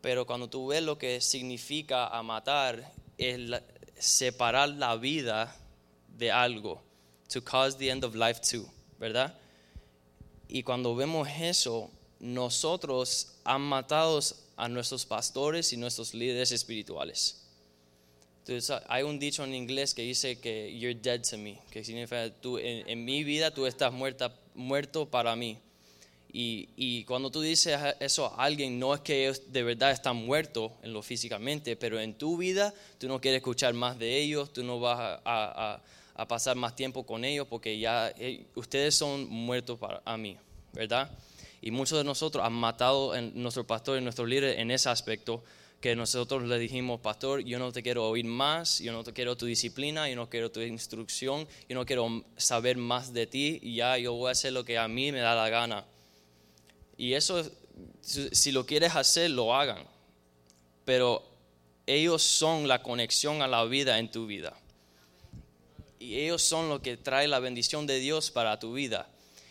Pero 0.00 0.24
cuando 0.24 0.48
tú 0.48 0.68
ves 0.68 0.82
lo 0.82 0.96
que 0.96 1.20
significa 1.20 2.06
a 2.06 2.22
matar, 2.22 2.90
es 3.18 3.38
la, 3.40 3.60
separar 3.98 4.68
la 4.70 4.96
vida 4.96 5.54
de 6.16 6.30
algo. 6.30 6.82
To 7.32 7.42
cause 7.42 7.76
the 7.76 7.90
end 7.90 8.04
of 8.04 8.14
life 8.14 8.40
too, 8.40 8.66
¿verdad? 8.98 9.34
Y 10.48 10.62
cuando 10.62 10.94
vemos 10.94 11.28
eso, 11.40 11.90
nosotros 12.20 13.34
han 13.44 13.60
matado 13.60 14.20
a 14.56 14.68
nuestros 14.68 15.04
pastores 15.04 15.72
y 15.72 15.76
nuestros 15.76 16.14
líderes 16.14 16.52
espirituales. 16.52 17.44
Entonces, 18.40 18.82
hay 18.88 19.02
un 19.02 19.18
dicho 19.18 19.44
en 19.44 19.54
inglés 19.54 19.94
que 19.94 20.02
dice 20.02 20.40
que 20.40 20.74
you're 20.78 20.98
dead 20.98 21.20
to 21.22 21.36
me, 21.36 21.60
que 21.70 21.84
significa 21.84 22.32
tú 22.40 22.56
en, 22.56 22.88
en 22.88 23.04
mi 23.04 23.22
vida 23.22 23.52
tú 23.52 23.66
estás 23.66 23.92
muerta, 23.92 24.34
muerto 24.54 25.06
para 25.08 25.36
mí. 25.36 25.58
Y, 26.30 27.04
cuando 27.04 27.30
tú 27.30 27.40
dices 27.40 27.78
eso 28.00 28.26
a 28.26 28.44
alguien, 28.44 28.78
no 28.78 28.94
es 28.94 29.00
que 29.00 29.24
ellos 29.24 29.42
de 29.50 29.62
verdad 29.62 29.90
están 29.92 30.16
muertos 30.16 30.72
en 30.82 30.92
lo 30.92 31.02
físicamente, 31.02 31.74
pero 31.76 31.98
en 32.00 32.14
tu 32.14 32.36
vida 32.36 32.74
tú 32.98 33.08
no 33.08 33.20
quieres 33.20 33.38
escuchar 33.38 33.72
más 33.74 33.98
de 33.98 34.18
ellos, 34.18 34.52
tú 34.52 34.62
no 34.62 34.78
vas 34.78 35.20
a, 35.24 35.80
pasar 36.28 36.56
más 36.56 36.74
tiempo 36.74 37.06
con 37.06 37.24
ellos 37.24 37.46
porque 37.48 37.78
ya 37.78 38.12
eh, 38.18 38.44
ustedes 38.56 38.94
son 38.94 39.28
muertos 39.28 39.78
para 39.78 40.16
mí, 40.16 40.36
¿verdad? 40.72 41.10
Y 41.62 41.70
muchos 41.70 41.96
de 41.96 42.04
nosotros 42.04 42.44
han 42.44 42.52
matado 42.52 43.12
a 43.12 43.20
nuestro 43.20 43.66
pastor 43.66 43.98
y 43.98 44.02
nuestro 44.02 44.26
líder 44.26 44.58
en 44.58 44.70
ese 44.70 44.88
aspecto, 44.88 45.42
que 45.80 45.94
nosotros 45.94 46.42
le 46.42 46.58
dijimos, 46.58 47.00
pastor, 47.00 47.40
yo 47.44 47.58
no 47.60 47.70
te 47.70 47.82
quiero 47.84 48.08
oír 48.08 48.24
más, 48.24 48.80
yo 48.80 48.92
no 48.92 49.04
te 49.04 49.12
quiero 49.12 49.36
tu 49.36 49.46
disciplina, 49.46 50.08
yo 50.08 50.16
no 50.16 50.28
quiero 50.28 50.50
tu 50.50 50.60
instrucción, 50.60 51.46
yo 51.68 51.76
no 51.76 51.86
quiero 51.86 52.24
saber 52.36 52.76
más 52.76 53.12
de 53.12 53.28
ti, 53.28 53.60
y 53.62 53.76
ya 53.76 53.96
yo 53.96 54.12
voy 54.14 54.28
a 54.28 54.32
hacer 54.32 54.52
lo 54.52 54.64
que 54.64 54.76
a 54.76 54.88
mí 54.88 55.12
me 55.12 55.20
da 55.20 55.36
la 55.36 55.48
gana. 55.48 55.84
Y 56.98 57.14
eso, 57.14 57.48
si 58.02 58.50
lo 58.50 58.66
quieres 58.66 58.96
hacer, 58.96 59.30
lo 59.30 59.54
hagan. 59.54 59.86
Pero 60.84 61.24
ellos 61.86 62.22
son 62.22 62.66
la 62.66 62.82
conexión 62.82 63.40
a 63.40 63.46
la 63.46 63.64
vida 63.64 64.00
en 64.00 64.10
tu 64.10 64.26
vida. 64.26 64.52
Y 66.00 66.18
ellos 66.18 66.42
son 66.42 66.68
lo 66.68 66.82
que 66.82 66.96
trae 66.96 67.28
la 67.28 67.38
bendición 67.38 67.86
de 67.86 68.00
Dios 68.00 68.32
para 68.32 68.58
tu 68.58 68.72
vida. 68.74 69.08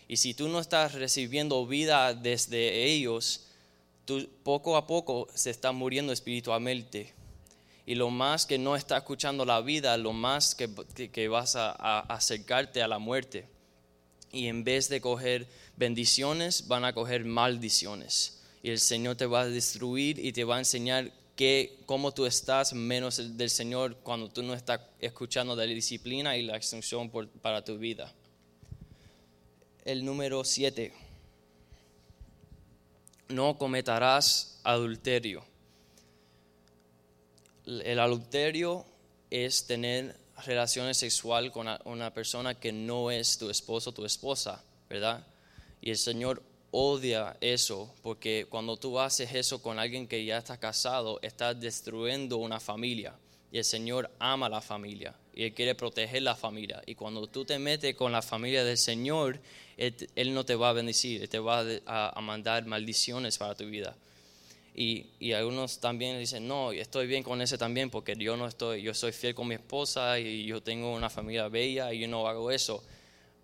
Y 0.09 0.17
si 0.17 0.33
tú 0.33 0.49
no 0.49 0.59
estás 0.59 0.93
recibiendo 0.93 1.65
vida 1.65 2.13
desde 2.13 2.83
ellos, 2.85 3.47
tú 4.03 4.29
poco 4.43 4.75
a 4.75 4.85
poco 4.85 5.29
se 5.33 5.49
está 5.49 5.71
muriendo 5.71 6.11
espiritualmente. 6.11 7.13
Y 7.85 7.95
lo 7.95 8.09
más 8.09 8.45
que 8.45 8.57
no 8.57 8.75
está 8.75 8.97
escuchando 8.97 9.45
la 9.45 9.61
vida, 9.61 9.95
lo 9.95 10.11
más 10.11 10.53
que, 10.53 11.27
vas 11.29 11.55
a 11.55 11.99
acercarte 12.01 12.81
a 12.81 12.89
la 12.89 12.99
muerte. 12.99 13.47
Y 14.31 14.47
en 14.47 14.63
vez 14.63 14.89
de 14.89 15.01
coger 15.01 15.47
bendiciones 15.75 16.67
van 16.67 16.85
a 16.85 16.93
coger 16.93 17.25
maldiciones. 17.25 18.41
Y 18.61 18.69
el 18.69 18.79
Señor 18.79 19.15
te 19.15 19.25
va 19.25 19.41
a 19.41 19.47
destruir 19.47 20.19
y 20.19 20.33
te 20.33 20.43
va 20.43 20.57
a 20.57 20.59
enseñar 20.59 21.11
cómo 21.85 22.13
tú 22.13 22.25
estás 22.25 22.73
menos 22.73 23.37
del 23.37 23.49
Señor 23.49 23.97
cuando 23.97 24.29
tú 24.29 24.41
no 24.41 24.55
estás 24.55 24.81
escuchando 24.99 25.55
de 25.55 25.67
la 25.67 25.73
disciplina 25.73 26.35
y 26.35 26.41
la 26.41 26.57
instrucción 26.57 27.11
para 27.41 27.63
tu 27.63 27.77
vida. 27.77 28.11
El 29.85 30.03
número 30.03 30.43
7. 30.43 30.91
No 33.29 33.57
cometerás 33.57 34.59
adulterio. 34.63 35.45
El 37.65 37.99
adulterio 37.99 38.85
es 39.29 39.67
tener 39.67 40.15
relaciones 40.45 40.97
sexuales 40.97 41.51
con 41.51 41.67
una 41.85 42.13
persona 42.13 42.55
que 42.55 42.71
no 42.71 43.11
es 43.11 43.37
tu 43.37 43.49
esposo 43.49 43.89
o 43.89 43.93
tu 43.93 44.05
esposa, 44.05 44.63
¿verdad? 44.89 45.25
Y 45.81 45.89
el 45.89 45.97
Señor 45.97 46.41
odia 46.71 47.37
eso, 47.41 47.93
porque 48.03 48.45
cuando 48.49 48.77
tú 48.77 48.99
haces 48.99 49.33
eso 49.33 49.61
con 49.61 49.79
alguien 49.79 50.07
que 50.07 50.23
ya 50.25 50.37
está 50.37 50.57
casado, 50.57 51.19
estás 51.21 51.59
destruyendo 51.59 52.37
una 52.37 52.59
familia. 52.59 53.13
Y 53.51 53.57
el 53.57 53.63
Señor 53.63 54.11
ama 54.19 54.49
la 54.49 54.61
familia 54.61 55.15
y 55.33 55.51
quiere 55.51 55.75
proteger 55.75 56.21
la 56.21 56.35
familia. 56.35 56.81
Y 56.85 56.95
cuando 56.95 57.27
tú 57.27 57.45
te 57.45 57.57
metes 57.59 57.95
con 57.95 58.11
la 58.11 58.21
familia 58.21 58.63
del 58.65 58.77
Señor, 58.77 59.39
Él, 59.77 60.33
no 60.33 60.45
te 60.45 60.55
va 60.55 60.69
a 60.69 60.73
bendecir, 60.73 61.27
te 61.29 61.39
va 61.39 61.63
a, 61.85 62.21
mandar 62.21 62.65
maldiciones 62.65 63.37
para 63.37 63.55
tu 63.55 63.65
vida. 63.65 63.95
Y, 64.79 65.33
algunos 65.33 65.79
también 65.79 66.19
dicen, 66.19 66.47
no, 66.47 66.71
estoy 66.71 67.07
bien 67.07 67.23
con 67.23 67.41
ese 67.41 67.57
también 67.57 67.89
porque 67.89 68.15
yo 68.15 68.37
no 68.37 68.45
estoy, 68.45 68.83
yo 68.83 68.93
soy 68.93 69.11
fiel 69.11 69.33
con 69.33 69.47
mi 69.47 69.55
esposa 69.55 70.19
y 70.19 70.45
yo 70.45 70.61
tengo 70.61 70.93
una 70.93 71.09
familia 71.09 71.47
bella 71.47 71.91
y 71.91 72.01
yo 72.01 72.07
no 72.07 72.27
hago 72.27 72.51
eso. 72.51 72.83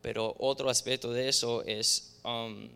Pero 0.03 0.35
otro 0.37 0.69
aspecto 0.69 1.11
de 1.11 1.29
eso 1.29 1.63
es, 1.65 2.19
um, 2.23 2.69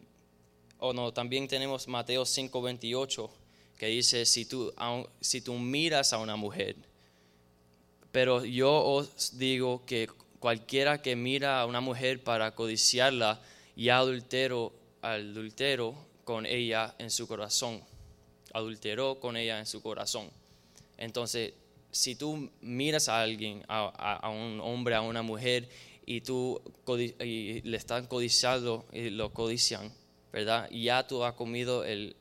o 0.79 0.91
no, 0.91 1.13
también 1.13 1.47
tenemos 1.47 1.87
Mateo 1.87 2.25
5:28 2.25 3.29
que 3.77 3.85
dice, 3.85 4.25
si 4.25 4.45
tú, 4.45 4.73
si 5.21 5.41
tú 5.41 5.53
miras 5.53 6.11
a 6.11 6.17
una 6.17 6.35
mujer, 6.35 6.75
pero 8.11 8.43
yo 8.43 8.73
os 8.73 9.37
digo 9.37 9.85
que 9.85 10.07
cualquiera 10.39 10.99
que 11.03 11.15
mira 11.15 11.61
a 11.61 11.67
una 11.67 11.79
mujer 11.79 12.23
para 12.23 12.55
codiciarla, 12.55 13.39
ya 13.75 13.99
adultero, 13.99 14.73
adultero 15.03 15.93
con 16.23 16.47
ella 16.47 16.95
en 16.97 17.11
su 17.11 17.27
corazón 17.27 17.83
adulteró 18.57 19.19
con 19.19 19.37
ella 19.37 19.59
en 19.59 19.65
su 19.65 19.81
corazón. 19.81 20.29
Entonces, 20.97 21.53
si 21.91 22.15
tú 22.15 22.49
miras 22.61 23.09
a 23.09 23.21
alguien, 23.21 23.63
a, 23.67 24.29
un 24.29 24.59
hombre, 24.61 24.95
a 24.95 25.01
una 25.01 25.21
mujer, 25.21 25.69
y 26.05 26.21
tú 26.21 26.61
le 26.87 27.77
están 27.77 28.07
codiciando 28.07 28.85
y 28.93 29.09
lo 29.09 29.33
codician, 29.33 29.91
¿verdad? 30.31 30.67
Y 30.71 30.83
ya 30.83 31.05
tú 31.05 31.23
has 31.23 31.33
comido 31.33 31.83
el, 31.83 32.15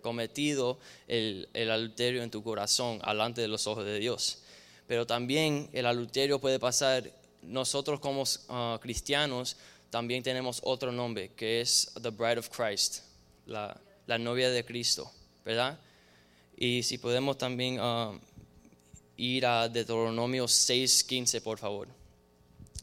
cometido 0.00 0.78
el, 1.08 1.70
adulterio 1.70 2.22
en 2.22 2.30
tu 2.30 2.42
corazón, 2.42 3.00
alante 3.02 3.40
de 3.40 3.48
los 3.48 3.66
ojos 3.66 3.84
de 3.84 3.98
Dios. 3.98 4.42
Pero 4.86 5.06
también 5.06 5.68
el 5.72 5.86
adulterio 5.86 6.40
puede 6.40 6.58
pasar, 6.58 7.10
nosotros 7.42 8.00
como 8.00 8.24
ah, 8.48 8.78
cristianos 8.80 9.56
también 9.90 10.22
tenemos 10.22 10.60
otro 10.64 10.90
nombre, 10.90 11.32
que 11.34 11.60
es 11.60 11.92
The 12.02 12.10
Bride 12.10 12.38
of 12.38 12.48
Christ, 12.48 13.02
la, 13.46 13.78
la 14.06 14.18
novia 14.18 14.50
de 14.50 14.64
Cristo, 14.64 15.10
¿verdad? 15.44 15.78
Y 16.56 16.82
si 16.82 16.98
podemos 16.98 17.38
también 17.38 17.80
um, 17.80 18.18
ir 19.16 19.46
a 19.46 19.68
Deuteronomio 19.68 20.44
6:15, 20.46 21.40
por 21.42 21.58
favor. 21.58 21.88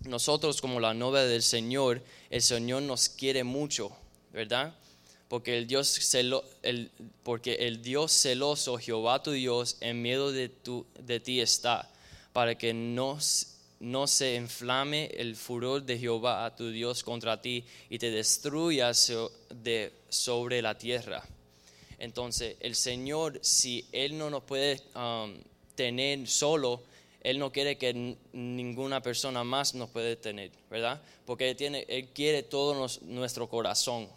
Nosotros 0.05 0.62
como 0.62 0.79
la 0.79 0.93
novia 0.93 1.21
del 1.21 1.43
Señor, 1.43 2.01
el 2.29 2.41
Señor 2.41 2.81
nos 2.84 3.07
quiere 3.10 3.43
mucho, 3.43 3.91
¿verdad? 4.34 4.75
Porque 5.27 5.57
el 5.57 5.67
Dios, 5.67 5.88
celo, 5.88 6.43
el, 6.63 6.91
porque 7.23 7.53
el 7.67 7.81
Dios 7.81 8.12
celoso, 8.12 8.77
Jehová 8.77 9.21
tu 9.23 9.31
Dios, 9.31 9.77
en 9.79 10.01
miedo 10.01 10.31
de, 10.31 10.49
tu, 10.49 10.86
de 10.99 11.19
ti 11.19 11.39
está, 11.39 11.89
para 12.34 12.57
que 12.57 12.73
no 12.73 13.19
no 13.82 14.06
se 14.06 14.36
inflame 14.36 15.08
el 15.17 15.36
furor 15.36 15.84
de 15.84 15.98
Jehová 15.98 16.46
a 16.46 16.56
tu 16.56 16.70
Dios 16.70 17.04
contra 17.04 17.41
ti 17.41 17.65
y 17.89 17.98
te 17.98 18.12
destruya 18.12 18.91
de, 19.50 19.91
sobre 20.08 20.62
la 20.62 20.78
tierra. 20.78 21.24
Entonces, 21.98 22.58
el 22.60 22.76
Señor, 22.76 23.39
si 23.41 23.86
Él 23.91 24.17
no 24.17 24.30
nos 24.30 24.44
puede 24.44 24.80
um, 24.96 25.36
tener 25.74 26.28
solo, 26.28 26.84
Él 27.22 27.39
no 27.39 27.52
quiere 27.52 27.80
que 27.80 28.15
ninguna 28.34 29.02
persona 29.02 29.44
más 29.44 29.74
nos 29.74 29.89
puede 29.89 30.15
tener, 30.15 30.52
¿verdad? 30.70 31.02
Porque 31.26 31.50
Él, 31.50 31.56
tiene, 31.56 31.86
él 31.89 32.10
quiere 32.13 32.44
todo 32.44 32.88
nuestro 33.02 33.50
corazón. 33.50 34.08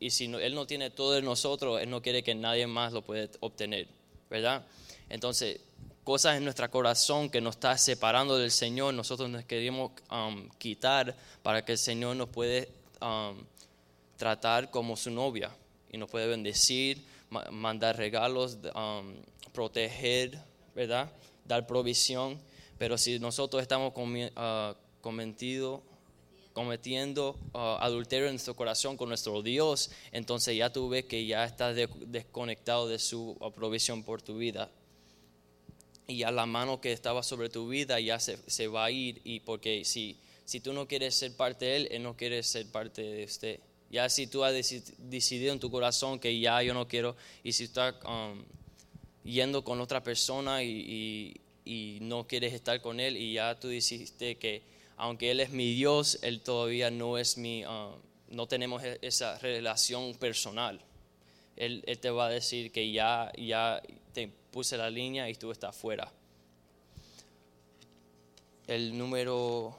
Y 0.00 0.10
si 0.10 0.26
Él 0.26 0.54
no 0.54 0.66
tiene 0.66 0.90
todo 0.90 1.12
de 1.12 1.22
nosotros, 1.22 1.80
Él 1.80 1.88
no 1.88 2.02
quiere 2.02 2.22
que 2.22 2.34
nadie 2.34 2.66
más 2.66 2.92
lo 2.92 3.00
pueda 3.00 3.26
obtener, 3.40 3.88
¿verdad? 4.28 4.66
Entonces, 5.08 5.60
cosas 6.08 6.38
en 6.38 6.44
nuestro 6.44 6.70
corazón 6.70 7.28
que 7.28 7.38
nos 7.38 7.56
está 7.56 7.76
separando 7.76 8.38
del 8.38 8.50
Señor, 8.50 8.94
nosotros 8.94 9.28
nos 9.28 9.44
queremos 9.44 9.92
um, 10.10 10.48
quitar 10.56 11.14
para 11.42 11.62
que 11.62 11.72
el 11.72 11.78
Señor 11.78 12.16
nos 12.16 12.30
puede 12.30 12.70
um, 13.02 13.36
tratar 14.16 14.70
como 14.70 14.96
su 14.96 15.10
novia 15.10 15.54
y 15.92 15.98
nos 15.98 16.08
puede 16.08 16.26
bendecir, 16.26 17.04
mandar 17.50 17.98
regalos, 17.98 18.56
um, 18.74 19.16
proteger, 19.52 20.38
¿verdad? 20.74 21.12
Dar 21.44 21.66
provisión. 21.66 22.40
Pero 22.78 22.96
si 22.96 23.18
nosotros 23.18 23.60
estamos 23.60 23.92
uh, 23.94 24.74
cometiendo 25.02 25.82
uh, 27.52 27.58
adulterio 27.80 28.28
en 28.28 28.32
nuestro 28.32 28.56
corazón 28.56 28.96
con 28.96 29.10
nuestro 29.10 29.42
Dios, 29.42 29.90
entonces 30.10 30.56
ya 30.56 30.72
tú 30.72 30.88
ves 30.88 31.04
que 31.04 31.26
ya 31.26 31.44
estás 31.44 31.76
desconectado 32.06 32.88
de 32.88 32.98
su 32.98 33.36
provisión 33.54 34.02
por 34.04 34.22
tu 34.22 34.38
vida 34.38 34.70
y 36.08 36.18
ya 36.18 36.30
la 36.30 36.46
mano 36.46 36.80
que 36.80 36.90
estaba 36.90 37.22
sobre 37.22 37.50
tu 37.50 37.68
vida 37.68 38.00
ya 38.00 38.18
se, 38.18 38.38
se, 38.46 38.66
va 38.66 38.86
a 38.86 38.90
ir 38.90 39.20
y 39.24 39.40
porque 39.40 39.84
si, 39.84 40.16
si 40.46 40.58
tú 40.58 40.72
no 40.72 40.88
quieres 40.88 41.14
ser 41.14 41.36
parte 41.36 41.66
de 41.66 41.76
él, 41.76 41.88
él 41.90 42.02
no 42.02 42.16
quiere 42.16 42.42
ser 42.42 42.66
parte 42.66 43.02
de 43.02 43.24
usted. 43.24 43.60
Ya 43.90 44.08
si 44.08 44.26
tú 44.26 44.42
has 44.42 44.54
decidido 44.98 45.52
en 45.52 45.60
tu 45.60 45.70
corazón 45.70 46.18
que 46.18 46.40
ya 46.40 46.62
yo 46.62 46.72
no 46.72 46.88
quiero 46.88 47.14
y 47.44 47.52
si 47.52 47.64
estás 47.64 47.94
um, 48.06 48.42
yendo 49.22 49.62
con 49.62 49.82
otra 49.82 50.02
persona 50.02 50.62
y, 50.62 51.40
y, 51.64 51.98
no 52.00 52.26
quieres 52.26 52.54
estar 52.54 52.80
con 52.80 53.00
él 53.00 53.18
y 53.18 53.34
ya 53.34 53.60
tú 53.60 53.68
dijiste 53.68 54.36
que 54.36 54.62
aunque 54.96 55.30
él 55.30 55.40
es 55.40 55.50
mi 55.50 55.74
Dios, 55.74 56.18
él 56.22 56.40
todavía 56.40 56.90
no 56.90 57.18
es 57.18 57.36
mi, 57.36 57.66
um, 57.66 57.92
no 58.30 58.48
tenemos 58.48 58.82
e-, 58.82 58.98
esa 59.02 59.38
relación 59.38 60.14
personal. 60.14 60.80
Él, 61.56 61.82
él, 61.86 61.98
te 61.98 62.08
va 62.08 62.28
a 62.28 62.30
decir 62.30 62.72
que 62.72 62.90
ya, 62.92 63.30
ya 63.36 63.82
te 64.14 64.30
puse 64.58 64.76
la 64.76 64.90
línea 64.90 65.30
y 65.30 65.36
tú 65.36 65.52
estás 65.52 65.76
fuera. 65.76 66.10
El 68.66 68.98
número 68.98 69.72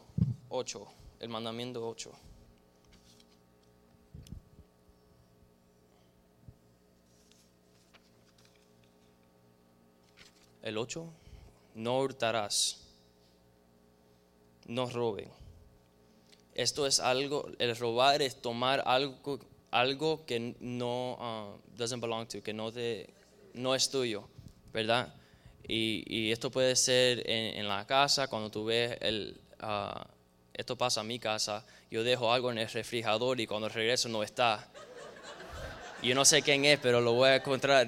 8, 0.48 0.88
el 1.20 1.28
mandamiento 1.28 1.86
8. 1.86 2.10
El 10.62 10.78
8, 10.78 11.06
no 11.76 12.00
hurtarás, 12.00 12.80
no 14.66 14.90
roben. 14.90 15.30
Esto 16.56 16.88
es 16.88 17.02
algo, 17.02 17.50
el 17.60 17.76
robar 17.76 18.22
es 18.22 18.42
tomar 18.42 18.82
algo, 18.86 19.40
algo 19.72 20.26
que 20.26 20.56
no 20.62 21.18
uh, 21.20 21.76
doesn't 21.78 22.00
belong 22.00 22.30
to, 22.30 22.42
que 22.42 22.54
no, 22.54 22.72
te, 22.72 23.14
no 23.56 23.76
es 23.76 23.90
tuyo 23.90 24.39
¿verdad? 24.74 25.14
Y, 25.68 26.32
esto 26.32 26.50
puede 26.50 26.76
ser 26.76 27.24
en, 27.30 27.68
la 27.68 27.86
casa, 27.86 28.28
cuando 28.28 28.50
tú 28.50 28.66
ves 28.66 28.98
el... 29.02 29.40
Ah, 29.60 30.08
esto 30.54 30.76
pasa 30.76 31.02
en 31.02 31.08
mi 31.08 31.20
casa, 31.20 31.66
yo 31.90 32.04
dejo 32.04 32.34
algo 32.34 32.52
en 32.52 32.58
el 32.58 32.70
refrigerador 32.70 33.40
y 33.40 33.48
cuando 33.48 33.70
regreso 33.70 34.10
no 34.10 34.24
está. 34.24 34.68
Yo 36.04 36.14
no 36.16 36.26
sé 36.26 36.42
quién 36.42 36.66
es, 36.66 36.80
pero 36.80 37.00
lo 37.00 37.14
voy 37.14 37.30
a 37.30 37.36
encontrar. 37.38 37.88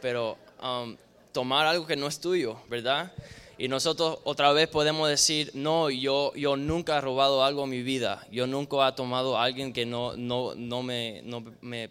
Pero 0.00 0.38
um, 0.62 0.96
tomar 1.32 1.66
algo 1.66 1.86
que 1.86 1.96
no 1.96 2.06
es 2.06 2.18
tuyo, 2.18 2.58
¿verdad? 2.68 3.12
Y 3.58 3.68
nosotros 3.68 4.20
otra 4.24 4.52
vez 4.52 4.68
podemos 4.68 5.10
decir, 5.10 5.50
no, 5.52 5.90
yo, 5.90 6.32
yo 6.34 6.56
nunca 6.56 6.96
he 6.96 7.00
robado 7.02 7.44
algo 7.44 7.64
en 7.64 7.70
mi 7.70 7.82
vida. 7.82 8.26
Yo 8.30 8.46
nunca 8.46 8.88
he 8.88 8.92
tomado 8.92 9.36
a 9.36 9.44
alguien 9.44 9.74
que 9.74 9.84
no, 9.84 10.16
no, 10.16 10.54
no, 10.54 10.82
me, 10.82 11.20
no 11.24 11.44
me 11.60 11.90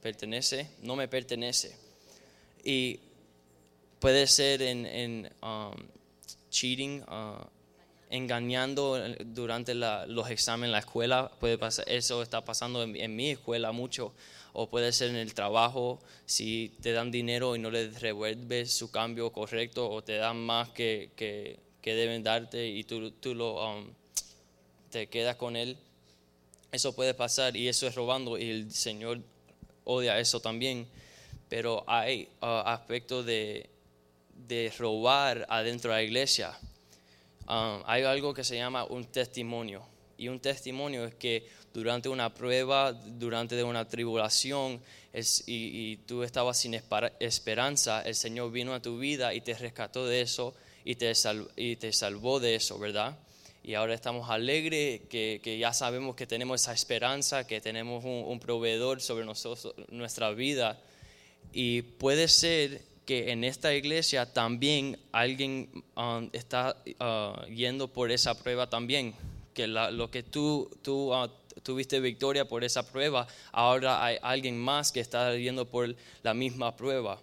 pertenece, 0.00 0.70
no 0.82 0.96
me 0.96 1.08
pertenece. 1.08 1.76
Y 2.64 3.00
puede 4.02 4.26
ser 4.26 4.62
en, 4.62 5.30
um, 5.42 5.72
cheating, 6.50 7.02
uh, 7.02 7.46
engañando 8.10 8.98
durante 9.26 9.76
los 9.76 10.28
exámenes 10.28 10.68
en 10.68 10.72
la 10.72 10.80
escuela, 10.80 11.30
puede 11.38 11.56
pasar, 11.56 11.84
eso 11.88 12.20
está 12.20 12.44
pasando 12.44 12.82
en, 12.82 13.16
mi 13.16 13.30
escuela 13.30 13.70
mucho, 13.70 14.12
o 14.54 14.68
puede 14.68 14.92
ser 14.92 15.10
en 15.10 15.16
el 15.16 15.34
trabajo, 15.34 16.00
si 16.26 16.74
te 16.82 16.90
dan 16.90 17.12
dinero 17.12 17.54
y 17.54 17.60
no 17.60 17.70
les 17.70 18.00
revuelves 18.00 18.72
su 18.72 18.90
cambio 18.90 19.30
correcto, 19.30 19.88
o 19.88 20.02
te 20.02 20.16
dan 20.16 20.36
más 20.44 20.70
que, 20.70 21.10
que, 21.14 21.60
deben 21.84 22.24
darte 22.24 22.66
y 22.66 22.82
tú, 22.82 23.12
tú 23.12 23.36
lo, 23.36 23.64
um, 23.64 23.86
te 24.90 25.06
quedas 25.06 25.36
con 25.36 25.54
él. 25.54 25.78
Eso 26.72 26.92
puede 26.96 27.14
pasar 27.14 27.56
y 27.56 27.68
eso 27.68 27.86
es 27.86 27.94
robando 27.94 28.36
y 28.36 28.50
el 28.50 28.72
Señor 28.72 29.20
odia 29.84 30.18
eso 30.18 30.40
también. 30.40 30.88
Pero 31.48 31.84
hay 31.86 32.28
uh, 32.40 32.64
aspectos 32.64 33.26
de, 33.26 33.71
de 34.46 34.72
robar 34.78 35.46
adentro 35.48 35.90
de 35.90 35.96
la 35.96 36.02
iglesia. 36.02 36.58
Um, 37.48 37.82
hay 37.86 38.02
algo 38.04 38.32
que 38.32 38.44
se 38.44 38.56
llama 38.56 38.84
un 38.84 39.04
testimonio. 39.04 39.82
Y 40.16 40.28
un 40.28 40.40
testimonio 40.40 41.04
es 41.04 41.14
que 41.14 41.48
durante 41.74 42.08
una 42.08 42.32
prueba, 42.32 42.92
durante 42.92 43.62
una 43.64 43.88
tribulación, 43.88 44.80
y, 45.46 45.96
tú 46.06 46.22
estabas 46.22 46.58
sin 46.58 46.74
esperanza, 47.20 48.02
el 48.02 48.14
Señor 48.14 48.50
vino 48.52 48.74
a 48.74 48.80
tu 48.80 48.98
vida 48.98 49.34
y 49.34 49.40
te 49.40 49.54
rescató 49.54 50.06
de 50.06 50.22
eso 50.22 50.54
y 50.84 50.94
te, 50.94 51.12
y 51.56 51.76
te 51.76 51.92
salvó 51.92 52.40
de 52.40 52.54
eso, 52.54 52.78
¿verdad? 52.78 53.18
Y 53.64 53.74
ahora 53.74 53.94
estamos 53.94 54.30
alegres 54.30 55.02
que, 55.08 55.56
ya 55.58 55.72
sabemos 55.72 56.16
que 56.16 56.26
tenemos 56.26 56.62
esa 56.62 56.72
esperanza, 56.72 57.46
que 57.46 57.60
tenemos 57.60 58.04
un, 58.04 58.24
un 58.26 58.40
proveedor 58.40 59.00
sobre 59.00 59.24
nosotros, 59.24 59.74
nuestra 59.88 60.30
vida. 60.30 60.80
Y 61.52 61.82
puede 61.82 62.28
ser 62.28 62.80
que 63.04 63.32
en 63.32 63.44
esta 63.44 63.74
iglesia 63.74 64.32
también 64.32 64.98
alguien 65.10 65.68
um, 65.96 66.28
está 66.32 66.76
uh, 67.00 67.46
yendo 67.46 67.88
por 67.88 68.10
esa 68.12 68.34
prueba 68.34 68.68
también, 68.68 69.14
que 69.54 69.66
lo 69.66 70.10
que 70.10 70.22
tú, 70.22 70.70
tú 70.82 71.12
uh, 71.12 71.28
tuviste 71.62 72.00
victoria 72.00 72.46
por 72.46 72.64
esa 72.64 72.90
prueba, 72.90 73.26
ahora 73.50 74.04
hay 74.04 74.18
alguien 74.22 74.58
más 74.58 74.92
que 74.92 75.00
está 75.00 75.36
yendo 75.36 75.68
por 75.68 75.94
la 76.22 76.34
misma 76.34 76.76
prueba. 76.76 77.20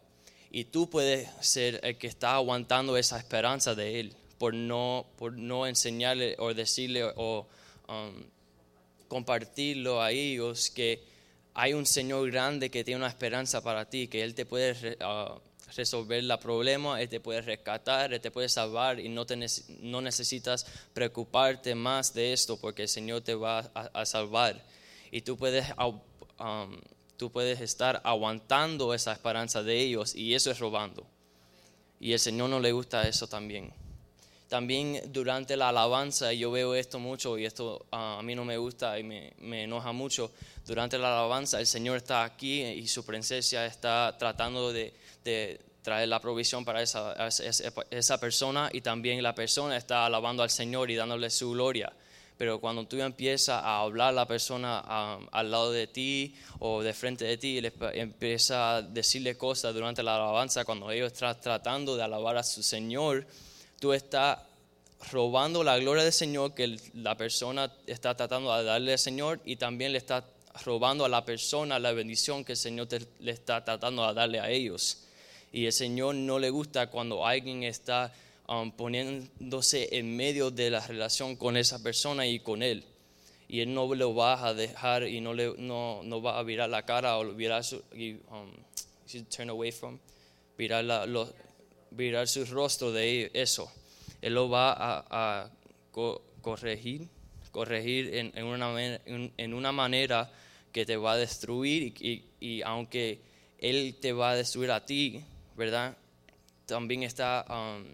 Y 0.51 0.65
tú 0.65 0.89
puedes 0.89 1.29
ser 1.41 1.79
el 1.83 1.97
que 1.97 2.07
está 2.07 2.35
aguantando 2.35 2.97
esa 2.97 3.17
esperanza 3.17 3.75
de 3.75 3.99
Él 3.99 4.15
por 4.37 4.53
no, 4.53 5.05
por 5.17 5.33
no 5.33 5.67
enseñarle 5.67 6.35
o 6.39 6.53
decirle 6.53 7.03
o 7.15 7.45
um, 7.87 8.23
compartirlo 9.07 10.01
a 10.01 10.11
ellos 10.11 10.69
que 10.69 11.03
hay 11.53 11.73
un 11.73 11.85
Señor 11.85 12.31
grande 12.31 12.71
que 12.71 12.83
tiene 12.83 12.99
una 12.99 13.09
esperanza 13.09 13.61
para 13.61 13.89
ti, 13.89 14.07
que 14.07 14.23
Él 14.23 14.33
te 14.33 14.45
puede 14.45 14.97
uh, 15.03 15.39
resolver 15.75 16.19
el 16.19 16.39
problema, 16.39 17.01
Él 17.01 17.09
te 17.09 17.19
puede 17.19 17.41
rescatar, 17.41 18.13
Él 18.13 18.21
te 18.21 18.31
puede 18.31 18.49
salvar 18.49 18.99
y 18.99 19.09
no, 19.09 19.25
te 19.25 19.37
no 19.81 20.01
necesitas 20.01 20.65
preocuparte 20.93 21.75
más 21.75 22.13
de 22.13 22.33
esto 22.33 22.59
porque 22.59 22.83
el 22.83 22.89
Señor 22.89 23.21
te 23.21 23.35
va 23.35 23.59
a, 23.59 24.05
salvar. 24.05 24.63
Y 25.11 25.21
tú 25.21 25.37
puedes, 25.37 25.65
um, 25.77 26.79
tú 27.17 27.31
puedes 27.31 27.61
estar 27.61 28.01
aguantando 28.03 28.93
esa 28.93 29.11
esperanza 29.11 29.63
de 29.63 29.79
ellos 29.79 30.15
y 30.15 30.33
eso 30.33 30.51
es 30.51 30.59
robando. 30.59 31.05
Y 31.99 32.13
el 32.13 32.19
Señor 32.19 32.49
no 32.49 32.59
le 32.59 32.71
gusta 32.71 33.07
eso 33.07 33.27
también. 33.27 33.73
También 34.49 34.99
durante 35.13 35.55
la 35.55 35.69
alabanza, 35.69 36.33
yo 36.33 36.49
veo 36.49 36.73
esto 36.73 36.97
mucho 36.97 37.37
y 37.37 37.45
esto 37.45 37.85
ah, 37.91 38.17
a 38.17 38.23
mí 38.23 38.33
no 38.33 38.43
me 38.43 38.57
gusta 38.57 38.97
y 38.97 39.03
me, 39.03 39.63
enoja 39.63 39.91
mucho. 39.91 40.31
Durante 40.65 40.97
la 40.97 41.19
alabanza, 41.19 41.59
el 41.59 41.67
Señor 41.67 41.97
está 41.97 42.23
aquí 42.23 42.63
y 42.63 42.87
su 42.87 43.05
presencia 43.05 43.67
está 43.67 44.15
tratando 44.17 44.73
de, 44.73 44.91
traer 45.83 46.09
la 46.09 46.19
provisión 46.19 46.65
para 46.65 46.81
esa, 46.81 47.15
esa, 47.91 48.19
persona 48.19 48.69
y 48.73 48.81
también 48.81 49.21
la 49.21 49.35
persona 49.35 49.77
está 49.77 50.07
alabando 50.07 50.41
al 50.41 50.49
Señor 50.49 50.89
y 50.89 50.95
dándole 50.95 51.29
su 51.29 51.51
gloria. 51.51 51.93
Pero 52.35 52.59
cuando 52.59 52.87
tú 52.87 52.99
empiezas 52.99 53.61
a 53.63 53.81
hablar 53.81 54.09
a 54.09 54.13
la 54.13 54.25
persona 54.25 54.81
ah, 54.83 55.19
al 55.31 55.51
lado 55.51 55.71
de 55.71 55.85
ti 55.85 56.35
o 56.57 56.81
de 56.81 56.93
frente 56.93 57.25
de 57.25 57.37
ti, 57.37 57.59
y 57.59 57.99
empieza 57.99 58.77
a 58.77 58.81
decirle 58.81 59.37
cosas 59.37 59.75
durante 59.75 60.01
la 60.01 60.15
alabanza, 60.15 60.65
cuando 60.65 60.89
ellos 60.89 61.13
están 61.13 61.39
tratando 61.39 61.95
de 61.95 62.03
alabar 62.03 62.35
a 62.37 62.43
su 62.43 62.63
Señor, 62.63 63.27
tú 63.79 63.93
estás 63.93 64.39
robando 65.11 65.63
la 65.63 65.77
gloria 65.79 66.03
del 66.03 66.13
Señor 66.13 66.53
que 66.53 66.77
la 66.93 67.15
persona 67.15 67.71
está 67.87 68.15
tratando 68.15 68.55
de 68.55 68.63
darle 68.63 68.91
al 68.91 68.99
Señor 68.99 69.39
y 69.45 69.55
también 69.55 69.93
le 69.93 69.97
está 69.97 70.25
robando 70.65 71.05
a 71.05 71.09
la 71.09 71.23
persona 71.23 71.79
la 71.79 71.93
bendición 71.93 72.43
que 72.43 72.53
el 72.53 72.57
Señor 72.57 72.87
le 73.19 73.31
está 73.31 73.63
tratando 73.63 74.05
de 74.07 74.13
darle 74.13 74.39
a 74.39 74.49
ellos. 74.49 75.05
Y 75.51 75.65
el 75.65 75.73
Señor 75.73 76.15
no 76.15 76.37
le 76.37 76.49
gusta 76.49 76.87
cuando 76.87 77.25
alguien 77.25 77.63
está 77.63 78.13
um, 78.47 78.71
poniéndose 78.71 79.97
en 79.97 80.15
medio 80.15 80.51
de 80.51 80.69
la 80.69 80.85
relación 80.85 81.35
con 81.35 81.57
esa 81.57 81.81
persona 81.81 82.27
y 82.27 82.39
con 82.39 82.61
Él. 82.61 82.83
Y 83.47 83.61
Él 83.61 83.73
no 83.73 83.93
lo 83.95 84.13
va 84.13 84.45
a 84.45 84.53
dejar 84.53 85.07
y 85.07 85.21
no, 85.21 85.33
le, 85.33 85.55
no, 85.57 86.01
no 86.03 86.21
va 86.21 86.37
a 86.37 86.43
virar 86.43 86.69
la 86.69 86.85
cara 86.85 87.17
o 87.17 87.33
virar 87.33 87.63
su, 87.63 87.77
um, 88.29 88.51
turn 89.35 89.49
away 89.49 89.71
from, 89.71 89.97
virar 90.55 90.83
la, 90.83 91.07
virar 91.91 92.27
su 92.27 92.45
rostro 92.45 92.91
de 92.91 93.31
eso. 93.33 93.71
Él 94.21 94.33
lo 94.33 94.49
va 94.49 94.75
a, 95.09 95.49
corregir, 96.41 97.07
corregir 97.51 98.15
en, 98.15 98.43
una, 99.53 99.71
manera 99.71 100.31
que 100.71 100.85
te 100.85 100.97
va 100.97 101.13
a 101.13 101.17
destruir 101.17 101.93
y, 102.39 102.61
aunque 102.63 103.21
Él 103.57 103.97
te 103.99 104.13
va 104.13 104.31
a 104.31 104.35
destruir 104.35 104.71
a 104.71 104.85
ti, 104.85 105.23
¿verdad? 105.55 105.97
También 106.65 107.03
está 107.03 107.45
um, 107.49 107.85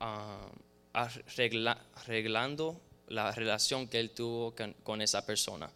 um, 0.00 0.50
arreglando 0.92 2.80
la 3.08 3.30
relación 3.32 3.88
que 3.88 4.00
Él 4.00 4.10
tuvo 4.10 4.54
con, 4.82 5.00
esa 5.00 5.24
persona. 5.24 5.70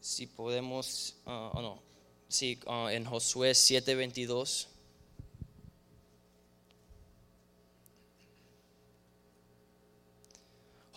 Si 0.00 0.26
podemos, 0.26 1.16
uh, 1.26 1.30
o 1.30 1.62
no, 1.62 1.82
sí, 2.28 2.60
uh, 2.66 2.88
en 2.88 3.04
Josué 3.04 3.52
7:22. 3.52 4.75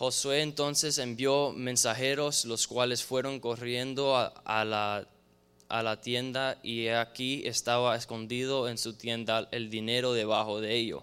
Josué 0.00 0.40
entonces 0.40 0.96
envió 0.96 1.52
mensajeros, 1.52 2.46
los 2.46 2.66
cuales 2.66 3.04
fueron 3.04 3.38
corriendo 3.38 4.16
a, 4.16 4.64
la, 4.64 6.00
tienda 6.00 6.58
y 6.62 6.88
aquí 6.88 7.42
estaba 7.44 7.94
escondido 7.94 8.70
en 8.70 8.78
su 8.78 8.94
tienda 8.94 9.46
el 9.50 9.68
dinero 9.68 10.14
debajo 10.14 10.58
de 10.62 10.74
ello. 10.74 11.02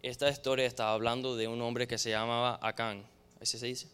Esta 0.00 0.30
historia 0.30 0.64
está 0.64 0.94
hablando 0.94 1.36
de 1.36 1.46
un 1.46 1.60
hombre 1.60 1.86
que 1.86 1.98
se 1.98 2.08
llamaba 2.08 2.58
Acán, 2.62 3.04
¿ese 3.38 3.58
se 3.58 3.66
dice? 3.66 3.86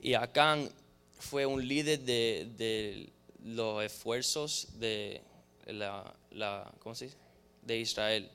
Y 0.00 0.14
Acán 0.14 0.70
fue 1.18 1.46
un 1.46 1.66
líder 1.66 1.98
de, 1.98 3.10
los 3.42 3.82
esfuerzos 3.82 4.68
de 4.78 5.20
Israel. 7.66 8.30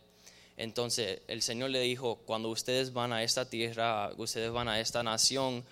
Entonces 0.61 1.21
el 1.27 1.41
Señor 1.41 1.71
le 1.71 1.79
dijo, 1.79 2.19
cuando 2.27 2.49
ustedes 2.49 2.93
van 2.93 3.13
a 3.13 3.23
esta 3.23 3.49
tierra, 3.49 4.11
ustedes 4.17 4.51
van 4.51 4.67
a 4.67 4.79
esta 4.79 5.01
nación, 5.01 5.63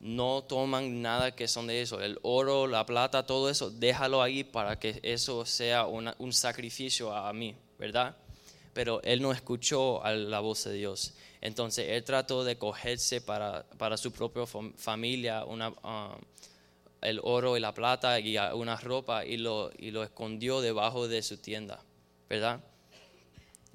no 0.00 0.42
toman 0.44 1.02
nada 1.02 1.36
que 1.36 1.46
son 1.46 1.66
de 1.66 1.82
eso, 1.82 2.00
el 2.00 2.18
oro, 2.22 2.66
la 2.66 2.86
plata, 2.86 3.26
todo 3.26 3.50
eso, 3.50 3.70
déjalo 3.70 4.22
ahí 4.22 4.42
para 4.42 4.78
que 4.78 4.98
eso 5.02 5.44
sea 5.44 5.84
un 5.84 6.32
sacrificio 6.32 7.14
a 7.14 7.30
mí, 7.34 7.54
¿verdad? 7.78 8.16
Pero 8.72 9.02
él 9.02 9.20
no 9.20 9.30
escuchó 9.32 10.02
a 10.02 10.12
la 10.12 10.40
voz 10.40 10.64
de 10.64 10.72
Dios. 10.72 11.12
Entonces 11.42 11.90
él 11.90 12.02
trató 12.02 12.42
de 12.42 12.56
cogerse 12.56 13.20
para, 13.20 13.66
su 13.98 14.10
propia 14.10 14.46
familia 14.76 15.44
ah, 15.82 16.16
el 17.02 17.20
oro 17.22 17.58
y 17.58 17.60
la 17.60 17.74
plata 17.74 18.18
y 18.18 18.38
una 18.38 18.76
ropa 18.76 19.26
y 19.26 19.36
lo, 19.36 19.70
y 19.76 19.90
lo 19.90 20.02
escondió 20.02 20.62
debajo 20.62 21.08
de 21.08 21.22
su 21.22 21.36
tienda, 21.36 21.82
¿verdad? 22.26 22.60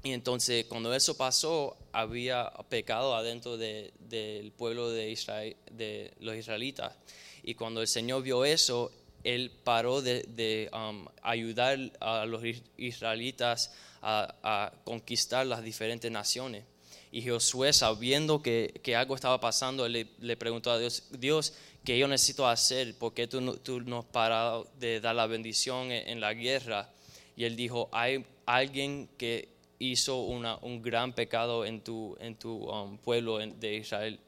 Y 0.06 0.13
entonces 0.13 0.65
cuando 0.65 0.94
eso 0.94 1.18
pasó, 1.18 1.76
había 1.91 2.52
pecado 2.70 3.15
adentro 3.15 3.58
del 3.58 4.54
pueblo 4.56 4.91
de, 4.91 5.10
Israel, 5.10 5.58
de 5.72 6.13
los 6.20 6.36
israelitas. 6.36 6.94
Y 7.41 7.56
cuando 7.56 7.82
el 7.82 7.88
Señor 7.88 8.22
vio 8.22 8.46
eso, 8.46 8.91
Él 9.24 9.52
paró 9.63 10.04
de, 10.04 10.70
um, 10.72 11.08
ayudar 11.24 11.80
a 12.00 12.28
los 12.28 12.44
israelitas 12.78 13.74
a, 14.04 14.72
conquistar 14.84 15.48
las 15.48 15.63
diferentes 15.63 16.12
naciones. 16.12 16.65
Y 17.12 17.28
Josué, 17.28 17.74
sabiendo 17.74 18.44
que, 18.44 18.80
algo 18.96 19.15
estaba 19.15 19.39
pasando, 19.39 19.89
le, 19.89 20.06
le, 20.20 20.38
preguntó 20.38 20.70
a 20.70 20.78
Dios, 20.78 21.02
Dios, 21.18 21.54
¿qué 21.84 21.98
yo 21.98 22.08
necesito 22.08 22.48
hacer? 22.48 22.96
¿Por 22.96 23.15
qué 23.15 23.26
tú, 23.26 23.58
tú 23.58 23.82
no 23.82 24.00
has 24.00 24.06
parado 24.06 24.68
de 24.80 25.02
dar 25.02 25.15
la 25.15 25.26
bendición 25.26 25.91
en, 25.91 26.08
en 26.10 26.22
la 26.22 26.36
guerra? 26.36 26.91
Y 27.36 27.46
él 27.46 27.56
dijo, 27.56 27.89
hay 27.91 28.24
alguien 28.46 29.10
que 29.18 29.55
hizo 29.80 30.22
una, 30.22 30.58
un 30.58 30.82
gran 30.82 31.14
pecado 31.14 31.66
en 31.66 31.82
tu, 31.82 32.16
en 32.20 32.36
tu 32.36 32.70
um, 32.70 32.98
pueblo 32.98 33.38
de 33.40 33.76
Israel. 33.76 34.20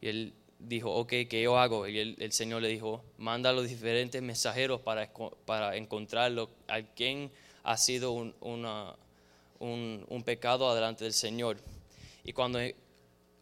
Y 0.00 0.08
él 0.08 0.34
dijo, 0.58 0.92
ok, 0.92 1.08
¿qué 1.28 1.42
yo 1.42 1.58
hago? 1.58 1.86
Y 1.88 1.98
el, 1.98 2.32
Señor 2.32 2.62
le 2.62 2.68
dijo, 2.68 3.04
manda 3.18 3.50
a 3.50 3.52
los 3.52 3.68
diferentes 3.68 4.22
mensajeros 4.22 4.80
para, 4.80 5.10
para 5.44 5.76
encontrarlo, 5.76 6.50
a 6.68 6.82
quien 6.82 7.30
ha 7.64 7.76
sido 7.76 8.12
un, 8.12 8.34
una, 8.40 8.94
un, 9.58 10.04
un, 10.08 10.22
pecado 10.22 10.68
adelante 10.68 11.04
del 11.04 11.12
Señor. 11.12 11.58
Y 12.24 12.32
cuando, 12.32 12.60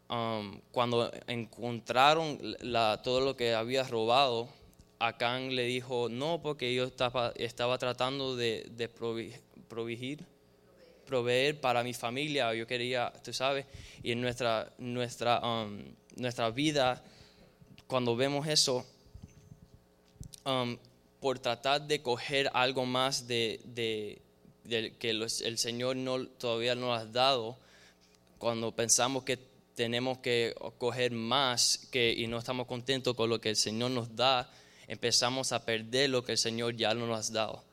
um, 0.09 0.61
cuando 0.73 1.11
encontraron 1.27 2.38
la, 2.61 3.01
todo 3.03 3.20
lo 3.20 3.37
que 3.37 3.55
había 3.55 3.85
robado, 3.85 4.49
Acán 4.99 5.57
le 5.57 5.64
dijo, 5.64 6.11
no, 6.11 6.42
porque 6.42 6.75
yo 6.75 6.85
estaba, 6.85 7.33
estaba 7.37 7.79
tratando 7.79 8.37
de, 8.37 8.66
de 8.70 8.87
proveer 8.88 10.20
proveer 11.11 11.61
para 11.61 11.83
mi 11.83 11.92
familia, 11.92 12.55
yo 12.55 12.66
quería, 12.66 13.12
tú 13.25 13.33
sabes, 13.33 13.66
y 14.03 14.12
en 14.12 14.20
nuestra, 14.20 14.73
nuestra, 14.79 15.40
um, 15.40 15.83
nuestra 16.16 16.51
vida, 16.51 17.03
cuando 17.88 18.14
vemos 18.14 18.46
eso, 18.46 18.87
um, 20.46 20.79
por 21.20 21.40
tratar 21.40 21.83
de 21.83 22.01
coger 22.01 22.49
algo 22.55 22.87
más 22.87 23.27
de, 23.27 23.61
de, 23.64 24.23
que 24.99 25.11
el 25.11 25.59
Señor 25.59 25.96
no, 25.96 26.27
todavía 26.29 26.77
no 26.77 26.94
ha 26.94 27.05
dado, 27.05 27.59
cuando 28.38 28.70
pensamos 28.70 29.25
que 29.25 29.37
tenemos 29.75 30.18
que 30.18 30.55
coger 30.79 31.11
más 31.11 31.88
que, 31.90 32.15
y 32.17 32.29
no 32.29 32.38
estamos 32.38 32.69
contentos 32.69 33.17
con 33.17 33.29
lo 33.29 33.40
que 33.40 33.50
el 33.50 33.56
Señor 33.56 33.90
nos 33.90 34.15
da, 34.15 34.48
empezamos 34.87 35.50
a 35.52 35.65
perder 35.65 36.11
lo 36.11 36.25
que 36.25 36.33
el 36.33 36.38
Señor 36.38 36.77
ya 36.77 36.94
no 36.94 37.06
nos 37.06 37.31
ha 37.31 37.33
dado, 37.33 37.65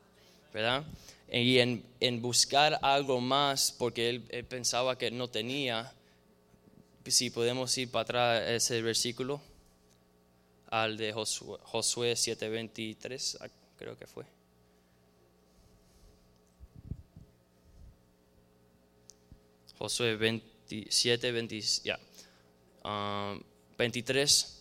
¿verdad? 0.52 0.84
Y 1.30 1.60
en, 1.60 2.22
buscar 2.22 2.80
algo 2.82 3.20
más 3.20 3.72
porque 3.72 4.10
él, 4.10 4.22
pensaba 4.46 4.98
que 4.98 5.12
no 5.12 5.28
tenía. 5.28 5.94
Si 7.06 7.30
podemos 7.30 7.78
ir 7.78 7.90
para 7.90 8.02
atrás 8.04 8.44
ese 8.50 8.82
versículo, 8.82 9.42
al 10.70 10.98
de 10.98 11.14
Josué, 11.14 11.58
Josué 11.64 12.14
7:23, 12.16 13.38
ah, 13.40 13.48
creo 13.78 13.98
que 13.98 14.08
fue. 14.08 14.26
Josué 19.78 20.16
27, 20.16 21.32
20, 21.32 21.62
ya. 21.84 22.00
23. 23.78 24.57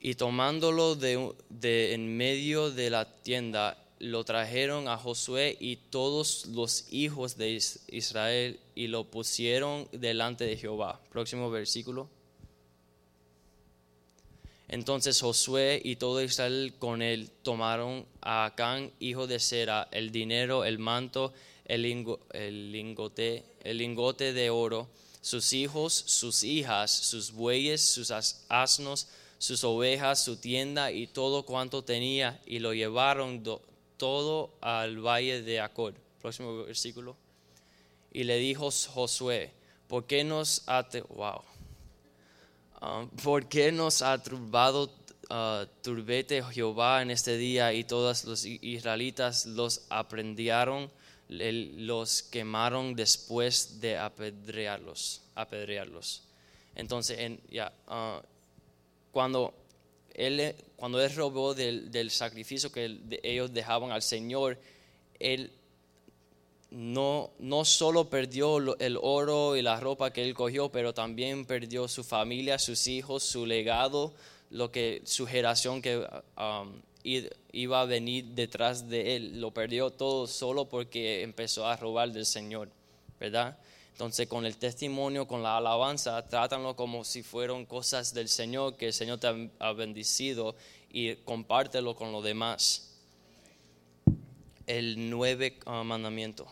Y 0.00 0.14
tomándolo 0.14 0.96
de, 0.96 1.32
de 1.50 1.94
en 1.94 2.16
medio 2.16 2.70
de 2.70 2.90
la 2.90 3.04
tienda, 3.04 3.76
lo 4.00 4.24
trajeron 4.24 4.88
a 4.88 4.96
Josué 4.96 5.56
y 5.60 5.76
todos 5.76 6.46
los 6.46 6.86
hijos 6.90 7.36
de 7.36 7.60
Israel 7.88 8.58
y 8.74 8.86
lo 8.86 9.04
pusieron 9.04 9.86
delante 9.92 10.44
de 10.44 10.56
Jehová. 10.56 11.00
Próximo 11.10 11.50
versículo. 11.50 12.08
Entonces 14.68 15.20
Josué 15.20 15.82
y 15.84 15.96
todo 15.96 16.22
Israel 16.22 16.72
con 16.78 17.02
él 17.02 17.28
tomaron 17.42 18.06
a 18.22 18.46
Acán, 18.46 18.90
hijo 19.00 19.26
de 19.26 19.38
Sera, 19.38 19.88
el 19.90 20.12
dinero, 20.12 20.64
el 20.64 20.78
manto, 20.78 21.34
el, 21.66 21.82
lingote, 21.82 23.44
el 23.64 23.78
lingote 23.78 24.32
de 24.32 24.48
oro, 24.48 24.88
sus 25.20 25.52
hijos, 25.52 25.92
sus 25.92 26.44
hijas, 26.44 26.90
sus 26.90 27.32
bueyes, 27.32 27.82
sus 27.82 28.12
asnos, 28.48 29.08
sus 29.40 29.64
ovejas, 29.64 30.22
su 30.22 30.36
tienda 30.36 30.92
y 30.92 31.06
todo 31.06 31.46
cuanto 31.46 31.82
tenía, 31.82 32.38
y 32.44 32.58
lo 32.58 32.74
llevaron 32.74 33.42
todo 33.96 34.50
al 34.60 35.00
valle 35.00 35.40
de 35.40 35.60
Acor. 35.60 35.94
Próximo 36.20 36.64
versículo. 36.64 37.16
Y 38.12 38.24
le 38.24 38.36
dijo 38.36 38.70
Josué, 38.70 39.50
¿por 39.88 40.06
qué 40.06 40.24
nos 40.24 40.62
ha, 40.66 40.86
wow. 41.08 41.40
Um, 42.82 43.08
¿por 43.08 43.48
qué 43.48 43.72
nos 43.72 44.02
ha 44.02 44.22
turbado 44.22 44.90
uh, 45.30 45.64
turbete 45.80 46.42
Jehová 46.42 47.00
en 47.00 47.10
este 47.10 47.38
día 47.38 47.72
y 47.72 47.84
todos 47.84 48.24
los 48.24 48.44
israelitas 48.44 49.46
los 49.46 49.86
aprendieron, 49.88 50.90
los 51.28 52.22
quemaron 52.24 52.94
después 52.94 53.80
de 53.80 53.96
apedrearlos? 53.96 55.22
apedrearlos. 55.34 56.24
Entonces, 56.74 57.18
en, 57.18 57.40
ya, 57.50 57.72
uh, 57.88 58.20
cuando 59.12 59.54
él, 60.14 60.54
cuando 60.76 61.00
él 61.00 61.14
robó 61.14 61.54
del, 61.54 62.10
sacrificio 62.10 62.70
que 62.72 62.98
ellos 63.22 63.52
dejaban 63.52 63.92
al 63.92 64.02
Señor, 64.02 64.58
él 65.18 65.52
no, 66.70 67.30
no 67.38 67.64
solo 67.64 68.08
perdió 68.08 68.78
el 68.78 68.98
oro 69.00 69.56
y 69.56 69.62
la 69.62 69.80
ropa 69.80 70.12
que 70.12 70.22
él 70.22 70.34
cogió, 70.34 70.70
pero 70.70 70.94
también 70.94 71.44
perdió 71.44 71.88
su 71.88 72.04
familia, 72.04 72.58
sus 72.58 72.86
hijos, 72.86 73.22
su 73.22 73.44
legado, 73.44 74.14
lo 74.50 74.70
que 74.70 75.02
su 75.04 75.26
generación 75.26 75.82
que 75.82 75.98
um, 75.98 76.80
iba 77.52 77.80
a 77.80 77.84
venir 77.84 78.24
detrás 78.26 78.88
de 78.88 79.16
él, 79.16 79.40
lo 79.40 79.52
perdió 79.52 79.90
todo 79.90 80.26
solo 80.26 80.68
porque 80.68 81.22
empezó 81.22 81.66
a 81.66 81.76
robar 81.76 82.12
del 82.12 82.26
Señor, 82.26 82.68
¿verdad? 83.18 83.58
Entonces 84.00 84.28
con 84.28 84.46
el 84.46 84.56
testimonio, 84.56 85.28
con 85.28 85.42
la 85.42 85.58
alabanza, 85.58 86.26
trátanlo 86.26 86.74
como 86.74 87.04
si 87.04 87.22
fueran 87.22 87.66
cosas 87.66 88.14
del 88.14 88.30
Señor, 88.30 88.78
que 88.78 88.86
el 88.86 88.92
Señor 88.94 89.20
te 89.20 89.50
ha 89.58 89.72
bendecido 89.74 90.56
y 90.88 91.16
compártelo 91.16 91.94
con 91.94 92.10
los 92.10 92.24
demás. 92.24 92.96
El 94.66 95.10
nueve 95.10 95.58
ah, 95.66 95.84
mandamiento. 95.84 96.46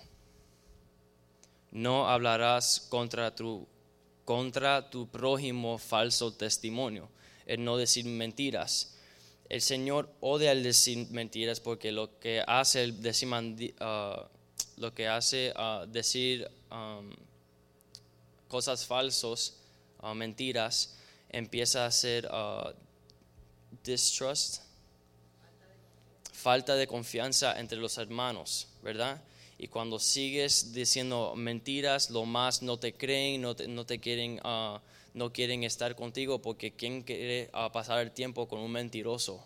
No 1.71 2.07
hablarás 2.11 2.87
contra 2.91 3.35
tu, 3.35 3.67
contra 4.27 4.91
tu 4.91 5.09
prójimo 5.09 5.79
falso 5.79 6.35
testimonio, 6.35 7.09
el 7.47 7.65
no 7.65 7.79
decir 7.79 8.05
mentiras. 8.05 8.99
El 9.49 9.63
Señor 9.63 10.15
odia 10.21 10.53
el 10.53 10.63
decir 10.63 11.09
mentiras 11.13 11.61
porque 11.61 11.93
lo 11.93 12.19
que 12.19 12.45
hace 12.47 12.85
el 12.85 13.01
decir, 13.01 13.75
ah, 13.81 14.29
lo 14.77 14.93
que 14.93 15.09
hace 15.09 15.55
ah, 15.57 15.87
decir 15.89 16.47
cosas 18.49 18.85
falsos, 18.87 19.55
uh, 20.03 20.15
mentiras, 20.15 20.97
empieza 21.29 21.87
a 21.87 21.91
ser 21.91 22.27
uh, 22.27 22.73
distrust, 23.85 24.63
falta 26.33 26.75
de 26.75 26.87
confianza 26.87 27.59
entre 27.61 27.79
los 27.79 27.99
hermanos, 27.99 28.69
¿verdad? 28.83 29.23
Y 29.59 29.69
cuando 29.69 29.99
sigues 29.99 30.73
diciendo 30.73 31.35
mentiras, 31.37 32.11
lo 32.11 32.25
más 32.25 32.63
no 32.63 32.79
te 32.79 32.95
creen, 32.95 33.43
no 33.43 33.55
te, 33.55 33.99
quieren, 33.99 34.41
uh, 34.45 34.79
no 35.15 35.33
quieren 35.33 35.65
estar 35.65 35.97
contigo 35.97 36.41
porque 36.41 36.73
¿quién 36.73 37.03
quiere 37.03 37.51
pasar 37.73 38.01
el 38.01 38.13
tiempo 38.13 38.47
con 38.47 38.61
un 38.61 38.71
mentiroso? 38.71 39.45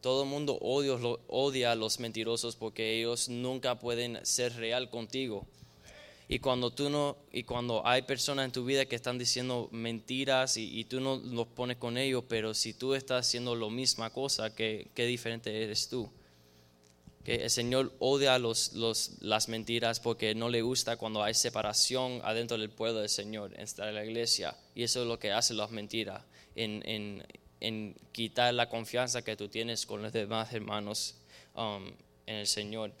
Todo 0.00 0.22
el 0.22 0.28
mundo 0.28 0.56
odia, 0.60 0.94
odia 1.28 1.72
a 1.72 1.74
los 1.74 2.00
mentirosos 2.00 2.56
porque 2.56 2.98
ellos 2.98 3.28
nunca 3.28 3.78
pueden 3.78 4.24
ser 4.24 4.54
real 4.56 4.88
contigo. 4.88 5.46
Y 6.28 6.40
cuando 6.40 6.72
tú 6.72 6.90
no, 6.90 7.16
y 7.30 7.44
cuando 7.44 7.86
hay 7.86 8.02
personas 8.02 8.46
en 8.46 8.52
tu 8.52 8.64
vida 8.64 8.86
que 8.86 8.96
están 8.96 9.16
diciendo 9.16 9.68
mentiras 9.70 10.56
y, 10.56 10.84
tú 10.84 11.00
no 11.00 11.16
los 11.16 11.46
pones 11.46 11.76
con 11.76 11.96
ellos, 11.96 12.24
pero 12.28 12.52
si 12.52 12.74
tú 12.74 12.94
estás 12.94 13.26
haciendo 13.26 13.54
la 13.54 13.68
misma 13.68 14.10
cosa, 14.10 14.52
¿qué, 14.52 14.88
qué 14.92 15.06
diferente 15.06 15.62
eres 15.62 15.88
tú? 15.88 16.10
Que 17.22 17.36
el 17.36 17.50
Señor 17.50 17.92
odia 18.00 18.38
los, 18.40 18.72
los, 18.72 19.18
las 19.20 19.48
mentiras 19.48 20.00
porque 20.00 20.34
no 20.34 20.48
le 20.48 20.62
gusta 20.62 20.96
cuando 20.96 21.22
hay 21.22 21.34
separación 21.34 22.20
adentro 22.24 22.58
del 22.58 22.70
pueblo 22.70 23.00
del 23.00 23.08
Señor, 23.08 23.52
en 23.56 23.94
la 23.94 24.04
iglesia. 24.04 24.56
Y 24.74 24.82
eso 24.82 25.02
es 25.02 25.08
lo 25.08 25.20
que 25.20 25.30
hace 25.30 25.54
las 25.54 25.70
mentiras, 25.70 26.24
en, 26.56 26.82
en, 26.86 27.24
en 27.60 27.94
quitar 28.10 28.52
la 28.52 28.68
confianza 28.68 29.22
que 29.22 29.36
tú 29.36 29.48
tienes 29.48 29.86
con 29.86 30.02
los 30.02 30.12
demás 30.12 30.52
hermanos 30.52 31.14
um, 31.54 31.86
en 32.26 32.36
el 32.36 32.46
Señor 32.48 32.92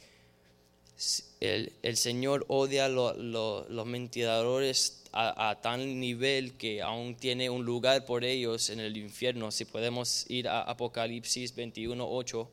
el, 1.40 1.96
Señor 1.96 2.44
odia 2.48 2.86
a 2.86 2.88
los 2.88 3.86
mentiradores 3.86 5.02
a, 5.12 5.58
tal 5.62 5.98
nivel 5.98 6.56
que 6.56 6.82
aún 6.82 7.14
tiene 7.14 7.48
un 7.48 7.64
lugar 7.64 8.04
por 8.04 8.24
ellos 8.24 8.70
en 8.70 8.80
el 8.80 8.96
infierno. 8.96 9.50
Si 9.50 9.64
podemos 9.64 10.26
ir 10.28 10.48
a 10.48 10.62
Apocalipsis 10.62 11.54
21, 11.54 12.06
8, 12.06 12.50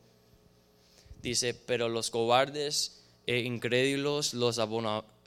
dice, 1.22 1.54
pero 1.54 1.88
los 1.88 2.10
cobardes 2.10 3.02
e 3.26 3.40
incrédulos, 3.40 4.34
los 4.34 4.58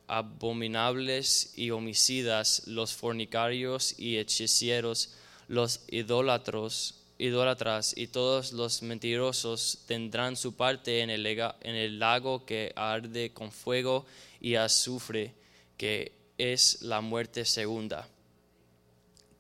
abominables 0.07 1.53
y 1.55 1.71
homicidas, 1.71 2.63
los 2.67 2.93
fornicarios 2.93 3.99
y 3.99 4.17
hechiceros, 4.17 5.13
los 5.47 5.81
idólatros, 5.89 6.96
idólatras 7.17 7.93
y 7.95 8.07
todos 8.07 8.53
los 8.53 8.81
mentirosos 8.81 9.79
tendrán 9.87 10.35
su 10.35 10.55
parte 10.55 11.01
en 11.01 11.09
el, 11.09 11.25
en 11.25 11.75
el 11.75 11.99
lago 11.99 12.45
que 12.45 12.73
arde 12.75 13.33
con 13.33 13.51
fuego 13.51 14.05
y 14.39 14.55
azufre, 14.55 15.33
que 15.77 16.11
es 16.37 16.81
la 16.81 17.01
muerte 17.01 17.45
segunda. 17.45 18.07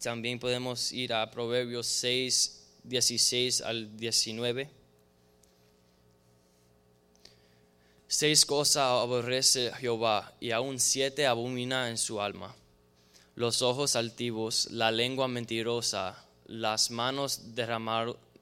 También 0.01 0.39
podemos 0.39 0.91
ir 0.91 1.13
a 1.13 1.29
Proverbios 1.29 1.87
6, 1.87 2.63
16 2.83 3.61
al 3.61 3.97
19. 3.97 4.69
Seis 8.07 8.45
cosas 8.45 8.83
aborrece 8.83 9.71
Jehová 9.79 10.33
y 10.39 10.51
aún 10.51 10.79
siete 10.79 11.27
abomina 11.27 11.89
en 11.89 11.97
su 11.97 12.21
alma. 12.21 12.55
Los 13.35 13.61
ojos 13.61 13.95
altivos, 13.95 14.69
la 14.71 14.91
lengua 14.91 15.27
mentirosa, 15.27 16.26
las 16.47 16.91
manos 16.91 17.53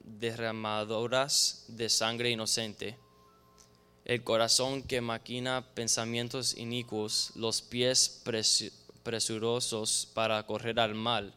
derramadoras 0.04 1.64
de 1.68 1.88
sangre 1.88 2.30
inocente, 2.30 2.96
el 4.04 4.22
corazón 4.22 4.84
que 4.84 5.00
maquina 5.00 5.66
pensamientos 5.74 6.56
inicuos, 6.56 7.32
los 7.34 7.62
pies 7.62 8.22
presurosos 9.02 10.08
para 10.14 10.46
correr 10.46 10.78
al 10.78 10.94
mal, 10.94 11.34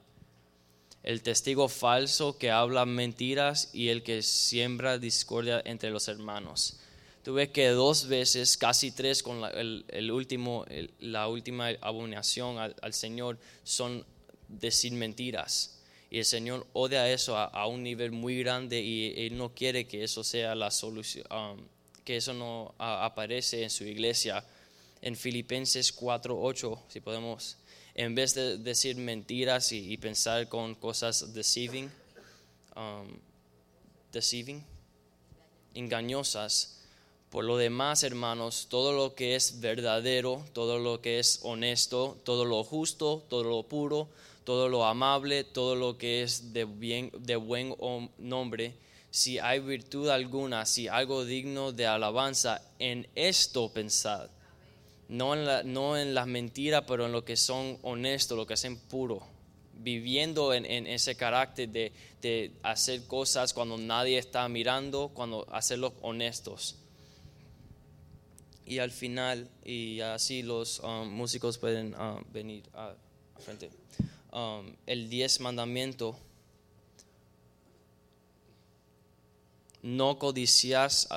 el 1.01 1.24
testigo 1.24 1.67
falso 1.70 2.38
que 2.38 2.51
habla 2.51 2.86
mentiras 2.86 3.72
y 3.74 3.88
el 3.88 4.03
que 4.03 4.22
siembra 4.22 4.99
discordia 4.99 5.63
entre 5.65 5.89
los 5.89 6.07
hermanos. 6.07 6.78
Tuve 7.24 7.51
que 7.51 7.70
dos 7.70 8.07
veces, 8.07 8.57
casi 8.57 8.91
tres 8.91 9.24
con 9.24 9.41
la, 9.41 9.49
el, 9.49 10.11
último, 10.11 10.65
la 10.99 11.28
última 11.28 11.70
abominación 11.82 12.59
al, 12.59 12.76
al 12.82 12.93
Señor 12.93 13.39
son 13.63 14.05
decir 14.47 14.93
mentiras 14.93 15.78
y 16.10 16.20
el 16.20 16.26
Señor 16.26 16.66
odia 16.74 17.12
eso 17.12 17.38
a, 17.38 17.68
un 17.68 17.84
nivel 17.84 18.12
muy 18.12 18.39
grande 18.39 18.82
y 18.82 19.14
Él 19.26 19.38
no 19.38 19.53
quiere 19.53 19.86
que 19.88 20.03
eso 20.03 20.24
sea 20.24 20.55
la 20.55 20.72
solución, 20.72 21.26
um, 21.32 21.60
que 22.03 22.18
eso 22.18 22.34
no 22.34 22.74
aparece 22.80 23.62
en 23.62 23.70
su 23.70 23.84
iglesia. 23.84 24.43
En 25.01 25.16
Filipenses 25.16 25.95
4:8, 25.95 26.80
si 26.88 26.99
podemos, 26.99 27.57
en 27.93 28.16
vez 28.16 28.34
de 28.34 28.57
decir 28.57 28.95
mentiras 28.95 29.72
y, 29.72 29.95
pensar 29.97 30.49
con 30.49 30.74
cosas 30.74 31.34
deceiving, 31.34 31.91
um, 32.76 33.07
deceiving, 34.12 34.64
engañosas, 35.76 36.80
por 37.30 37.45
lo 37.45 37.57
demás, 37.57 38.01
hermanos, 38.01 38.66
todo 38.70 38.93
lo 38.93 39.14
que 39.14 39.36
es 39.36 39.60
verdadero, 39.60 40.43
todo 40.53 40.80
lo 40.80 40.99
que 41.01 41.20
es 41.20 41.41
honesto, 41.43 42.18
todo 42.24 42.43
lo 42.43 42.64
justo, 42.64 43.24
todo 43.30 43.43
lo 43.43 43.62
puro, 43.62 44.10
todo 44.50 44.68
lo 44.68 44.84
amable, 44.84 45.43
todo 45.43 45.76
lo 45.76 46.00
que 46.00 46.24
es 46.24 46.54
de, 46.54 46.66
bien, 46.66 47.12
de 47.20 47.36
buen 47.36 47.76
nombre, 48.18 48.74
si 49.12 49.38
hay 49.38 49.60
virtud 49.60 50.10
alguna, 50.10 50.66
si 50.66 50.88
algo 50.88 51.24
digno 51.24 51.72
de 51.72 51.86
alabanza, 51.86 52.60
en 52.80 53.08
esto 53.14 53.72
pensad. 53.72 54.28
No 55.08 55.36
en, 55.36 55.45
la, 55.45 55.62
no 55.62 55.97
en 55.97 56.16
las 56.16 56.26
mentiras, 56.26 56.86
pero 56.88 57.06
en 57.06 57.12
lo 57.12 57.24
que 57.24 57.38
son 57.38 57.78
honestos, 57.84 58.36
lo 58.36 58.47
que 58.47 58.56
hacen 58.56 58.76
puro, 58.76 59.22
viviendo 59.76 60.52
en, 60.52 60.66
ese 60.88 61.14
carácter 61.14 61.70
de, 61.70 61.93
de, 62.20 62.52
hacer 62.64 63.04
cosas 63.06 63.54
cuando 63.54 63.78
nadie 63.78 64.18
está 64.18 64.50
mirando, 64.50 65.12
cuando 65.14 65.45
hacerlos 65.52 65.93
honestos. 66.02 66.76
Y 68.66 68.80
al 68.80 68.89
final, 68.89 69.47
y 69.64 70.00
así 70.00 70.41
los 70.41 70.80
um, 70.80 71.08
músicos 71.08 71.60
pueden 71.60 71.93
um, 71.93 72.24
venir 72.34 72.64
a, 72.74 72.95
frente. 73.38 73.70
Um, 74.32 74.75
el 74.86 75.09
diez 75.09 75.39
mandamiento, 75.39 76.15
no 79.82 80.19
codiciarás 80.19 81.07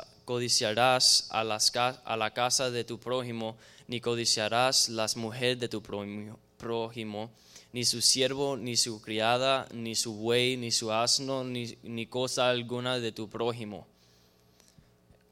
a, 1.31 1.45
las, 1.45 1.77
a 1.77 2.17
la 2.17 2.33
casa 2.33 2.71
de 2.71 2.85
tu 2.85 2.99
prójimo, 2.99 3.59
ni 3.87 4.01
codiciarás 4.01 4.89
las 4.89 5.17
mujeres 5.17 5.61
de 5.61 5.69
tu 5.69 5.83
prójimo, 5.83 7.31
ni 7.75 7.85
su 7.85 8.01
siervo, 8.01 8.57
ni 8.57 8.77
su 8.77 9.03
criada, 9.03 9.69
ni 9.75 9.95
su 9.95 10.15
buey, 10.15 10.57
ni 10.57 10.71
su 10.71 10.91
asno, 10.91 11.45
ni, 11.45 11.77
ni 11.83 12.07
cosa 12.07 12.49
alguna 12.49 12.99
de 12.99 13.13
tu 13.13 13.29
prójimo. 13.29 13.87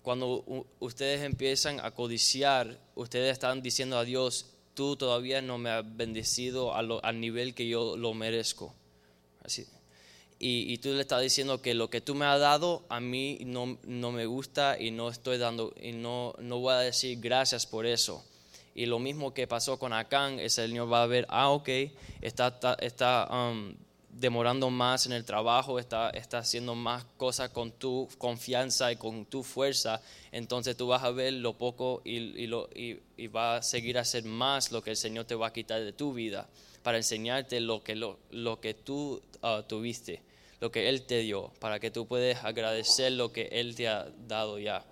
Cuando 0.03 0.67
ustedes 0.81 1.23
empiezan 1.23 1.81
a 1.81 1.93
codiciar, 1.93 2.79
ustedes 2.95 3.33
están 3.33 3.63
diciendo 3.63 3.97
a 3.97 4.05
Dios, 4.05 4.50
tú 4.75 4.97
todavía 4.97 5.43
no 5.43 5.59
me 5.59 5.71
has 5.71 5.97
bendecido 5.97 6.75
al 6.75 7.21
nivel 7.21 7.55
que 7.55 7.69
yo 7.69 7.97
lo 7.97 8.15
merezco. 8.15 8.75
Así. 9.43 9.67
Y, 10.43 10.79
tú 10.79 10.89
le 10.95 11.03
estás 11.03 11.21
diciendo 11.21 11.61
que 11.61 11.75
lo 11.75 11.91
que 11.91 12.01
tú 12.01 12.15
me 12.15 12.25
has 12.25 12.41
dado 12.41 12.83
a 12.89 12.99
mí 12.99 13.41
no, 13.45 13.77
no 13.85 14.11
me 14.11 14.25
gusta 14.25 14.81
y 14.81 14.91
no 14.91 15.11
estoy 15.11 15.37
dando 15.37 15.75
y 15.79 15.93
no, 15.93 16.35
no 16.39 16.61
voy 16.61 16.73
a 16.73 16.79
decir 16.79 17.21
gracias 17.21 17.67
por 17.67 17.85
eso. 17.85 18.25
Y 18.75 18.87
lo 18.87 18.99
mismo 18.99 19.35
que 19.35 19.47
pasó 19.47 19.79
con 19.79 19.93
Acán, 19.93 20.39
el 20.39 20.49
Señor 20.49 20.91
va 20.91 21.03
a 21.03 21.07
ver, 21.07 21.27
ah, 21.29 21.51
ok, 21.51 21.69
está, 22.23 22.59
está, 22.81 23.29
um, 23.31 23.75
demorando 24.13 24.71
más 24.71 25.07
en 25.07 25.13
el 25.13 25.25
trabajo, 25.25 25.79
está, 25.79 26.11
está 26.11 26.39
haciendo 26.39 26.75
más 26.75 27.05
cosas 27.17 27.51
con 27.51 27.73
tu 27.73 28.09
confianza 28.19 28.91
y 28.93 28.97
con 28.97 29.25
tu 29.27 29.43
fuerza, 29.43 30.03
entonces 30.33 30.77
tú 30.77 30.89
vas 30.89 31.03
a 31.03 31.11
ver 31.11 31.33
lo 31.35 31.55
poco 31.55 32.03
y, 32.05 32.17
y, 32.17 32.47
lo, 32.47 32.69
y, 32.75 32.99
va 33.29 33.57
a 33.57 33.63
seguir 33.63 33.99
a 33.99 34.03
hacer 34.03 34.25
más 34.25 34.73
lo 34.73 34.83
que 34.83 34.91
el 34.91 34.97
Señor 34.97 35.25
te 35.25 35.35
va 35.35 35.49
a 35.49 35.53
quitar 35.53 35.81
de 35.83 35.93
tu 35.93 36.13
vida, 36.13 36.49
para 36.83 36.99
enseñarte 36.99 37.61
lo 37.61 37.83
que, 37.83 37.95
lo, 37.95 38.19
lo 38.31 38.61
que 38.61 38.75
tú 38.75 39.23
uh, 39.43 39.63
tuviste, 39.67 40.23
lo 40.61 40.71
que 40.71 40.89
Él 40.89 41.03
te 41.03 41.19
dio, 41.19 41.53
para 41.61 41.79
que 41.79 41.91
tú 41.91 42.07
puedas 42.07 42.45
agradecer 42.45 43.13
lo 43.13 43.33
que 43.33 43.49
Él 43.53 43.75
te 43.75 43.89
ha 43.89 44.09
dado 44.27 44.59
ya 44.59 44.85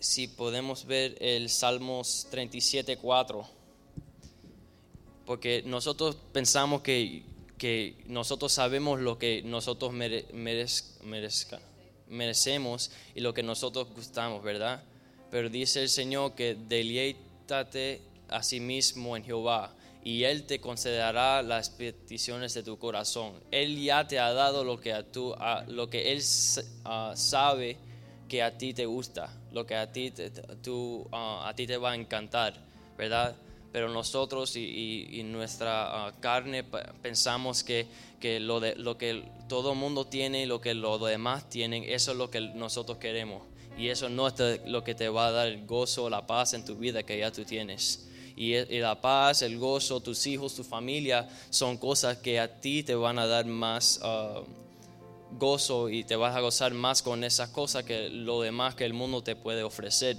si 0.00 0.28
podemos 0.28 0.86
ver 0.86 1.16
el 1.20 1.50
Salmos 1.50 2.26
37, 2.30 2.96
4. 2.96 3.59
Porque 5.30 5.62
nosotros 5.64 6.16
pensamos 6.32 6.82
que, 6.82 7.22
que 7.56 7.94
nosotros 8.06 8.52
sabemos 8.52 8.98
lo 8.98 9.16
que 9.16 9.42
nosotros 9.44 9.92
merecemos 12.08 12.90
y 13.14 13.20
lo 13.20 13.32
que 13.32 13.44
nosotros 13.44 13.86
gustamos, 13.94 14.42
¿verdad? 14.42 14.82
Pero 15.30 15.48
dice 15.48 15.82
el 15.82 15.88
Señor 15.88 16.34
que 16.34 16.56
deleítate 16.56 18.02
a 18.28 18.42
sí 18.42 18.58
mismo 18.58 19.16
en 19.16 19.22
Jehová 19.22 19.72
y 20.02 20.24
Él 20.24 20.48
te 20.48 20.60
concederá 20.60 21.44
las 21.44 21.70
peticiones 21.70 22.52
de 22.54 22.64
tu 22.64 22.76
corazón. 22.76 23.34
Él 23.52 23.80
ya 23.80 24.08
te 24.08 24.18
ha 24.18 24.32
dado 24.32 24.64
lo 24.64 24.80
que, 24.80 24.92
a 24.92 25.04
tú, 25.04 25.32
a, 25.34 25.64
lo 25.68 25.88
que 25.88 26.10
Él 26.10 26.22
sabe 26.22 27.76
que 28.28 28.42
a 28.42 28.58
ti 28.58 28.74
te 28.74 28.84
gusta, 28.84 29.32
lo 29.52 29.64
que 29.64 29.76
a 29.76 29.92
ti 29.92 30.10
te, 30.10 30.32
ah, 31.12 31.48
a 31.48 31.54
ti 31.54 31.68
te 31.68 31.76
va 31.76 31.92
a 31.92 31.94
encantar, 31.94 32.54
¿verdad? 32.98 33.36
Pero 33.72 33.88
nosotros 33.88 34.56
y, 34.56 35.22
nuestra 35.24 36.06
ah, 36.06 36.12
carne 36.20 36.64
pensamos 37.02 37.62
que, 37.62 37.86
que, 38.18 38.40
lo, 38.40 38.58
de, 38.58 38.74
lo 38.74 38.98
que 38.98 39.24
todo 39.48 39.74
mundo 39.74 40.06
tiene 40.06 40.42
y 40.42 40.46
lo 40.46 40.60
que 40.60 40.74
los 40.74 41.00
demás 41.00 41.48
tienen, 41.48 41.84
eso 41.84 42.12
es 42.12 42.16
lo 42.16 42.30
que 42.30 42.40
nosotros 42.40 42.98
queremos. 42.98 43.42
Y 43.78 43.88
eso 43.88 44.08
no 44.08 44.26
es 44.26 44.34
lo 44.66 44.82
que 44.82 44.94
te 44.94 45.08
va 45.08 45.28
a 45.28 45.30
dar 45.30 45.48
el 45.48 45.66
gozo, 45.66 46.10
la 46.10 46.26
paz 46.26 46.54
en 46.54 46.64
tu 46.64 46.76
vida 46.76 47.02
que 47.04 47.18
ya 47.18 47.30
tú 47.30 47.44
tienes. 47.44 48.06
Y, 48.36 48.54
la 48.80 49.00
paz, 49.00 49.42
el 49.42 49.58
gozo, 49.58 50.00
tus 50.00 50.26
hijos, 50.26 50.54
tu 50.54 50.64
familia, 50.64 51.28
son 51.50 51.76
cosas 51.76 52.18
que 52.18 52.40
a 52.40 52.60
ti 52.60 52.82
te 52.82 52.94
van 52.94 53.18
a 53.18 53.26
dar 53.26 53.44
más, 53.44 54.00
uh, 54.02 54.44
gozo 55.38 55.88
y 55.88 56.04
te 56.04 56.16
vas 56.16 56.34
a 56.34 56.40
gozar 56.40 56.74
más 56.74 57.02
con 57.02 57.24
esas 57.24 57.50
cosas 57.50 57.84
que 57.84 58.08
lo 58.08 58.40
demás 58.42 58.74
que 58.74 58.84
el 58.84 58.94
mundo 58.94 59.22
te 59.22 59.36
puede 59.36 59.62
ofrecer. 59.62 60.16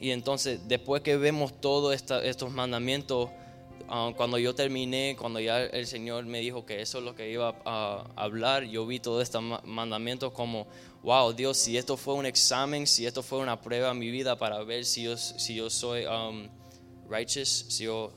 Y 0.00 0.10
entonces, 0.10 0.60
después 0.66 1.02
que 1.02 1.16
vemos 1.16 1.60
todos 1.60 1.94
estos 1.94 2.52
mandamientos, 2.52 3.30
ah, 3.88 4.12
cuando 4.16 4.38
yo 4.38 4.54
terminé, 4.54 5.16
cuando 5.18 5.40
ya 5.40 5.62
el 5.64 5.86
Señor 5.86 6.24
me 6.26 6.40
dijo 6.40 6.66
que 6.66 6.80
eso 6.80 6.98
es 6.98 7.04
lo 7.04 7.14
que 7.14 7.30
iba 7.30 7.54
a, 7.64 8.06
hablar, 8.16 8.64
yo 8.64 8.86
vi 8.86 9.00
todos 9.00 9.22
estos 9.22 9.42
mandamientos 9.64 10.32
como, 10.32 10.66
wow, 11.02 11.32
Dios, 11.32 11.56
si 11.56 11.76
esto 11.78 11.96
fue 11.96 12.14
un 12.14 12.26
examen, 12.26 12.86
si 12.86 13.06
esto 13.06 13.22
fue 13.22 13.38
una 13.38 13.60
prueba 13.60 13.92
en 13.92 13.98
mi 13.98 14.10
vida 14.10 14.36
para 14.36 14.62
ver 14.64 14.84
si 14.84 15.04
yo, 15.04 15.16
si 15.16 15.54
yo 15.54 15.70
soy 15.70 16.04
um, 16.06 16.48
righteous, 17.08 17.66
si 17.68 17.84
yo 17.84 18.12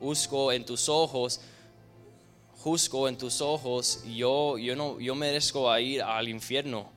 busco 0.00 0.52
en 0.52 0.64
tus 0.64 0.88
ojos, 0.88 1.40
juzgo 2.64 3.08
en 3.08 3.16
tus 3.18 3.40
ojos, 3.40 4.04
yo, 4.06 4.58
yo, 4.58 4.76
no, 4.76 5.00
yo 5.00 5.14
merezco 5.14 5.76
ir 5.78 6.02
al 6.02 6.28
infierno, 6.28 6.90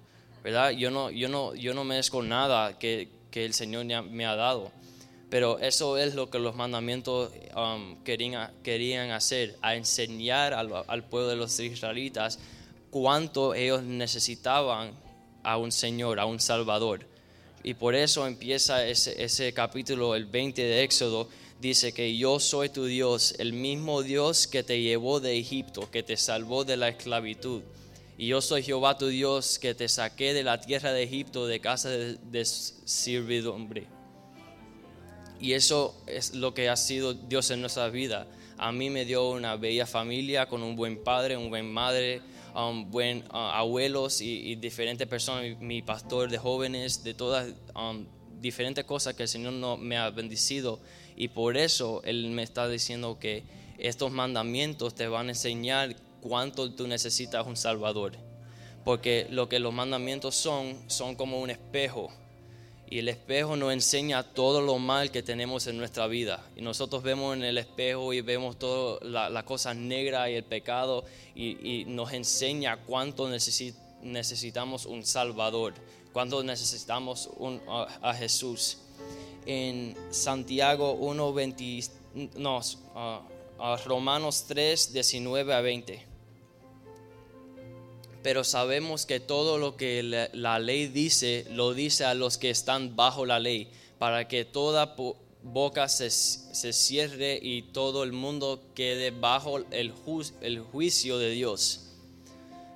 ¿verdad? 0.43 0.71
Yo 0.71 0.91
no, 0.91 1.09
yo 1.09 1.27
no, 1.27 1.55
yo 1.55 1.73
no 1.73 1.83
merezco 1.83 2.21
nada 2.21 2.77
que, 2.79 3.16
que 3.37 3.45
el 3.45 3.53
Señor 3.53 3.85
me 3.85 4.25
ha 4.25 4.35
dado. 4.35 4.71
Pero 5.29 5.59
eso 5.59 5.99
es 5.99 6.15
lo 6.15 6.31
que 6.31 6.39
los 6.39 6.55
mandamientos 6.55 7.31
um, 7.55 8.01
querían, 8.03 8.51
querían 8.63 9.11
hacer, 9.11 9.55
a 9.61 9.75
enseñar 9.75 10.55
al, 10.55 11.03
pueblo 11.03 11.27
de 11.27 11.35
los 11.35 11.59
israelitas 11.59 12.39
cuánto 12.89 13.53
ellos 13.53 13.83
necesitaban 13.83 14.91
a 15.43 15.57
un 15.57 15.71
Señor, 15.71 16.19
a 16.19 16.25
un 16.25 16.39
Salvador. 16.39 17.05
Y 17.61 17.75
por 17.75 17.93
eso 17.93 18.25
empieza 18.25 18.87
ese, 18.87 19.23
ese 19.23 19.53
capítulo, 19.53 20.15
el 20.15 20.25
20 20.25 20.59
de 20.59 20.83
Éxodo, 20.83 21.29
dice 21.61 21.93
que 21.93 22.17
yo 22.17 22.39
soy 22.39 22.69
tu 22.69 22.85
Dios, 22.85 23.35
el 23.37 23.53
mismo 23.53 24.01
Dios 24.01 24.47
que 24.47 24.63
te 24.63 24.81
llevó 24.81 25.19
de 25.19 25.37
Egipto, 25.37 25.91
que 25.91 26.01
te 26.01 26.17
salvó 26.17 26.63
de 26.65 26.77
la 26.77 26.87
esclavitud. 26.87 27.61
Y 28.17 28.27
yo 28.27 28.41
soy 28.41 28.63
Jehová 28.63 28.97
tu 28.97 29.07
Dios, 29.07 29.59
que 29.59 29.75
te 29.75 29.87
saqué 29.87 30.33
de 30.33 30.43
la 30.43 30.59
tierra 30.59 30.91
de 30.91 31.03
Egipto, 31.03 31.45
de 31.45 31.59
casa 31.59 31.89
de, 31.89 32.45
servidumbre. 32.45 33.85
Y 35.39 35.53
eso 35.53 35.95
es 36.07 36.33
lo 36.33 36.55
que 36.55 36.67
ha 36.67 36.75
sido 36.75 37.13
Dios 37.13 37.51
en 37.51 37.61
nuestra 37.61 37.89
vida. 37.89 38.27
A 38.57 38.71
mí 38.71 38.89
me 38.89 39.05
dio 39.05 39.29
una 39.29 39.55
bella 39.55 39.85
familia 39.85 40.47
con 40.47 40.63
un 40.63 40.75
buen 40.75 41.03
padre, 41.03 41.37
un 41.37 41.51
buen 41.51 41.71
madre, 41.71 42.21
buen 42.87 43.19
uh, 43.31 43.37
abuelos 43.53 44.19
y, 44.21 44.55
diferentes 44.55 45.07
personas, 45.07 45.59
mi, 45.59 45.83
pastor 45.83 46.31
de 46.31 46.39
jóvenes, 46.39 47.03
de 47.03 47.13
todas 47.13 47.53
um, 47.75 48.03
diferentes 48.41 48.83
cosas 48.85 49.13
que 49.13 49.23
el 49.23 49.29
Señor 49.29 49.53
no, 49.53 49.77
me 49.77 49.95
ha 49.95 50.09
bendecido. 50.09 50.79
Y 51.15 51.27
por 51.27 51.55
eso 51.55 52.01
Él 52.03 52.31
me 52.31 52.41
está 52.41 52.67
diciendo 52.67 53.19
que 53.19 53.43
estos 53.77 54.11
mandamientos 54.11 54.95
te 54.95 55.07
van 55.07 55.27
a 55.27 55.31
enseñar 55.31 55.95
cuánto 56.27 56.71
tú 56.71 56.87
necesitas 56.87 57.45
un 57.45 57.57
Salvador. 57.57 58.13
Porque 58.83 59.27
lo 59.29 59.49
que 59.49 59.59
los 59.59 59.73
mandamientos 59.73 60.35
son, 60.35 60.77
son 60.87 61.15
como 61.15 61.39
un 61.41 61.49
espejo. 61.49 62.09
Y 62.89 62.99
el 62.99 63.09
espejo 63.09 63.57
nos 63.57 63.73
enseña 63.73 64.23
todo 64.23 64.61
lo 64.61 64.79
mal 64.79 65.11
que 65.11 65.21
tenemos 65.21 65.67
en 65.67 65.77
nuestra 65.77 66.07
vida. 66.07 66.45
Y 66.55 66.61
nosotros 66.61 67.03
vemos 67.03 67.35
en 67.35 67.43
el 67.43 67.57
espejo 67.57 68.13
y 68.13 68.21
vemos 68.21 68.57
todas 68.57 69.03
las 69.03 69.29
la 69.29 69.43
cosas 69.43 69.75
negras 69.75 70.29
y 70.29 70.35
el 70.35 70.43
pecado 70.45 71.03
y, 71.35 71.83
nos 71.87 72.13
enseña 72.13 72.77
cuánto 72.77 73.29
necesitamos 73.29 74.85
un 74.85 75.05
Salvador, 75.05 75.73
cuánto 76.13 76.41
necesitamos 76.43 77.29
un, 77.37 77.61
a 77.67 78.13
Jesús 78.13 78.77
en 79.47 79.95
Santiago 80.11 80.91
1, 80.93 81.33
20, 81.33 81.79
no, 82.35 82.59
Romanos 83.85 84.45
3, 84.47 84.93
19 84.93 85.53
a 85.53 85.61
20. 85.61 86.06
Pero 88.27 88.43
sabemos 88.43 89.05
que 89.05 89.21
todo 89.21 89.57
lo 89.57 89.77
que 89.77 90.03
la, 90.03 90.59
ley 90.59 90.87
dice, 90.87 91.45
lo 91.49 91.73
dice 91.73 92.03
a 92.03 92.13
los 92.13 92.37
que 92.37 92.49
están 92.49 92.97
bajo 92.97 93.25
la 93.25 93.39
ley, 93.39 93.69
para 93.99 94.27
que 94.27 94.43
toda 94.43 94.97
boca 95.43 95.87
se, 95.87 96.09
se 96.09 96.73
cierre 96.73 97.39
y 97.41 97.61
todo 97.61 98.03
el 98.03 98.11
mundo 98.11 98.61
quede 98.75 99.11
bajo 99.11 99.59
el, 99.71 99.93
el 100.41 100.59
juicio 100.59 101.19
de 101.19 101.29
Dios 101.29 101.85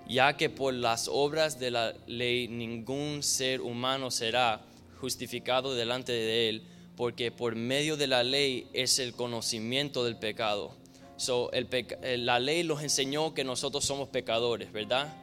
ya 0.08 0.38
que 0.38 0.50
por 0.50 0.74
las 0.74 1.10
obras 1.10 1.60
de 1.60 1.72
la 1.72 1.96
ley 2.08 2.48
ningún 2.48 3.22
ser 3.22 3.60
humano 3.60 4.10
será 4.10 4.62
justificado 5.02 5.76
delante 5.76 6.14
de 6.14 6.48
Él, 6.48 6.64
porque 6.96 7.30
por 7.30 7.58
medio 7.58 7.98
de 7.98 8.08
la 8.08 8.24
ley 8.24 8.70
es 8.72 9.00
el 9.00 9.12
conocimiento 9.12 10.06
del 10.06 10.16
pecado. 10.16 10.78
So, 11.18 11.52
eh, 11.54 12.18
la 12.18 12.40
ley 12.40 12.64
nos 12.64 12.82
enseñó 12.82 13.34
que 13.34 13.44
nosotros 13.44 13.86
somos 13.86 14.10
pecadores, 14.10 14.72
¿verdad? 14.72 15.21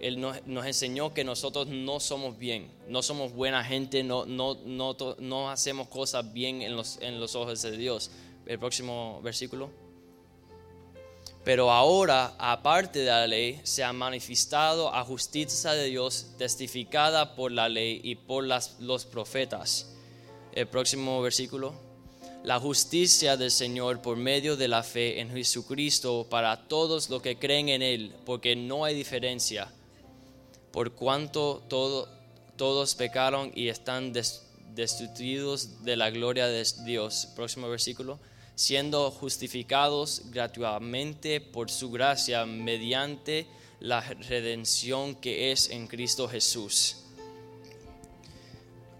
Él 0.00 0.20
nos, 0.20 0.46
nos, 0.46 0.64
enseñó 0.64 1.12
que 1.12 1.24
nosotros 1.24 1.66
no 1.66 1.98
somos 1.98 2.38
bien, 2.38 2.70
no 2.88 3.02
somos 3.02 3.32
buena 3.32 3.64
gente, 3.64 4.04
no, 4.04 4.26
no, 4.26 4.56
no, 4.64 4.96
no 5.18 5.50
hacemos 5.50 5.88
cosas 5.88 6.32
bien 6.32 6.62
en 6.62 6.76
los, 6.76 6.98
en 7.00 7.18
los 7.18 7.34
ojos 7.34 7.62
de 7.62 7.76
Dios. 7.76 8.10
El 8.46 8.58
próximo 8.58 9.20
versículo. 9.22 9.70
Pero 11.44 11.70
ahora, 11.70 12.34
aparte 12.38 13.00
de 13.00 13.06
la 13.06 13.26
ley, 13.26 13.60
se 13.62 13.82
ha 13.82 13.92
manifestado 13.92 14.94
a 14.94 15.04
justicia 15.04 15.72
de 15.72 15.86
Dios 15.86 16.34
testificada 16.36 17.34
por 17.34 17.52
la 17.52 17.68
ley 17.68 18.00
y 18.04 18.16
por 18.16 18.44
las, 18.44 18.78
los 18.80 19.04
profetas. 19.04 19.94
El 20.52 20.68
próximo 20.68 21.22
versículo. 21.22 21.74
La 22.44 22.60
justicia 22.60 23.36
del 23.36 23.50
Señor 23.50 24.00
por 24.00 24.16
medio 24.16 24.56
de 24.56 24.68
la 24.68 24.82
fe 24.82 25.20
en 25.20 25.30
Jesucristo 25.30 26.26
para 26.30 26.68
todos 26.68 27.10
los 27.10 27.20
que 27.20 27.38
creen 27.38 27.68
en 27.68 27.82
Él, 27.82 28.14
porque 28.24 28.54
no 28.54 28.84
hay 28.84 28.94
diferencia. 28.94 29.72
Por 30.72 30.92
cuanto 30.92 31.62
todo, 31.68 32.08
todos 32.56 32.94
pecaron 32.94 33.52
y 33.54 33.68
están 33.68 34.12
destituidos 34.74 35.84
de 35.84 35.96
la 35.96 36.10
gloria 36.10 36.46
de 36.46 36.64
Dios. 36.84 37.28
Próximo 37.34 37.68
versículo 37.68 38.18
siendo 38.54 39.12
justificados 39.12 40.22
gratuitamente 40.32 41.40
por 41.40 41.70
su 41.70 41.92
gracia 41.92 42.44
mediante 42.44 43.46
la 43.78 44.00
redención 44.00 45.14
que 45.14 45.52
es 45.52 45.70
en 45.70 45.86
Cristo 45.86 46.28
Jesús 46.28 47.07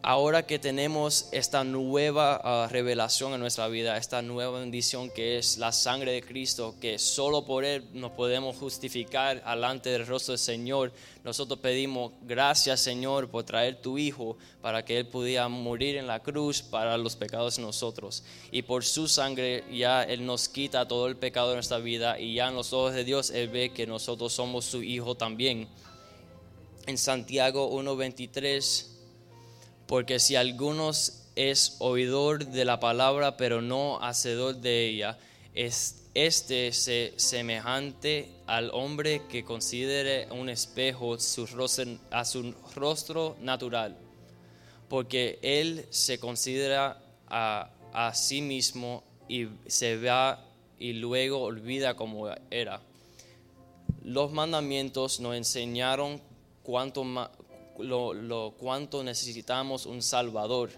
ahora 0.03 0.47
que 0.47 0.59
tenemos 0.59 1.29
esta 1.33 1.65
nueva 1.65 2.41
ah, 2.43 2.69
revelación 2.71 3.35
en 3.35 3.41
nuestra 3.41 3.69
vida, 3.69 3.97
esta 3.97 4.23
nueva 4.23 4.61
bendición 4.61 5.11
que 5.11 5.39
es 5.39 5.59
la 5.59 5.73
sangre 5.73 6.13
de 6.13 6.23
Cristo, 6.23 6.75
que 6.81 6.99
solo 6.99 7.45
por 7.45 7.65
Él 7.65 7.85
nos 7.93 8.13
podemos 8.13 8.57
justificar 8.57 9.45
delante 9.45 9.91
del 9.91 10.07
rostro 10.07 10.33
del 10.33 10.39
Señor, 10.39 10.93
nosotros 11.25 11.59
pedimos 11.61 12.13
gracias 12.23 12.81
Señor 12.81 13.29
por 13.29 13.45
traer 13.45 13.81
tu 13.81 13.99
Hijo 13.99 14.37
para 14.61 14.85
que 14.85 14.99
Él 14.99 15.07
pudiera 15.07 15.49
morir 15.49 15.97
en 15.97 16.07
la 16.07 16.21
cruz 16.21 16.63
para 16.63 16.97
los 16.97 17.17
pecados 17.17 17.57
de 17.57 17.63
nosotros. 17.63 18.25
Y 18.51 18.63
por 18.63 18.85
su 18.85 19.09
sangre 19.09 19.65
ya 19.73 20.03
Él 20.03 20.25
nos 20.25 20.49
quita 20.49 20.87
todo 20.87 21.07
el 21.07 21.17
pecado 21.17 21.51
de 21.51 21.55
nuestra 21.55 21.79
vida 21.79 22.19
y 22.19 22.35
ya 22.35 22.49
en 22.49 22.55
los 22.55 22.73
ojos 22.73 22.95
de 22.95 23.05
Dios 23.05 23.31
Él 23.31 23.49
ve 23.49 23.73
que 23.73 23.87
nosotros 23.87 24.33
somos 24.33 24.65
su 24.65 24.83
Hijo 24.83 25.15
también. 25.15 25.69
En 26.87 26.97
Santiago 26.97 27.71
1.23 27.71 28.98
porque 29.89 30.21
si 30.21 30.37
algunos 30.37 31.25
es 31.35 31.77
oidor 31.79 32.47
de 32.47 32.67
la 32.67 32.79
palabra, 32.79 33.39
pero 33.39 33.63
no 33.63 33.99
hacedor 34.03 34.57
de 34.57 34.87
ella, 34.87 35.19
es 35.55 36.05
este 36.13 36.73
semejante 36.73 38.29
al 38.47 38.71
hombre 38.75 39.23
que 39.31 39.45
considere 39.45 40.31
un 40.31 40.51
espejo 40.51 41.19
su 41.19 41.47
rostro, 41.47 41.87
a 42.11 42.27
su 42.27 42.55
rostro 42.75 43.37
natural, 43.41 43.97
porque 44.91 45.39
él 45.41 45.87
se 45.89 46.21
considera 46.21 47.01
a, 47.27 47.71
a 47.95 48.15
sí 48.15 48.43
mismo 48.43 49.03
y 49.27 49.49
se 49.69 49.97
va 49.97 50.45
y 50.79 50.93
luego 50.93 51.41
olvida 51.41 51.97
como 51.97 52.29
era. 52.51 52.83
Los 54.05 54.33
mandamientos 54.33 55.19
nos 55.19 55.35
enseñaron 55.35 56.21
cuánto 56.63 57.05
lo, 57.79 58.15
lo 58.15 58.55
cuánto 58.59 59.03
necesitamos 59.03 59.87
un 59.87 60.03
Salvador, 60.03 60.71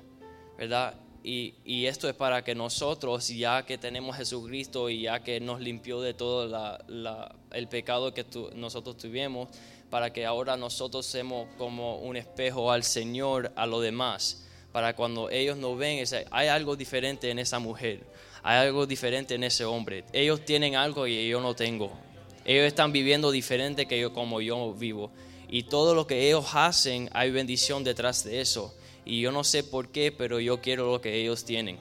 ¿verdad? 0.59 0.95
Y, 1.23 1.55
y, 1.65 1.85
esto 1.85 2.09
es 2.09 2.15
para 2.15 2.43
que 2.43 2.55
nosotros, 2.55 3.29
ya 3.29 3.67
que 3.67 3.77
tenemos 3.77 4.17
Jesucristo 4.17 4.89
y 4.89 5.03
ya 5.03 5.23
que 5.23 5.39
nos 5.39 5.61
limpió 5.61 6.01
de 6.01 6.15
todo 6.15 6.47
la, 6.47 7.35
el 7.53 7.69
pecado 7.69 8.15
que 8.15 8.25
nosotros 8.55 8.97
tuvimos, 8.97 9.51
para 9.91 10.13
que 10.13 10.25
ahora 10.25 10.57
nosotros 10.57 11.05
seamos 11.05 11.49
como 11.59 11.99
un 11.99 12.17
espejo 12.17 12.73
al 12.73 12.85
Señor, 12.85 13.53
a 13.55 13.67
los 13.67 13.83
demás, 13.83 14.47
para 14.73 14.95
cuando 14.95 15.29
ellos 15.29 15.59
nos 15.59 15.77
ven, 15.77 16.03
hay 16.31 16.49
algo 16.49 16.77
diferente 16.77 17.31
en 17.31 17.39
esa 17.39 17.59
mujer, 17.59 18.01
hay 18.43 18.67
algo 18.67 18.87
diferente 18.87 19.35
en 19.35 19.45
ese 19.45 19.65
hombre. 19.65 20.05
Ellos 20.13 20.45
tienen 20.45 20.75
algo 20.77 21.07
y 21.07 21.29
yo 21.29 21.41
no 21.41 21.55
tengo. 21.55 21.93
Ellos 22.45 22.65
están 22.65 22.93
viviendo 22.93 23.31
diferente 23.31 23.87
que 23.87 24.01
yo 24.01 24.13
como 24.15 24.41
yo 24.41 24.73
vivo. 24.73 25.11
Y 25.51 25.65
todo 25.65 25.95
lo 25.95 26.07
que 26.07 26.29
ellos 26.29 26.47
hacen, 26.55 27.11
hay 27.13 27.33
bendición 27.33 27.83
detrás 27.83 28.23
de 28.23 28.41
eso. 28.41 28.73
Y 29.05 29.21
yo 29.21 29.33
no 29.33 29.43
sé 29.43 29.65
por 29.65 29.89
qué, 29.89 30.13
pero 30.13 30.39
yo 30.39 30.61
quiero 30.61 30.93
lo 30.93 31.01
que 31.01 31.21
ellos 31.21 31.45
tienen. 31.45 31.77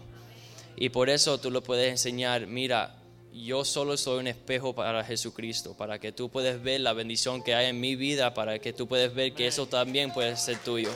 Y 0.75 0.89
por 0.89 1.09
eso 1.09 1.39
tú 1.39 1.51
lo 1.51 1.61
puedes 1.61 1.91
enseñar, 1.91 2.47
mira, 2.47 2.95
yo 3.31 3.63
solo 3.63 3.95
soy 3.95 4.19
un 4.19 4.27
espejo 4.27 4.73
para 4.73 5.03
Jesucristo, 5.03 5.75
para 5.77 5.99
que 5.99 6.11
tú 6.11 6.29
puedas 6.29 6.63
ver 6.63 6.81
la 6.81 6.93
bendición 6.93 7.43
que 7.43 7.53
hay 7.53 7.67
en 7.67 7.79
mi 7.79 7.95
vida, 7.95 8.33
para 8.33 8.57
que 8.57 8.73
tú 8.73 8.87
puedas 8.87 9.13
ver 9.13 9.33
que 9.33 9.45
eso 9.45 9.67
también 9.67 10.11
puede 10.11 10.35
ser 10.35 10.57
tuyo. 10.57 10.89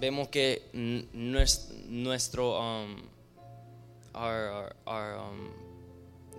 Vemos 0.00 0.28
que 0.28 0.62
nuestro, 0.72 2.60
um, 2.60 2.96
um, 4.14 5.50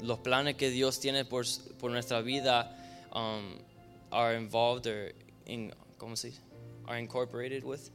los 0.02 0.20
planes 0.20 0.56
que 0.56 0.70
Dios 0.70 1.00
tiene 1.00 1.26
por, 1.26 1.46
por 1.80 1.92
nuestra 1.92 2.22
vida 2.22 2.76
um, 3.14 3.58
are 4.12 4.38
involved 4.38 4.88
or 4.88 5.14
in, 5.46 5.74
¿cómo 5.98 6.16
se 6.16 6.30
dice? 6.30 6.42
Are 6.88 7.00
incorporated 7.00 7.64
with. 7.64 7.90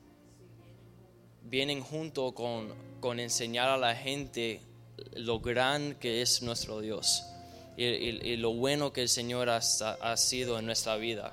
Vienen 1.42 1.80
junto 1.80 2.32
con, 2.32 2.72
con 3.01 3.18
enseñar 3.18 3.68
a 3.68 3.76
la 3.76 3.94
gente 3.94 4.61
lo 5.14 5.40
gran 5.40 5.94
que 5.94 6.22
es 6.22 6.42
nuestro 6.42 6.80
Dios 6.80 7.24
y, 7.76 7.84
y, 7.84 8.36
lo 8.36 8.53
bueno 8.53 8.92
que 8.92 9.01
el 9.01 9.09
Señor 9.09 9.48
ha, 9.48 9.57
ha, 9.57 10.16
sido 10.16 10.59
en 10.59 10.66
nuestra 10.66 10.96
vida. 10.96 11.32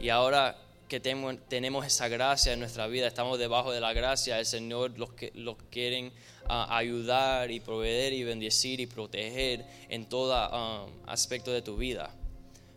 Y 0.00 0.10
ahora 0.10 0.56
que 0.88 1.00
tenemos, 1.00 1.86
esa 1.86 2.08
gracia 2.08 2.52
en 2.52 2.60
nuestra 2.60 2.86
vida, 2.86 3.06
estamos 3.06 3.38
debajo 3.38 3.70
de 3.70 3.80
la 3.80 3.92
gracia, 3.92 4.38
el 4.38 4.46
Señor 4.46 4.98
los, 4.98 5.12
que, 5.12 5.30
los 5.34 5.56
quieren 5.70 6.12
ayudar 6.48 7.50
y 7.50 7.60
proveer 7.60 8.14
y 8.14 8.24
bendecir 8.24 8.80
y 8.80 8.86
proteger 8.86 9.66
en 9.90 10.06
todo 10.06 10.34
um, 10.48 10.90
aspecto 11.06 11.52
de 11.52 11.60
tu 11.60 11.76
vida. 11.76 12.10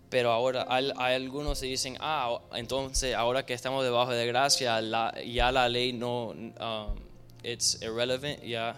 Pero 0.09 0.31
ahora 0.31 0.65
hay, 0.67 0.91
algunos 0.97 1.61
que 1.61 1.67
dicen, 1.67 1.95
ah, 2.01 2.41
entonces 2.53 3.15
ahora 3.15 3.45
que 3.45 3.53
estamos 3.53 3.83
debajo 3.83 4.11
de 4.11 4.27
gracia, 4.27 4.81
ya 5.25 5.51
la 5.53 5.69
ley 5.69 5.93
no, 5.93 6.27
um, 6.27 6.99
it's 7.43 7.81
irrelevant, 7.81 8.43
ya 8.43 8.77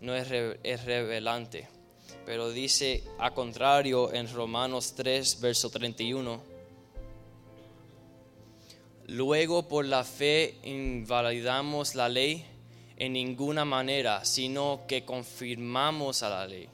no 0.00 0.16
es, 0.16 0.26
es 0.64 0.84
revelante. 0.84 1.68
Pero 2.26 2.50
dice, 2.50 3.04
a 3.20 3.30
contrario, 3.32 4.12
en 4.12 4.32
Romanos 4.32 4.94
3, 4.96 5.40
verso 5.40 5.70
31, 5.70 6.53
luego 9.06 9.68
por 9.68 9.84
la 9.84 10.04
fe 10.04 10.56
invalidamos 10.62 11.94
la 11.94 12.08
ley 12.08 12.44
en 12.96 13.14
ninguna 13.14 13.64
manera, 13.64 14.24
sino 14.24 14.82
que 14.86 15.04
confirmamos 15.04 16.22
a 16.22 16.30
la 16.30 16.46
ley. 16.46 16.68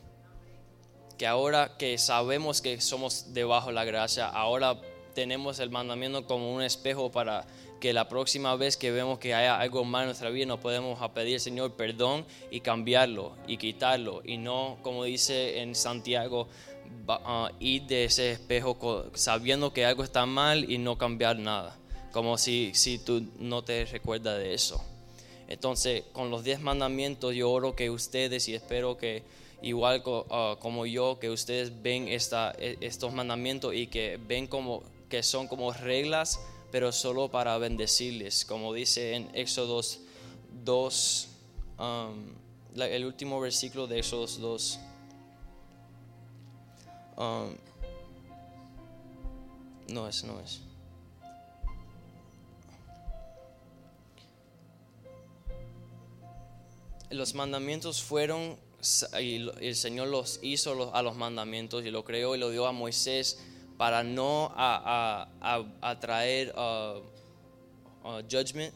Que 1.19 1.27
ahora 1.27 1.77
que 1.79 1.99
sabemos 1.99 2.61
que 2.63 2.81
somos 2.81 3.33
debajo 3.35 3.69
de 3.69 3.75
la 3.75 3.85
gracia, 3.85 4.27
ahora 4.27 4.81
tenemos 5.15 5.59
el 5.59 5.71
mandamiento 5.71 6.27
como 6.27 6.55
un 6.55 6.63
espejo 6.63 7.11
para 7.11 7.47
que 7.81 7.93
la 7.93 8.09
próxima 8.09 8.55
vez 8.57 8.77
que 8.77 8.91
vemos 8.91 9.19
que 9.19 9.35
haya 9.35 9.59
algo 9.59 9.85
mal 9.85 10.03
en 10.03 10.09
nuestra 10.09 10.31
vida, 10.31 10.47
nos 10.47 10.61
podemos 10.61 10.99
pedir, 11.11 11.41
Señor, 11.41 11.73
perdón 11.73 12.27
y 12.51 12.61
cambiarlo 12.61 13.35
y 13.47 13.57
quitarlo. 13.57 14.21
Y 14.25 14.37
no, 14.37 14.79
como 14.83 15.05
dice 15.05 15.61
en 15.61 15.75
Santiago, 15.75 16.47
uh, 17.09 17.49
ir 17.59 17.83
de 17.85 18.05
ese 18.05 18.33
espejo 18.33 19.11
sabiendo 19.15 19.73
que 19.73 19.87
algo 19.87 20.05
está 20.05 20.27
mal 20.27 20.71
y 20.71 20.79
no 20.79 20.99
cambiar 20.99 21.39
nada. 21.39 21.80
Como 22.13 22.39
si, 22.39 22.73
si 22.75 22.99
tú 22.99 23.25
no 23.39 23.63
te 23.63 23.85
recuerdas 23.85 24.39
de 24.39 24.55
eso. 24.55 24.83
Entonces, 25.49 26.05
con 26.13 26.31
los 26.31 26.45
diez 26.45 26.61
mandamientos, 26.61 27.35
yo 27.35 27.51
oro 27.51 27.75
que 27.75 27.91
ustedes 27.91 28.49
y 28.49 28.55
espero 28.55 28.97
que 28.97 29.25
igual 29.63 30.03
ah, 30.31 30.57
como 30.61 30.87
yo, 30.87 31.19
que 31.19 31.31
ustedes 31.31 31.83
ven 31.83 32.09
esta, 32.09 32.55
e, 32.59 32.79
estos 32.81 33.13
mandamientos 33.13 33.75
y 33.75 33.87
que 33.89 34.19
ven 34.27 34.47
como 34.47 34.83
que 35.09 35.23
son 35.23 35.49
como 35.49 35.73
reglas, 35.73 36.41
pero 36.71 36.93
solo 36.93 37.29
para 37.29 37.59
bendecirles, 37.59 38.45
como 38.45 38.73
dice 38.73 39.15
en 39.15 39.29
Éxodo 39.35 39.83
2, 40.65 41.29
um, 41.79 42.81
el 42.81 43.05
último 43.05 43.41
versículo 43.41 43.89
de 43.89 43.99
Éxodo 43.99 44.27
2. 44.27 44.81
Um, 47.17 47.57
no 49.89 50.09
es, 50.09 50.23
no 50.23 50.41
es. 50.41 50.70
Los 57.11 57.35
mandamientos 57.35 58.03
fueron, 58.03 58.57
y 59.21 59.49
el 59.61 59.77
Señor 59.77 60.09
los 60.09 60.39
hizo 60.43 60.95
a 60.95 61.03
los 61.03 61.17
mandamientos 61.17 61.85
y 61.85 61.91
lo 61.91 62.05
creó 62.05 62.35
y 62.35 62.39
lo 62.39 62.51
dio 62.51 62.67
a 62.67 62.73
Moisés 62.73 63.39
para 63.77 64.03
no 64.03 64.53
a, 64.57 65.27
traer 66.01 66.55
uh, 66.55 66.99
uh, 68.07 68.23
judgment, 68.31 68.75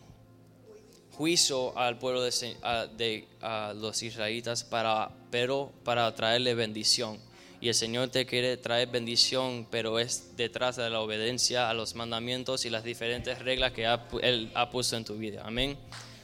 juicio 1.13 1.77
al 1.79 1.99
pueblo 1.99 2.23
de, 2.23 3.29
los 3.77 4.03
israelitas, 4.03 4.65
para, 4.65 5.11
pero 5.31 5.73
para 5.85 6.15
traerle 6.15 6.55
bendición. 6.55 7.19
Y 7.61 7.69
el 7.69 7.75
Señor 7.75 8.09
te 8.09 8.27
quiere 8.27 8.57
traer 8.57 8.89
bendición, 8.89 9.67
pero 9.71 9.99
es 9.99 10.37
detrás 10.37 10.77
de 10.77 10.91
la 10.91 11.01
obediencia 11.01 11.71
a 11.71 11.75
los 11.75 11.95
mandamientos 11.95 12.65
y 12.65 12.71
las 12.71 12.85
diferentes 12.85 13.39
reglas 13.39 13.73
que 13.73 13.87
Él 14.23 14.51
ha 14.55 14.71
puesto 14.71 14.97
en 14.97 15.05
tu 15.05 15.17
vida. 15.17 15.43
Amén. 15.45 15.79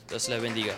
Dios 0.08 0.28
le 0.28 0.38
bendiga. 0.40 0.74